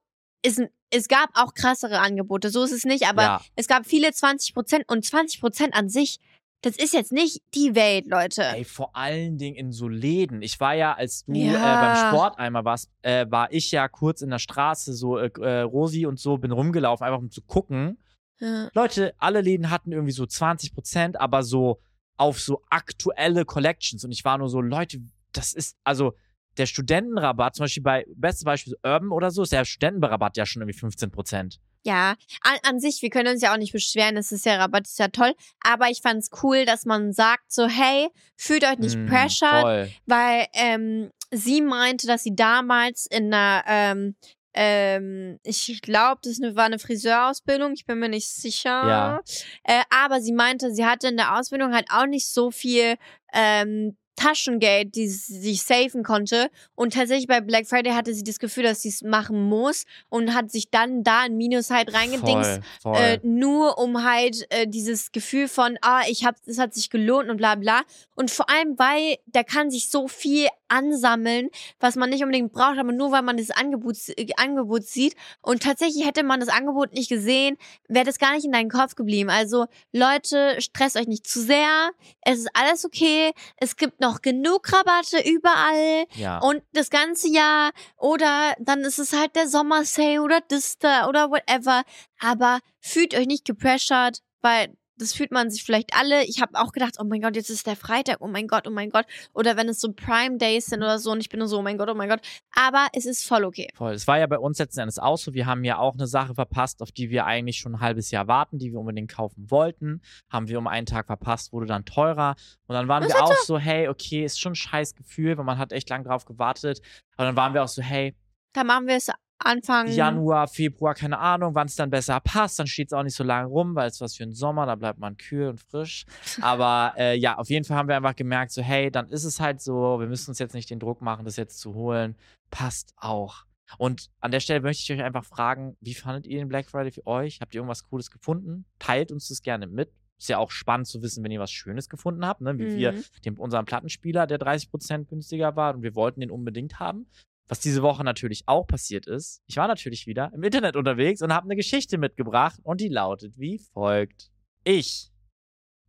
es, 0.41 0.59
es 0.89 1.07
gab 1.07 1.29
auch 1.35 1.53
krassere 1.53 1.99
Angebote, 1.99 2.49
so 2.49 2.63
ist 2.63 2.71
es 2.71 2.85
nicht, 2.85 3.07
aber 3.07 3.21
ja. 3.21 3.41
es 3.55 3.67
gab 3.67 3.85
viele 3.85 4.11
20 4.11 4.53
Prozent 4.53 4.85
und 4.87 5.05
20 5.05 5.39
Prozent 5.41 5.75
an 5.75 5.89
sich, 5.89 6.19
das 6.61 6.75
ist 6.77 6.93
jetzt 6.93 7.11
nicht 7.11 7.41
die 7.55 7.73
Welt, 7.75 8.05
Leute. 8.07 8.43
Ey, 8.43 8.65
vor 8.65 8.95
allen 8.95 9.37
Dingen 9.37 9.55
in 9.55 9.71
so 9.71 9.87
Läden. 9.87 10.41
Ich 10.41 10.59
war 10.59 10.73
ja, 10.73 10.93
als 10.93 11.25
du 11.25 11.33
Ja. 11.33 11.53
äh, 11.53 11.85
beim 11.85 11.95
Sport 12.13 12.37
einmal 12.39 12.65
warst, 12.65 12.89
äh, 13.01 13.25
war 13.29 13.51
ich 13.51 13.71
ja 13.71 13.87
kurz 13.87 14.21
in 14.21 14.29
der 14.29 14.39
Straße, 14.39 14.93
so 14.93 15.17
äh, 15.17 15.29
äh, 15.39 15.61
Rosi 15.61 16.05
und 16.05 16.19
so, 16.19 16.37
bin 16.37 16.51
rumgelaufen, 16.51 17.05
einfach 17.05 17.19
um 17.19 17.31
zu 17.31 17.41
gucken. 17.41 17.97
Ja. 18.39 18.69
Leute, 18.73 19.13
alle 19.17 19.41
Läden 19.41 19.69
hatten 19.69 19.91
irgendwie 19.91 20.11
so 20.13 20.25
20 20.25 20.73
Prozent, 20.73 21.19
aber 21.19 21.43
so 21.43 21.79
auf 22.17 22.39
so 22.39 22.61
aktuelle 22.69 23.45
Collections. 23.45 24.03
Und 24.03 24.11
ich 24.11 24.25
war 24.25 24.37
nur 24.37 24.49
so, 24.49 24.59
Leute, 24.61 24.99
das 25.31 25.53
ist, 25.53 25.77
also 25.83 26.13
der 26.57 26.65
Studentenrabatt, 26.65 27.55
zum 27.55 27.63
Beispiel 27.63 27.83
bei, 27.83 28.05
bestes 28.15 28.43
Beispiel 28.43 28.75
Urban 28.83 29.11
oder 29.11 29.31
so, 29.31 29.43
ist 29.43 29.51
der 29.53 29.63
Studentenrabatt 29.63 30.35
ja 30.35 30.45
schon 30.45 30.61
irgendwie 30.61 30.77
15 30.77 31.11
Prozent. 31.11 31.59
Ja, 31.83 32.15
an, 32.41 32.57
an 32.63 32.79
sich, 32.79 33.01
wir 33.01 33.09
können 33.09 33.33
uns 33.33 33.41
ja 33.41 33.53
auch 33.53 33.57
nicht 33.57 33.71
beschweren, 33.71 34.17
es 34.17 34.31
ist 34.31 34.45
ja 34.45 34.57
Rabatt, 34.57 34.85
ist 34.85 34.99
ja 34.99 35.07
toll, 35.07 35.33
aber 35.61 35.89
ich 35.89 36.01
fand's 36.01 36.29
cool, 36.43 36.65
dass 36.65 36.85
man 36.85 37.13
sagt 37.13 37.51
so, 37.51 37.67
hey, 37.67 38.09
fühlt 38.35 38.65
euch 38.65 38.77
nicht 38.79 38.97
Mm, 38.97 39.05
pressured, 39.05 39.61
Voll. 39.61 39.89
weil 40.05 40.47
ähm, 40.53 41.11
sie 41.31 41.61
meinte, 41.61 42.05
dass 42.05 42.23
sie 42.23 42.35
damals 42.35 43.05
in 43.05 43.33
einer 43.33 43.63
ähm, 43.67 44.15
ähm, 44.53 45.39
ich 45.43 45.81
glaube, 45.81 46.19
das 46.23 46.39
war 46.41 46.65
eine 46.65 46.79
Friseurausbildung, 46.79 47.73
ich 47.73 47.85
bin 47.85 47.99
mir 47.99 48.09
nicht 48.09 48.27
sicher. 48.29 48.87
Ja. 48.87 49.21
Äh, 49.63 49.83
aber 49.89 50.21
sie 50.21 50.33
meinte, 50.33 50.73
sie 50.73 50.85
hatte 50.85 51.07
in 51.07 51.17
der 51.17 51.37
Ausbildung 51.37 51.73
halt 51.73 51.87
auch 51.91 52.07
nicht 52.07 52.27
so 52.27 52.51
viel 52.51 52.95
ähm, 53.33 53.95
Taschengeld, 54.19 54.95
die 54.95 55.07
sie 55.07 55.39
sich 55.39 55.63
safen 55.63 56.03
konnte. 56.03 56.49
Und 56.75 56.93
tatsächlich 56.93 57.27
bei 57.27 57.39
Black 57.41 57.67
Friday 57.67 57.93
hatte 57.93 58.13
sie 58.13 58.23
das 58.23 58.39
Gefühl, 58.39 58.63
dass 58.63 58.81
sie 58.81 58.89
es 58.89 59.01
machen 59.01 59.41
muss 59.47 59.85
und 60.09 60.33
hat 60.33 60.51
sich 60.51 60.69
dann 60.69 61.03
da 61.03 61.21
ein 61.21 61.37
Minus 61.37 61.69
halt 61.69 61.93
reingedingst, 61.93 62.59
Voll, 62.81 62.95
voll. 62.95 62.97
äh, 62.97 63.19
nur 63.23 63.77
um 63.77 64.03
halt 64.03 64.45
äh, 64.49 64.67
dieses 64.67 65.11
Gefühl 65.11 65.47
von, 65.47 65.77
ah, 65.81 66.01
ich 66.09 66.25
hab, 66.25 66.35
es 66.45 66.59
hat 66.59 66.73
sich 66.73 66.89
gelohnt 66.89 67.29
und 67.29 67.37
bla 67.37 67.55
bla. 67.55 67.81
Und 68.15 68.29
vor 68.29 68.49
allem, 68.49 68.77
weil 68.77 69.17
da 69.27 69.43
kann 69.43 69.71
sich 69.71 69.89
so 69.89 70.07
viel 70.07 70.47
ansammeln, 70.69 71.49
was 71.79 71.95
man 71.95 72.09
nicht 72.09 72.23
unbedingt 72.23 72.51
braucht, 72.51 72.77
aber 72.77 72.91
nur 72.91 73.11
weil 73.11 73.21
man 73.21 73.37
das 73.37 73.51
Angebot, 73.51 73.97
äh, 74.17 74.27
Angebot 74.37 74.83
sieht. 74.83 75.15
Und 75.41 75.63
tatsächlich 75.63 76.05
hätte 76.05 76.23
man 76.23 76.39
das 76.39 76.49
Angebot 76.49 76.93
nicht 76.93 77.09
gesehen, 77.09 77.57
wäre 77.87 78.05
das 78.05 78.19
gar 78.19 78.33
nicht 78.33 78.45
in 78.45 78.51
deinem 78.51 78.69
Kopf 78.69 78.95
geblieben. 78.95 79.29
Also 79.29 79.65
Leute, 79.91 80.59
stresst 80.59 80.95
euch 80.97 81.07
nicht 81.07 81.27
zu 81.27 81.41
sehr. 81.41 81.91
Es 82.21 82.39
ist 82.39 82.49
alles 82.53 82.85
okay. 82.85 83.31
Es 83.57 83.75
gibt 83.75 83.99
noch 83.99 84.21
genug 84.21 84.71
Rabatte 84.71 85.17
überall 85.27 86.05
ja. 86.15 86.39
und 86.39 86.61
das 86.73 86.89
ganze 86.89 87.29
Jahr. 87.29 87.71
Oder 87.97 88.55
dann 88.59 88.81
ist 88.81 88.99
es 88.99 89.13
halt 89.13 89.35
der 89.35 89.47
Sommersale 89.47 90.21
oder 90.21 90.41
das 90.47 90.77
da 90.77 91.07
oder 91.07 91.29
whatever. 91.29 91.83
Aber 92.19 92.59
fühlt 92.79 93.13
euch 93.15 93.27
nicht 93.27 93.45
gepressured, 93.45 94.19
weil 94.41 94.75
das 94.99 95.13
fühlt 95.13 95.31
man 95.31 95.49
sich 95.49 95.63
vielleicht 95.63 95.95
alle. 95.95 96.23
Ich 96.25 96.41
habe 96.41 96.59
auch 96.59 96.71
gedacht, 96.71 96.95
oh 96.99 97.03
mein 97.03 97.21
Gott, 97.21 97.35
jetzt 97.35 97.49
ist 97.49 97.65
der 97.65 97.75
Freitag, 97.75 98.17
oh 98.19 98.27
mein 98.27 98.47
Gott, 98.47 98.67
oh 98.67 98.71
mein 98.71 98.89
Gott. 98.89 99.05
Oder 99.33 99.57
wenn 99.57 99.69
es 99.69 99.79
so 99.79 99.91
Prime 99.93 100.37
Days 100.37 100.67
sind 100.67 100.79
oder 100.83 100.99
so 100.99 101.11
und 101.11 101.19
ich 101.21 101.29
bin 101.29 101.39
nur 101.39 101.47
so, 101.47 101.59
oh 101.59 101.61
mein 101.61 101.77
Gott, 101.77 101.89
oh 101.89 101.95
mein 101.95 102.09
Gott. 102.09 102.19
Aber 102.55 102.87
es 102.93 103.05
ist 103.05 103.25
voll 103.25 103.45
okay. 103.45 103.69
Voll. 103.75 103.93
Es 103.93 104.07
war 104.07 104.19
ja 104.19 104.27
bei 104.27 104.37
uns 104.37 104.59
letzten 104.59 104.81
Endes 104.81 104.99
auch 104.99 105.17
so. 105.17 105.33
Wir 105.33 105.45
haben 105.45 105.63
ja 105.63 105.77
auch 105.77 105.95
eine 105.95 106.07
Sache 106.07 106.35
verpasst, 106.35 106.81
auf 106.81 106.91
die 106.91 107.09
wir 107.09 107.25
eigentlich 107.25 107.57
schon 107.57 107.75
ein 107.75 107.79
halbes 107.79 108.11
Jahr 108.11 108.27
warten, 108.27 108.59
die 108.59 108.71
wir 108.71 108.79
unbedingt 108.79 109.11
kaufen 109.11 109.49
wollten. 109.49 110.01
Haben 110.29 110.47
wir 110.47 110.59
um 110.59 110.67
einen 110.67 110.85
Tag 110.85 111.07
verpasst, 111.07 111.53
wurde 111.53 111.65
dann 111.65 111.85
teurer. 111.85 112.35
Und 112.67 112.75
dann 112.75 112.87
waren 112.87 113.03
Was 113.03 113.13
wir 113.13 113.23
auch 113.23 113.37
so, 113.37 113.57
hey, 113.57 113.87
okay, 113.87 114.25
ist 114.25 114.39
schon 114.39 114.51
ein 114.51 114.55
scheiß 114.55 114.95
Gefühl, 114.95 115.37
weil 115.37 115.45
man 115.45 115.57
hat 115.57 115.71
echt 115.71 115.89
lang 115.89 116.03
drauf 116.03 116.25
gewartet. 116.25 116.81
Aber 117.15 117.25
dann 117.25 117.35
waren 117.35 117.53
wir 117.53 117.63
auch 117.63 117.67
so, 117.67 117.81
hey, 117.81 118.15
Da 118.53 118.63
machen 118.63 118.87
wir 118.87 118.95
es 118.95 119.09
Anfang. 119.39 119.87
Januar, 119.87 120.47
Februar, 120.47 120.93
keine 120.93 121.17
Ahnung, 121.17 121.55
wann 121.55 121.67
es 121.67 121.75
dann 121.75 121.89
besser 121.89 122.19
passt. 122.19 122.59
Dann 122.59 122.67
steht 122.67 122.87
es 122.89 122.93
auch 122.93 123.03
nicht 123.03 123.15
so 123.15 123.23
lange 123.23 123.47
rum, 123.47 123.73
weil 123.75 123.87
es 123.89 124.01
was 124.01 124.15
für 124.15 124.23
ein 124.23 124.33
Sommer, 124.33 124.65
da 124.65 124.75
bleibt 124.75 124.99
man 124.99 125.15
kühl 125.17 125.47
und 125.47 125.59
frisch. 125.61 126.05
Aber 126.41 126.93
äh, 126.97 127.15
ja, 127.17 127.37
auf 127.37 127.49
jeden 127.49 127.65
Fall 127.65 127.77
haben 127.77 127.87
wir 127.87 127.95
einfach 127.95 128.15
gemerkt, 128.15 128.51
so, 128.51 128.61
hey, 128.61 128.91
dann 128.91 129.07
ist 129.09 129.23
es 129.23 129.39
halt 129.39 129.61
so, 129.61 129.99
wir 129.99 130.07
müssen 130.07 130.31
uns 130.31 130.39
jetzt 130.39 130.53
nicht 130.53 130.69
den 130.69 130.79
Druck 130.79 131.01
machen, 131.01 131.25
das 131.25 131.37
jetzt 131.37 131.59
zu 131.59 131.73
holen. 131.73 132.15
Passt 132.51 132.93
auch. 132.97 133.45
Und 133.77 134.09
an 134.19 134.31
der 134.31 134.39
Stelle 134.39 134.61
möchte 134.61 134.81
ich 134.81 134.99
euch 134.99 135.05
einfach 135.05 135.23
fragen, 135.25 135.77
wie 135.79 135.93
fandet 135.93 136.25
ihr 136.25 136.39
den 136.39 136.47
Black 136.49 136.69
Friday 136.69 136.91
für 136.91 137.05
euch? 137.05 137.39
Habt 137.39 137.53
ihr 137.53 137.59
irgendwas 137.59 137.83
Cooles 137.87 138.09
gefunden? 138.11 138.65
Teilt 138.79 139.11
uns 139.11 139.27
das 139.29 139.41
gerne 139.41 139.67
mit. 139.67 139.91
Ist 140.17 140.27
ja 140.27 140.37
auch 140.37 140.51
spannend 140.51 140.87
zu 140.87 141.01
wissen, 141.01 141.23
wenn 141.23 141.31
ihr 141.31 141.39
was 141.39 141.51
Schönes 141.51 141.87
gefunden 141.87 142.25
habt, 142.25 142.41
ne? 142.41 142.57
wie 142.57 142.75
wir 142.75 142.91
Mhm. 142.93 143.03
dem, 143.23 143.39
unseren 143.39 143.65
Plattenspieler, 143.65 144.27
der 144.27 144.37
30% 144.39 145.05
günstiger 145.05 145.55
war 145.55 145.75
und 145.75 145.81
wir 145.83 145.95
wollten 145.95 146.19
den 146.19 146.29
unbedingt 146.31 146.79
haben. 146.79 147.05
Was 147.49 147.59
diese 147.59 147.81
Woche 147.81 148.03
natürlich 148.03 148.43
auch 148.47 148.67
passiert 148.67 149.07
ist, 149.07 149.41
ich 149.47 149.57
war 149.57 149.67
natürlich 149.67 150.05
wieder 150.05 150.31
im 150.33 150.43
Internet 150.43 150.75
unterwegs 150.75 151.23
und 151.23 151.33
habe 151.33 151.45
eine 151.45 151.55
Geschichte 151.55 151.97
mitgebracht 151.97 152.59
und 152.61 152.79
die 152.79 152.89
lautet 152.89 153.37
wie 153.37 153.57
folgt. 153.57 154.31
Ich, 154.63 155.11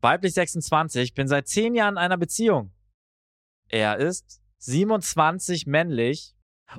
weiblich 0.00 0.32
26, 0.32 1.12
bin 1.12 1.28
seit 1.28 1.48
10 1.48 1.74
Jahren 1.74 1.94
in 1.94 1.98
einer 1.98 2.16
Beziehung. 2.16 2.72
Er 3.68 3.98
ist 3.98 4.40
27 4.58 5.66
männlich 5.66 6.34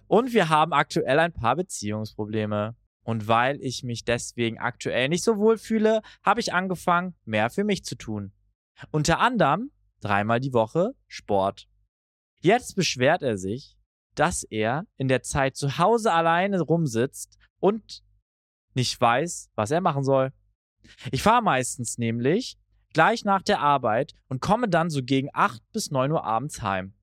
und 0.08 0.34
wir 0.34 0.50
haben 0.50 0.74
aktuell 0.74 1.20
ein 1.20 1.34
paar 1.34 1.56
Beziehungsprobleme. 1.56 2.76
Und 3.04 3.28
weil 3.28 3.62
ich 3.62 3.84
mich 3.84 4.04
deswegen 4.04 4.60
aktuell 4.60 5.10
nicht 5.10 5.24
so 5.24 5.38
wohl 5.38 5.58
fühle, 5.58 6.02
habe 6.24 6.40
ich 6.40 6.54
angefangen, 6.54 7.16
mehr 7.24 7.50
für 7.50 7.64
mich 7.64 7.84
zu 7.84 7.96
tun. 7.96 8.32
Unter 8.92 9.20
anderem 9.20 9.72
dreimal 10.02 10.40
die 10.40 10.54
Woche 10.54 10.94
Sport. 11.08 11.68
Jetzt 12.42 12.76
beschwert 12.76 13.22
er 13.22 13.38
sich, 13.38 13.78
dass 14.16 14.43
er 14.43 14.86
in 14.97 15.07
der 15.07 15.22
Zeit 15.22 15.55
zu 15.55 15.78
Hause 15.78 16.12
alleine 16.12 16.62
rumsitzt 16.62 17.38
und 17.59 18.03
nicht 18.74 18.99
weiß, 18.99 19.51
was 19.55 19.72
er 19.72 19.82
machen 19.82 20.03
soll. 20.03 20.34
Ich 21.12 21.24
fahre 21.24 21.43
meistens 21.43 21.97
nämlich 21.97 22.57
gleich 22.93 23.24
nach 23.24 23.41
der 23.41 23.59
Arbeit 23.59 24.14
und 24.28 24.41
komme 24.41 24.68
dann 24.68 24.89
so 24.89 25.01
gegen 25.03 25.30
8 25.34 25.62
bis 25.72 25.91
9 25.91 26.12
Uhr 26.12 26.24
abends 26.24 26.62
heim. 26.62 26.93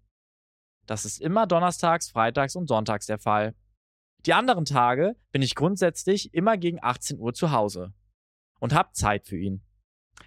Das 0.87 1.05
ist 1.05 1.21
immer 1.21 1.47
donnerstags, 1.47 2.11
freitags 2.11 2.57
und 2.57 2.67
sonntags 2.67 3.07
der 3.07 3.19
Fall. 3.19 3.55
Die 4.27 4.33
anderen 4.33 4.65
Tage 4.65 5.17
bin 5.33 5.43
ich 5.43 5.55
grundsätzlich 5.55 6.35
immer 6.35 6.57
gegen 6.57 6.79
18 6.83 7.19
Uhr 7.19 7.35
zu 7.35 7.53
Hause 7.53 7.93
und 8.59 8.75
hab 8.75 8.95
Zeit 8.95 9.27
für 9.27 9.37
ihn. 9.37 9.63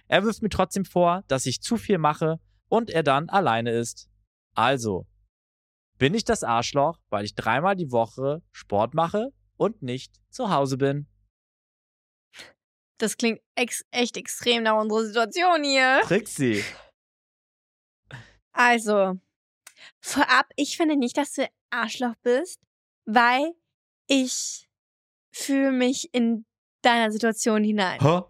Er 0.08 0.24
wirft 0.24 0.42
mir 0.42 0.48
trotzdem 0.48 0.84
vor, 0.84 1.24
dass 1.28 1.46
ich 1.46 1.60
zu 1.60 1.76
viel 1.76 1.98
mache 1.98 2.40
und 2.68 2.90
er 2.90 3.02
dann 3.02 3.28
alleine 3.28 3.70
ist. 3.72 4.08
Also, 4.54 5.06
bin 6.02 6.14
ich 6.14 6.24
das 6.24 6.42
Arschloch, 6.42 6.98
weil 7.10 7.24
ich 7.24 7.36
dreimal 7.36 7.76
die 7.76 7.92
Woche 7.92 8.42
Sport 8.50 8.92
mache 8.92 9.32
und 9.56 9.82
nicht 9.82 10.12
zu 10.30 10.50
Hause 10.50 10.76
bin? 10.76 11.06
Das 12.98 13.16
klingt 13.16 13.40
ex 13.54 13.84
echt 13.92 14.16
extrem 14.16 14.64
nach 14.64 14.80
unserer 14.80 15.04
Situation 15.04 15.62
hier. 15.62 16.00
Trixie. 16.02 16.64
Also, 18.50 19.20
vorab, 20.00 20.46
ich 20.56 20.76
finde 20.76 20.96
nicht, 20.96 21.16
dass 21.16 21.34
du 21.34 21.48
Arschloch 21.70 22.16
bist, 22.24 22.60
weil 23.04 23.52
ich 24.08 24.68
fühle 25.32 25.70
mich 25.70 26.12
in 26.12 26.46
deiner 26.82 27.12
Situation 27.12 27.62
hinein. 27.62 28.00
Hä? 28.00 28.22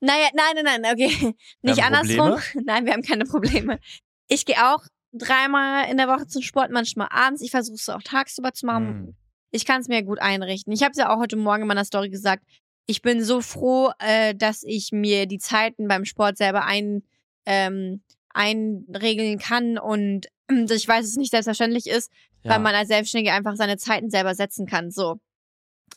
Naja, 0.00 0.30
nein, 0.32 0.64
nein, 0.64 0.80
nein, 0.80 0.94
okay. 0.94 1.36
Nicht 1.60 1.82
andersrum. 1.82 2.40
Nein, 2.64 2.86
wir 2.86 2.94
haben 2.94 3.02
keine 3.02 3.24
Probleme. 3.24 3.80
Ich 4.28 4.46
gehe 4.46 4.56
auch 4.56 4.86
dreimal 5.12 5.90
in 5.90 5.96
der 5.96 6.08
Woche 6.08 6.26
zum 6.26 6.42
Sport, 6.42 6.70
manchmal 6.70 7.08
abends. 7.10 7.42
Ich 7.42 7.50
versuche 7.50 7.76
es 7.76 7.88
auch 7.88 8.02
tagsüber 8.02 8.52
zu 8.52 8.66
machen. 8.66 8.86
Hm. 8.86 9.16
Ich 9.50 9.64
kann 9.64 9.80
es 9.80 9.88
mir 9.88 10.02
gut 10.02 10.20
einrichten. 10.20 10.72
Ich 10.72 10.82
habe 10.82 10.92
es 10.92 10.98
ja 10.98 11.12
auch 11.12 11.18
heute 11.18 11.36
Morgen 11.36 11.62
in 11.62 11.68
meiner 11.68 11.84
Story 11.84 12.10
gesagt. 12.10 12.44
Ich 12.86 13.02
bin 13.02 13.22
so 13.22 13.40
froh, 13.40 13.90
äh, 13.98 14.34
dass 14.34 14.62
ich 14.62 14.92
mir 14.92 15.26
die 15.26 15.38
Zeiten 15.38 15.88
beim 15.88 16.04
Sport 16.04 16.36
selber 16.36 16.64
ein, 16.64 17.02
ähm, 17.46 18.02
einregeln 18.30 19.38
kann 19.38 19.78
und 19.78 20.26
dass 20.48 20.70
ich 20.82 20.88
weiß, 20.88 21.00
dass 21.00 21.10
es 21.10 21.16
nicht 21.16 21.30
selbstverständlich 21.30 21.86
ist, 21.86 22.10
Ja. 22.42 22.52
weil 22.52 22.60
man 22.60 22.74
als 22.74 22.88
Selbstständige 22.88 23.32
einfach 23.34 23.56
seine 23.56 23.76
Zeiten 23.76 24.10
selber 24.10 24.34
setzen 24.34 24.66
kann. 24.66 24.90
So. 24.90 25.18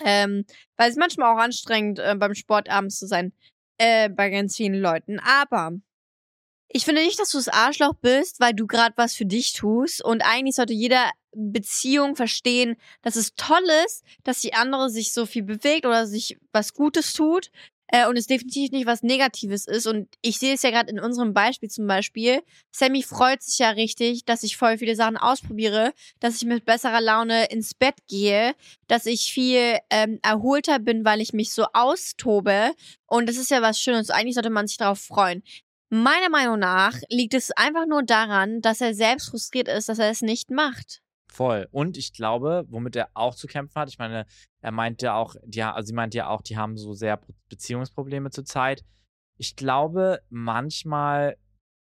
Ähm, 0.03 0.45
weil 0.77 0.89
es 0.89 0.95
manchmal 0.95 1.33
auch 1.33 1.39
anstrengend, 1.39 1.99
äh, 1.99 2.15
beim 2.17 2.33
Sport 2.33 2.69
abends 2.69 2.97
zu 2.97 3.07
sein, 3.07 3.33
äh, 3.77 4.09
bei 4.09 4.29
ganz 4.29 4.55
vielen 4.55 4.79
Leuten. 4.79 5.19
Aber 5.19 5.71
ich 6.73 6.85
finde 6.85 7.03
nicht, 7.03 7.19
dass 7.19 7.31
du 7.31 7.37
das 7.37 7.49
Arschloch 7.49 7.93
bist, 7.95 8.39
weil 8.39 8.53
du 8.53 8.65
gerade 8.65 8.93
was 8.95 9.15
für 9.15 9.25
dich 9.25 9.53
tust. 9.53 10.03
Und 10.03 10.21
eigentlich 10.21 10.55
sollte 10.55 10.73
jeder 10.73 11.11
Beziehung 11.33 12.15
verstehen, 12.15 12.75
dass 13.01 13.15
es 13.15 13.35
toll 13.35 13.63
ist, 13.85 14.03
dass 14.23 14.41
die 14.41 14.53
andere 14.53 14.89
sich 14.89 15.13
so 15.13 15.25
viel 15.25 15.43
bewegt 15.43 15.85
oder 15.85 16.07
sich 16.07 16.37
was 16.51 16.73
Gutes 16.73 17.13
tut. 17.13 17.51
Äh, 17.93 18.07
und 18.07 18.15
es 18.17 18.25
definitiv 18.25 18.71
nicht 18.71 18.85
was 18.85 19.03
Negatives 19.03 19.67
ist. 19.67 19.85
Und 19.85 20.07
ich 20.21 20.39
sehe 20.39 20.53
es 20.53 20.61
ja 20.61 20.69
gerade 20.69 20.89
in 20.89 20.99
unserem 20.99 21.33
Beispiel 21.33 21.69
zum 21.69 21.87
Beispiel. 21.87 22.41
Sammy 22.71 23.03
freut 23.03 23.43
sich 23.43 23.59
ja 23.59 23.71
richtig, 23.71 24.23
dass 24.23 24.43
ich 24.43 24.55
voll 24.55 24.77
viele 24.77 24.95
Sachen 24.95 25.17
ausprobiere, 25.17 25.93
dass 26.21 26.37
ich 26.37 26.45
mit 26.45 26.63
besserer 26.63 27.01
Laune 27.01 27.47
ins 27.47 27.73
Bett 27.73 27.95
gehe, 28.07 28.55
dass 28.87 29.05
ich 29.05 29.33
viel 29.33 29.77
ähm, 29.89 30.19
erholter 30.23 30.79
bin, 30.79 31.03
weil 31.03 31.19
ich 31.19 31.33
mich 31.33 31.51
so 31.51 31.65
austobe. 31.73 32.71
Und 33.07 33.27
das 33.27 33.35
ist 33.35 33.51
ja 33.51 33.61
was 33.61 33.77
Schönes. 33.77 34.09
Eigentlich 34.09 34.35
sollte 34.35 34.49
man 34.49 34.67
sich 34.67 34.77
darauf 34.77 34.99
freuen. 34.99 35.43
Meiner 35.93 36.29
Meinung 36.29 36.57
nach 36.57 36.95
liegt 37.09 37.33
es 37.33 37.51
einfach 37.51 37.85
nur 37.85 38.01
daran, 38.01 38.61
dass 38.61 38.79
er 38.79 38.93
selbst 38.93 39.29
frustriert 39.29 39.67
ist, 39.67 39.89
dass 39.89 39.99
er 39.99 40.09
es 40.09 40.21
nicht 40.21 40.49
macht. 40.49 41.01
Voll. 41.27 41.67
Und 41.71 41.97
ich 41.97 42.13
glaube, 42.13 42.63
womit 42.69 42.95
er 42.95 43.09
auch 43.13 43.35
zu 43.35 43.45
kämpfen 43.45 43.75
hat, 43.75 43.89
ich 43.89 43.99
meine, 43.99 44.25
er 44.61 44.71
meint 44.71 45.01
ja 45.01 45.15
auch, 45.15 45.35
die, 45.43 45.61
also 45.61 45.87
sie 45.87 45.93
meint 45.93 46.13
ja 46.13 46.29
auch, 46.29 46.41
die 46.43 46.55
haben 46.55 46.77
so 46.77 46.93
sehr 46.93 47.19
Beziehungsprobleme 47.49 48.29
zurzeit. 48.29 48.85
Ich 49.37 49.57
glaube, 49.57 50.21
manchmal 50.29 51.35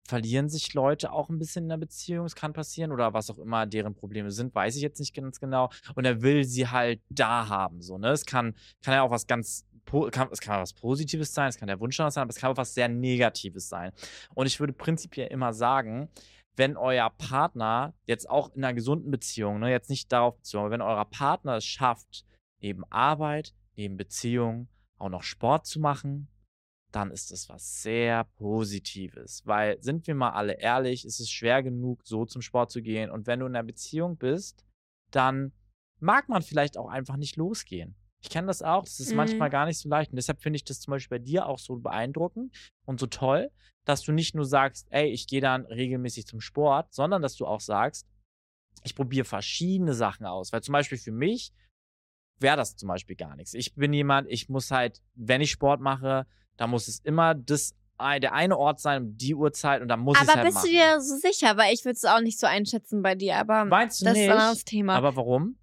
verlieren 0.07 0.49
sich 0.49 0.75
Leute 0.75 1.13
auch 1.13 1.29
ein 1.29 1.39
bisschen 1.39 1.65
in 1.65 1.69
der 1.69 1.77
Beziehung, 1.77 2.27
es 2.27 2.35
kann 2.35 2.53
passieren, 2.53 2.93
oder 2.93 3.15
was 3.15 3.31
auch 3.31 3.39
immer 3.39 3.67
deren 3.67 3.95
Probleme 3.95 4.31
sind, 4.31 4.55
weiß 4.55 4.77
ich 4.77 4.83
jetzt 4.83 4.99
nicht 4.99 5.15
ganz 5.15 5.41
genau. 5.41 5.71
Und 5.95 6.05
er 6.05 6.23
will 6.23 6.45
sie 6.45 6.69
halt 6.69 7.01
da 7.09 7.49
haben, 7.49 7.81
so, 7.81 7.99
ne? 7.99 8.11
Es 8.11 8.27
kann, 8.27 8.55
kann 8.83 8.95
ja 8.95 9.03
auch 9.03 9.11
was 9.11 9.27
ganz, 9.27 9.67
kann, 10.11 10.29
es 10.33 10.41
kann 10.41 10.61
was 10.61 10.73
Positives 10.73 11.33
sein, 11.33 11.49
es 11.49 11.57
kann 11.57 11.69
der 11.69 11.81
Wunsch 11.81 11.97
sein, 11.97 12.11
aber 12.17 12.31
es 12.31 12.37
kann 12.37 12.51
auch 12.51 12.57
was 12.57 12.75
sehr 12.75 12.89
Negatives 12.89 13.69
sein. 13.69 13.93
Und 14.35 14.47
ich 14.47 14.59
würde 14.59 14.73
prinzipiell 14.73 15.29
immer 15.29 15.53
sagen, 15.53 16.09
wenn 16.57 16.77
euer 16.77 17.11
Partner 17.11 17.95
jetzt 18.07 18.29
auch 18.29 18.55
in 18.55 18.65
einer 18.65 18.75
gesunden 18.75 19.11
Beziehung, 19.11 19.61
ne, 19.61 19.71
jetzt 19.71 19.91
nicht 19.91 20.11
darauf 20.13 20.37
bezogen, 20.37 20.65
aber 20.65 20.73
wenn 20.73 20.83
euer 20.83 21.05
Partner 21.05 21.57
es 21.57 21.65
schafft, 21.65 22.25
neben 22.61 22.85
Arbeit, 22.91 23.55
neben 23.77 23.97
Beziehung 23.97 24.69
auch 24.99 25.09
noch 25.09 25.23
Sport 25.23 25.67
zu 25.67 25.81
machen, 25.81 26.29
dann 26.93 27.11
ist 27.11 27.31
das 27.31 27.49
was 27.49 27.83
sehr 27.83 28.25
Positives. 28.37 29.43
Weil, 29.47 29.81
sind 29.83 30.07
wir 30.07 30.15
mal 30.15 30.31
alle 30.31 30.55
ehrlich, 30.61 31.05
ist 31.05 31.21
es 31.21 31.31
schwer 31.31 31.63
genug, 31.63 32.01
so 32.05 32.25
zum 32.27 32.43
Sport 32.43 32.71
zu 32.71 32.83
gehen. 32.83 33.11
Und 33.11 33.27
wenn 33.27 33.41
du 33.41 33.47
in 33.47 33.55
einer 33.55 33.65
Beziehung 33.67 34.17
bist, 34.17 34.65
dann 35.11 35.53
mag 36.01 36.29
man 36.29 36.43
vielleicht 36.43 36.77
auch 36.77 36.89
einfach 36.89 37.17
nicht 37.17 37.37
losgehen. 37.37 37.95
Ich 38.23 38.29
kenne 38.29 38.49
das 38.49 38.63
auch, 38.63 38.85
das 38.85 39.01
ist 39.01 39.13
Mhm. 39.13 39.17
manchmal 39.17 39.51
gar 39.51 39.67
nicht 39.67 39.79
so 39.79 39.89
leicht. 39.89 40.11
Und 40.11 40.17
deshalb 40.17 40.43
finde 40.43 40.57
ich 40.57 40.65
das 40.65 40.81
zum 40.81 40.91
Beispiel 40.93 41.19
bei 41.19 41.25
dir 41.25 41.47
auch 41.47 41.59
so 41.59 41.77
beeindruckend 41.77 42.55
und 42.85 43.01
so 43.01 43.07
toll, 43.07 43.51
dass 43.87 44.03
du 44.03 44.13
nicht 44.13 44.35
nur 44.35 44.45
sagst, 44.45 44.87
ey, 44.91 45.09
ich 45.09 45.27
gehe 45.27 45.41
dann 45.41 45.65
regelmäßig 45.67 46.27
zum 46.27 46.41
Sport, 46.41 46.93
sondern 46.93 47.23
dass 47.23 47.37
du 47.37 47.47
auch 47.47 47.61
sagst, 47.61 48.07
ich 48.83 48.95
probiere 48.95 49.25
verschiedene 49.25 49.95
Sachen 49.95 50.27
aus. 50.27 50.53
Weil 50.53 50.63
zum 50.63 50.73
Beispiel 50.73 50.99
für 50.99 51.13
mich 51.13 51.53
wäre 52.39 52.57
das 52.57 52.77
zum 52.77 52.89
Beispiel 52.89 53.17
gar 53.17 53.37
nichts. 53.37 53.55
Ich 53.55 53.75
bin 53.75 53.93
jemand, 53.93 54.29
ich 54.31 54.49
muss 54.49 54.71
halt, 54.71 55.03
wenn 55.15 55.41
ich 55.41 55.51
Sport 55.51 55.81
mache, 55.81 56.27
da 56.61 56.67
muss 56.67 56.89
es 56.89 56.99
immer 57.01 57.35
das, 57.35 57.73
der 57.99 58.35
eine 58.35 58.57
Ort 58.59 58.81
sein, 58.81 59.03
um 59.03 59.17
die 59.17 59.35
Uhrzeit 59.35 59.81
und 59.81 59.89
dann 59.89 60.01
muss 60.01 60.19
ich 60.21 60.29
Aber 60.29 60.35
halt 60.37 60.45
bist 60.45 60.57
machen. 60.57 60.67
du 60.67 60.73
dir 60.73 61.01
so 61.01 61.17
sicher? 61.17 61.57
Weil 61.57 61.73
ich 61.73 61.87
würde 61.87 61.97
es 61.97 62.05
auch 62.05 62.21
nicht 62.21 62.39
so 62.39 62.47
einschätzen 62.47 63.03
bei 63.03 63.15
dir, 63.15 63.39
aber 63.39 63.65
Meinst 63.65 64.03
du 64.03 64.05
das 64.05 64.15
nicht? 64.15 64.25
ist 64.27 64.31
ein 64.31 64.39
anderes 64.39 64.65
Thema. 64.67 64.95
Aber 64.95 65.17
warum? 65.17 65.57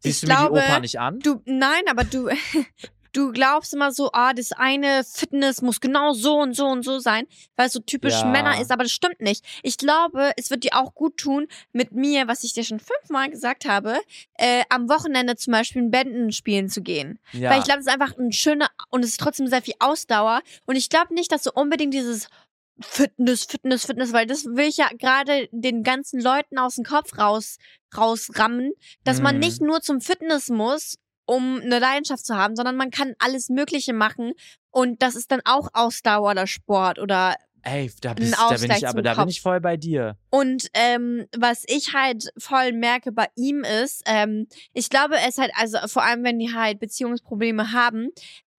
Siehst 0.00 0.22
Ich 0.22 0.28
du 0.28 0.32
mir 0.34 0.38
glaube, 0.38 0.60
die 0.60 0.66
Oper 0.66 0.80
nicht 0.80 0.98
an? 0.98 1.18
Du, 1.20 1.42
nein, 1.44 1.82
aber 1.90 2.04
du, 2.04 2.28
du 3.12 3.32
glaubst 3.32 3.72
immer 3.74 3.92
so, 3.92 4.10
ah, 4.12 4.32
das 4.32 4.52
eine 4.52 5.02
Fitness 5.04 5.62
muss 5.62 5.80
genau 5.80 6.12
so 6.12 6.38
und 6.38 6.54
so 6.54 6.66
und 6.66 6.82
so 6.84 6.98
sein, 6.98 7.26
weil 7.56 7.66
es 7.68 7.72
so 7.72 7.80
typisch 7.80 8.20
Ja. 8.22 8.26
Männer 8.26 8.60
ist, 8.60 8.70
aber 8.70 8.82
das 8.84 8.92
stimmt 8.92 9.20
nicht. 9.20 9.44
Ich 9.62 9.76
glaube, 9.78 10.32
es 10.36 10.50
wird 10.50 10.64
dir 10.64 10.76
auch 10.76 10.94
gut 10.94 11.16
tun, 11.16 11.46
mit 11.72 11.92
mir, 11.92 12.28
was 12.28 12.44
ich 12.44 12.52
dir 12.52 12.64
schon 12.64 12.80
fünfmal 12.80 13.30
gesagt 13.30 13.64
habe, 13.64 13.98
äh, 14.34 14.64
am 14.68 14.88
Wochenende 14.88 15.36
zum 15.36 15.52
Beispiel 15.52 15.82
in 15.82 15.90
Bänden 15.90 16.32
spielen 16.32 16.68
zu 16.68 16.82
gehen. 16.82 17.18
ja. 17.32 17.50
Weil 17.50 17.58
ich 17.60 17.64
glaube, 17.64 17.80
es 17.80 17.86
ist 17.86 17.92
einfach 17.92 18.16
ein 18.18 18.32
schöner 18.32 18.68
und 18.90 19.02
es 19.04 19.10
ist 19.10 19.20
trotzdem 19.20 19.46
sehr 19.46 19.62
viel 19.62 19.74
Ausdauer. 19.78 20.42
Und 20.66 20.76
ich 20.76 20.88
glaube 20.88 21.14
nicht, 21.14 21.32
dass 21.32 21.42
du 21.42 21.50
unbedingt 21.52 21.94
dieses 21.94 22.28
Fitness, 22.80 23.44
Fitness, 23.44 23.86
Fitness, 23.86 24.12
weil 24.12 24.26
das 24.26 24.44
will 24.44 24.66
ich 24.68 24.76
ja 24.76 24.88
gerade 24.96 25.48
den 25.50 25.82
ganzen 25.82 26.20
Leuten 26.20 26.58
aus 26.58 26.76
dem 26.76 26.84
Kopf 26.84 27.18
raus, 27.18 27.58
rausrammen, 27.96 28.72
dass 29.04 29.20
man 29.20 29.34
Mhm. 29.36 29.40
nicht 29.40 29.60
nur 29.60 29.80
zum 29.80 30.00
Fitness 30.00 30.48
muss, 30.48 30.96
um 31.28 31.60
eine 31.60 31.78
Leidenschaft 31.78 32.24
zu 32.24 32.36
haben, 32.36 32.56
sondern 32.56 32.76
man 32.76 32.90
kann 32.90 33.14
alles 33.18 33.50
Mögliche 33.50 33.92
machen 33.92 34.32
und 34.70 35.02
das 35.02 35.14
ist 35.14 35.30
dann 35.30 35.42
auch 35.44 35.68
Ausdauer 35.74 36.30
oder 36.30 36.46
Sport 36.46 36.98
oder 36.98 37.36
Ey, 37.62 37.90
da, 38.00 38.14
bist, 38.14 38.34
da 38.38 38.48
bin 38.56 38.70
ich 38.70 38.88
aber, 38.88 39.02
da 39.02 39.14
bin 39.14 39.28
ich 39.28 39.42
voll 39.42 39.60
bei 39.60 39.76
dir. 39.76 40.16
und 40.30 40.68
ähm, 40.72 41.26
was 41.36 41.64
ich 41.66 41.92
halt 41.92 42.30
voll 42.38 42.72
merke 42.72 43.12
bei 43.12 43.26
ihm 43.36 43.62
ist, 43.62 44.02
ähm, 44.06 44.46
ich 44.72 44.88
glaube, 44.88 45.16
es 45.26 45.36
halt, 45.36 45.50
also 45.56 45.76
vor 45.86 46.02
allem, 46.02 46.24
wenn 46.24 46.38
die 46.38 46.54
halt 46.54 46.78
Beziehungsprobleme 46.80 47.72
haben, 47.72 48.08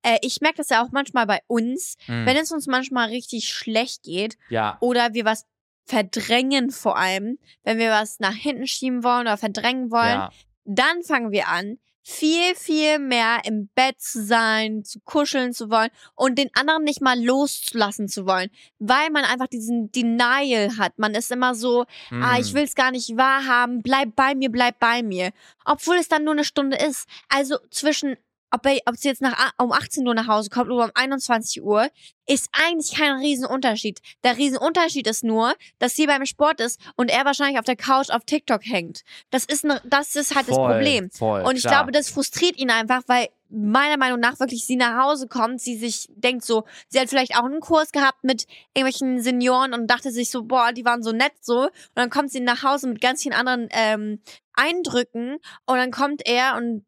äh, 0.03 0.17
ich 0.21 0.41
merke 0.41 0.57
das 0.57 0.69
ja 0.69 0.83
auch 0.85 0.91
manchmal 0.91 1.25
bei 1.25 1.39
uns, 1.47 1.95
Hm. 2.05 2.25
wenn 2.27 2.37
es 2.37 2.51
uns 2.51 2.67
manchmal 2.67 3.07
richtig 3.09 3.49
schlecht 3.49 4.03
geht 4.03 4.37
ja, 4.49 4.77
oder 4.79 5.13
wir 5.13 5.25
was 5.25 5.45
verdrängen 5.85 6.69
vor 6.69 6.97
allem, 6.97 7.39
wenn 7.63 7.79
wir 7.79 7.89
was 7.89 8.19
nach 8.19 8.35
hinten 8.35 8.67
schieben 8.67 9.03
wollen 9.03 9.21
oder 9.21 9.37
verdrängen 9.37 9.89
wollen, 9.89 10.19
ja. 10.19 10.29
dann 10.65 11.01
fangen 11.03 11.31
wir 11.31 11.47
an, 11.47 11.79
viel, 12.09 12.55
viel 12.55 12.97
mehr 12.97 13.41
im 13.45 13.69
Bett 13.75 14.01
zu 14.01 14.23
sein, 14.23 14.83
zu 14.83 14.99
kuscheln 15.01 15.53
zu 15.53 15.69
wollen 15.69 15.89
und 16.15 16.39
den 16.39 16.49
anderen 16.53 16.83
nicht 16.83 17.01
mal 17.01 17.23
loszulassen 17.23 18.07
zu 18.07 18.25
wollen, 18.25 18.49
weil 18.79 19.11
man 19.11 19.25
einfach 19.25 19.47
diesen 19.47 19.91
Denial 19.91 20.77
hat. 20.77 20.97
Man 20.97 21.13
ist 21.13 21.31
immer 21.31 21.53
so, 21.53 21.85
ah, 22.11 22.39
ich 22.39 22.47
Hm. 22.49 22.53
will 22.55 22.63
es 22.63 22.73
gar 22.75 22.91
nicht 22.91 23.15
wahrhaben, 23.15 23.81
bleib 23.83 24.15
bei 24.15 24.33
mir, 24.33 24.49
bleib 24.49 24.79
bei 24.79 25.03
mir. 25.03 25.31
Obwohl 25.65 25.97
es 25.97 26.07
dann 26.07 26.23
nur 26.23 26.33
eine 26.33 26.43
Stunde 26.45 26.77
ist. 26.77 27.07
Also 27.29 27.57
zwischen, 27.69 28.17
ob, 28.51 28.65
er, 28.65 28.79
ob 28.85 28.97
sie 28.97 29.09
jetzt 29.09 29.21
nach, 29.21 29.53
um 29.57 29.71
18 29.71 30.07
Uhr 30.07 30.13
nach 30.13 30.27
Hause 30.27 30.49
kommt 30.49 30.69
oder 30.71 30.85
um 30.85 30.91
21 30.93 31.61
Uhr, 31.61 31.89
ist 32.27 32.49
eigentlich 32.51 32.95
kein 32.95 33.13
Riesenunterschied. 33.17 33.99
Der 34.23 34.37
Riesenunterschied 34.37 35.07
ist 35.07 35.23
nur, 35.23 35.53
dass 35.79 35.95
sie 35.95 36.05
beim 36.05 36.25
Sport 36.25 36.61
ist 36.61 36.79
und 36.95 37.09
er 37.09 37.25
wahrscheinlich 37.25 37.57
auf 37.57 37.65
der 37.65 37.75
Couch 37.75 38.09
auf 38.11 38.23
TikTok 38.25 38.65
hängt. 38.65 39.01
Das 39.31 39.45
ist, 39.45 39.63
ne, 39.63 39.81
das 39.83 40.15
ist 40.15 40.35
halt 40.35 40.47
das 40.47 40.55
Voll, 40.55 40.73
Problem. 40.73 41.09
Voll, 41.11 41.41
Und 41.41 41.55
ich 41.55 41.63
klar. 41.63 41.75
glaube, 41.75 41.91
das 41.91 42.09
frustriert 42.09 42.57
ihn 42.57 42.69
einfach, 42.69 43.01
weil 43.07 43.29
meiner 43.49 43.97
Meinung 43.97 44.19
nach 44.19 44.39
wirklich 44.39 44.65
sie 44.65 44.75
nach 44.75 45.03
Hause 45.03 45.27
kommt, 45.27 45.59
sie 45.59 45.75
sich 45.75 46.07
denkt 46.11 46.45
so, 46.45 46.65
sie 46.87 46.99
hat 46.99 47.09
vielleicht 47.09 47.35
auch 47.35 47.45
einen 47.45 47.61
Kurs 47.61 47.91
gehabt 47.91 48.23
mit 48.23 48.45
irgendwelchen 48.75 49.21
Senioren 49.21 49.73
und 49.73 49.87
dachte 49.87 50.11
sich 50.11 50.29
so, 50.29 50.43
boah, 50.43 50.71
die 50.71 50.85
waren 50.85 51.01
so 51.01 51.11
nett 51.11 51.33
so. 51.41 51.63
Und 51.63 51.71
dann 51.95 52.11
kommt 52.11 52.31
sie 52.31 52.41
nach 52.41 52.63
Hause 52.63 52.87
mit 52.87 53.01
ganz 53.01 53.23
vielen 53.23 53.33
anderen 53.33 53.67
ähm, 53.71 54.21
Eindrücken 54.53 55.37
und 55.65 55.77
dann 55.77 55.91
kommt 55.91 56.21
er 56.27 56.55
und, 56.57 56.85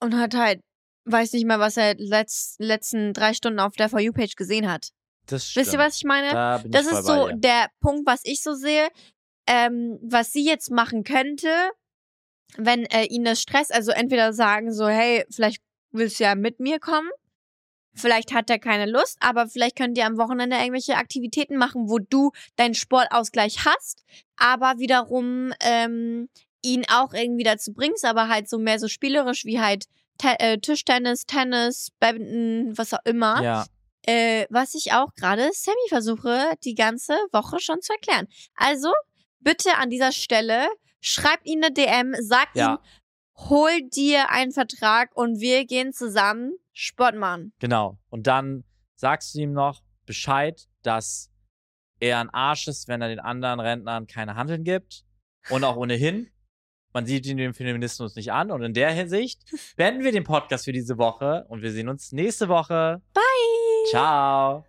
und 0.00 0.16
hat 0.16 0.34
halt, 0.34 0.60
weiß 1.04 1.32
nicht 1.32 1.46
mal, 1.46 1.58
was 1.58 1.76
er 1.76 1.94
letzt, 1.96 2.60
letzten 2.60 3.12
drei 3.12 3.34
Stunden 3.34 3.60
auf 3.60 3.74
der 3.74 3.88
For 3.88 4.00
You-Page 4.00 4.36
gesehen 4.36 4.70
hat. 4.70 4.90
das 5.26 5.54
Wisst 5.56 5.72
ihr, 5.72 5.78
was 5.78 5.96
ich 5.96 6.04
meine? 6.04 6.30
Da 6.32 6.62
Das 6.66 6.86
ich 6.86 6.92
ist 6.92 7.06
so 7.06 7.26
bei 7.26 7.32
der 7.34 7.68
Punkt, 7.80 8.06
was 8.06 8.20
ich 8.24 8.42
so 8.42 8.54
sehe. 8.54 8.88
Ähm, 9.46 9.98
was 10.02 10.32
sie 10.32 10.44
jetzt 10.44 10.70
machen 10.70 11.04
könnte, 11.04 11.48
wenn 12.56 12.84
äh, 12.86 13.04
ihn 13.04 13.24
das 13.24 13.40
stresst, 13.40 13.72
also 13.72 13.92
entweder 13.92 14.34
sagen 14.34 14.72
so, 14.72 14.86
hey, 14.86 15.24
vielleicht 15.30 15.62
willst 15.90 16.20
du 16.20 16.24
ja 16.24 16.34
mit 16.34 16.60
mir 16.60 16.78
kommen. 16.78 17.08
Vielleicht 17.94 18.32
hat 18.32 18.48
er 18.48 18.58
keine 18.58 18.86
Lust, 18.86 19.16
aber 19.20 19.48
vielleicht 19.48 19.76
könnt 19.76 19.98
ihr 19.98 20.06
am 20.06 20.18
Wochenende 20.18 20.56
irgendwelche 20.56 20.96
Aktivitäten 20.96 21.56
machen, 21.56 21.88
wo 21.88 21.98
du 21.98 22.30
deinen 22.56 22.74
Sportausgleich 22.74 23.64
hast, 23.64 24.04
aber 24.36 24.78
wiederum 24.78 25.52
ähm, 25.60 26.28
ihn 26.62 26.84
auch 26.90 27.12
irgendwie 27.12 27.44
dazu 27.44 27.72
bringst, 27.72 28.04
aber 28.04 28.28
halt 28.28 28.48
so 28.48 28.58
mehr 28.58 28.78
so 28.78 28.88
spielerisch 28.88 29.44
wie 29.44 29.60
halt 29.60 29.86
Te 30.18 30.34
äh, 30.40 30.58
Tischtennis, 30.58 31.26
Tennis, 31.26 31.92
Badminton, 32.00 32.76
was 32.76 32.92
auch 32.92 33.04
immer. 33.04 33.42
Ja, 33.42 33.66
Äh, 34.06 34.46
was 34.50 34.74
ich 34.74 34.92
auch 34.92 35.14
gerade 35.14 35.50
Sammy 35.52 35.88
versuche, 35.88 36.54
die 36.64 36.74
ganze 36.74 37.12
Woche 37.32 37.60
schon 37.60 37.80
zu 37.82 37.92
erklären. 37.92 38.26
Also, 38.54 38.92
bitte 39.40 39.76
an 39.76 39.90
dieser 39.90 40.12
Stelle, 40.12 40.66
schreib 41.00 41.40
ihm 41.44 41.62
eine 41.62 41.72
DM, 41.72 42.14
sag 42.20 42.48
ja, 42.54 42.74
ihm, 42.74 42.78
hol 43.48 43.70
dir 43.82 44.30
einen 44.30 44.50
Vertrag 44.50 45.14
und 45.14 45.40
wir 45.40 45.66
gehen 45.66 45.92
zusammen 45.92 46.52
Sport 46.72 47.16
machen. 47.16 47.52
genau. 47.60 47.98
Und 48.08 48.26
dann 48.26 48.64
sagst 48.96 49.34
du 49.34 49.40
ihm 49.40 49.52
noch 49.52 49.82
Bescheid, 50.06 50.68
dass 50.82 51.30
er 52.00 52.18
ein 52.18 52.30
Arsch 52.30 52.66
ist, 52.66 52.88
wenn 52.88 53.02
er 53.02 53.08
den 53.08 53.20
anderen 53.20 53.60
Rentnern 53.60 54.06
keine 54.06 54.34
Handeln 54.34 54.64
gibt. 54.64 55.04
Und 55.50 55.64
auch 55.64 55.76
ohnehin. 55.76 56.30
Man 56.92 57.06
sieht 57.06 57.26
ihn 57.26 57.36
dem 57.36 57.54
Feminismus 57.54 58.16
nicht 58.16 58.32
an. 58.32 58.50
Und 58.50 58.62
in 58.62 58.74
der 58.74 58.90
Hinsicht 58.90 59.40
beenden 59.76 60.04
wir 60.04 60.12
den 60.12 60.24
Podcast 60.24 60.64
für 60.64 60.72
diese 60.72 60.98
Woche 60.98 61.44
und 61.48 61.62
wir 61.62 61.70
sehen 61.72 61.88
uns 61.88 62.12
nächste 62.12 62.48
Woche. 62.48 63.00
Bye! 63.14 63.90
Ciao. 63.90 64.66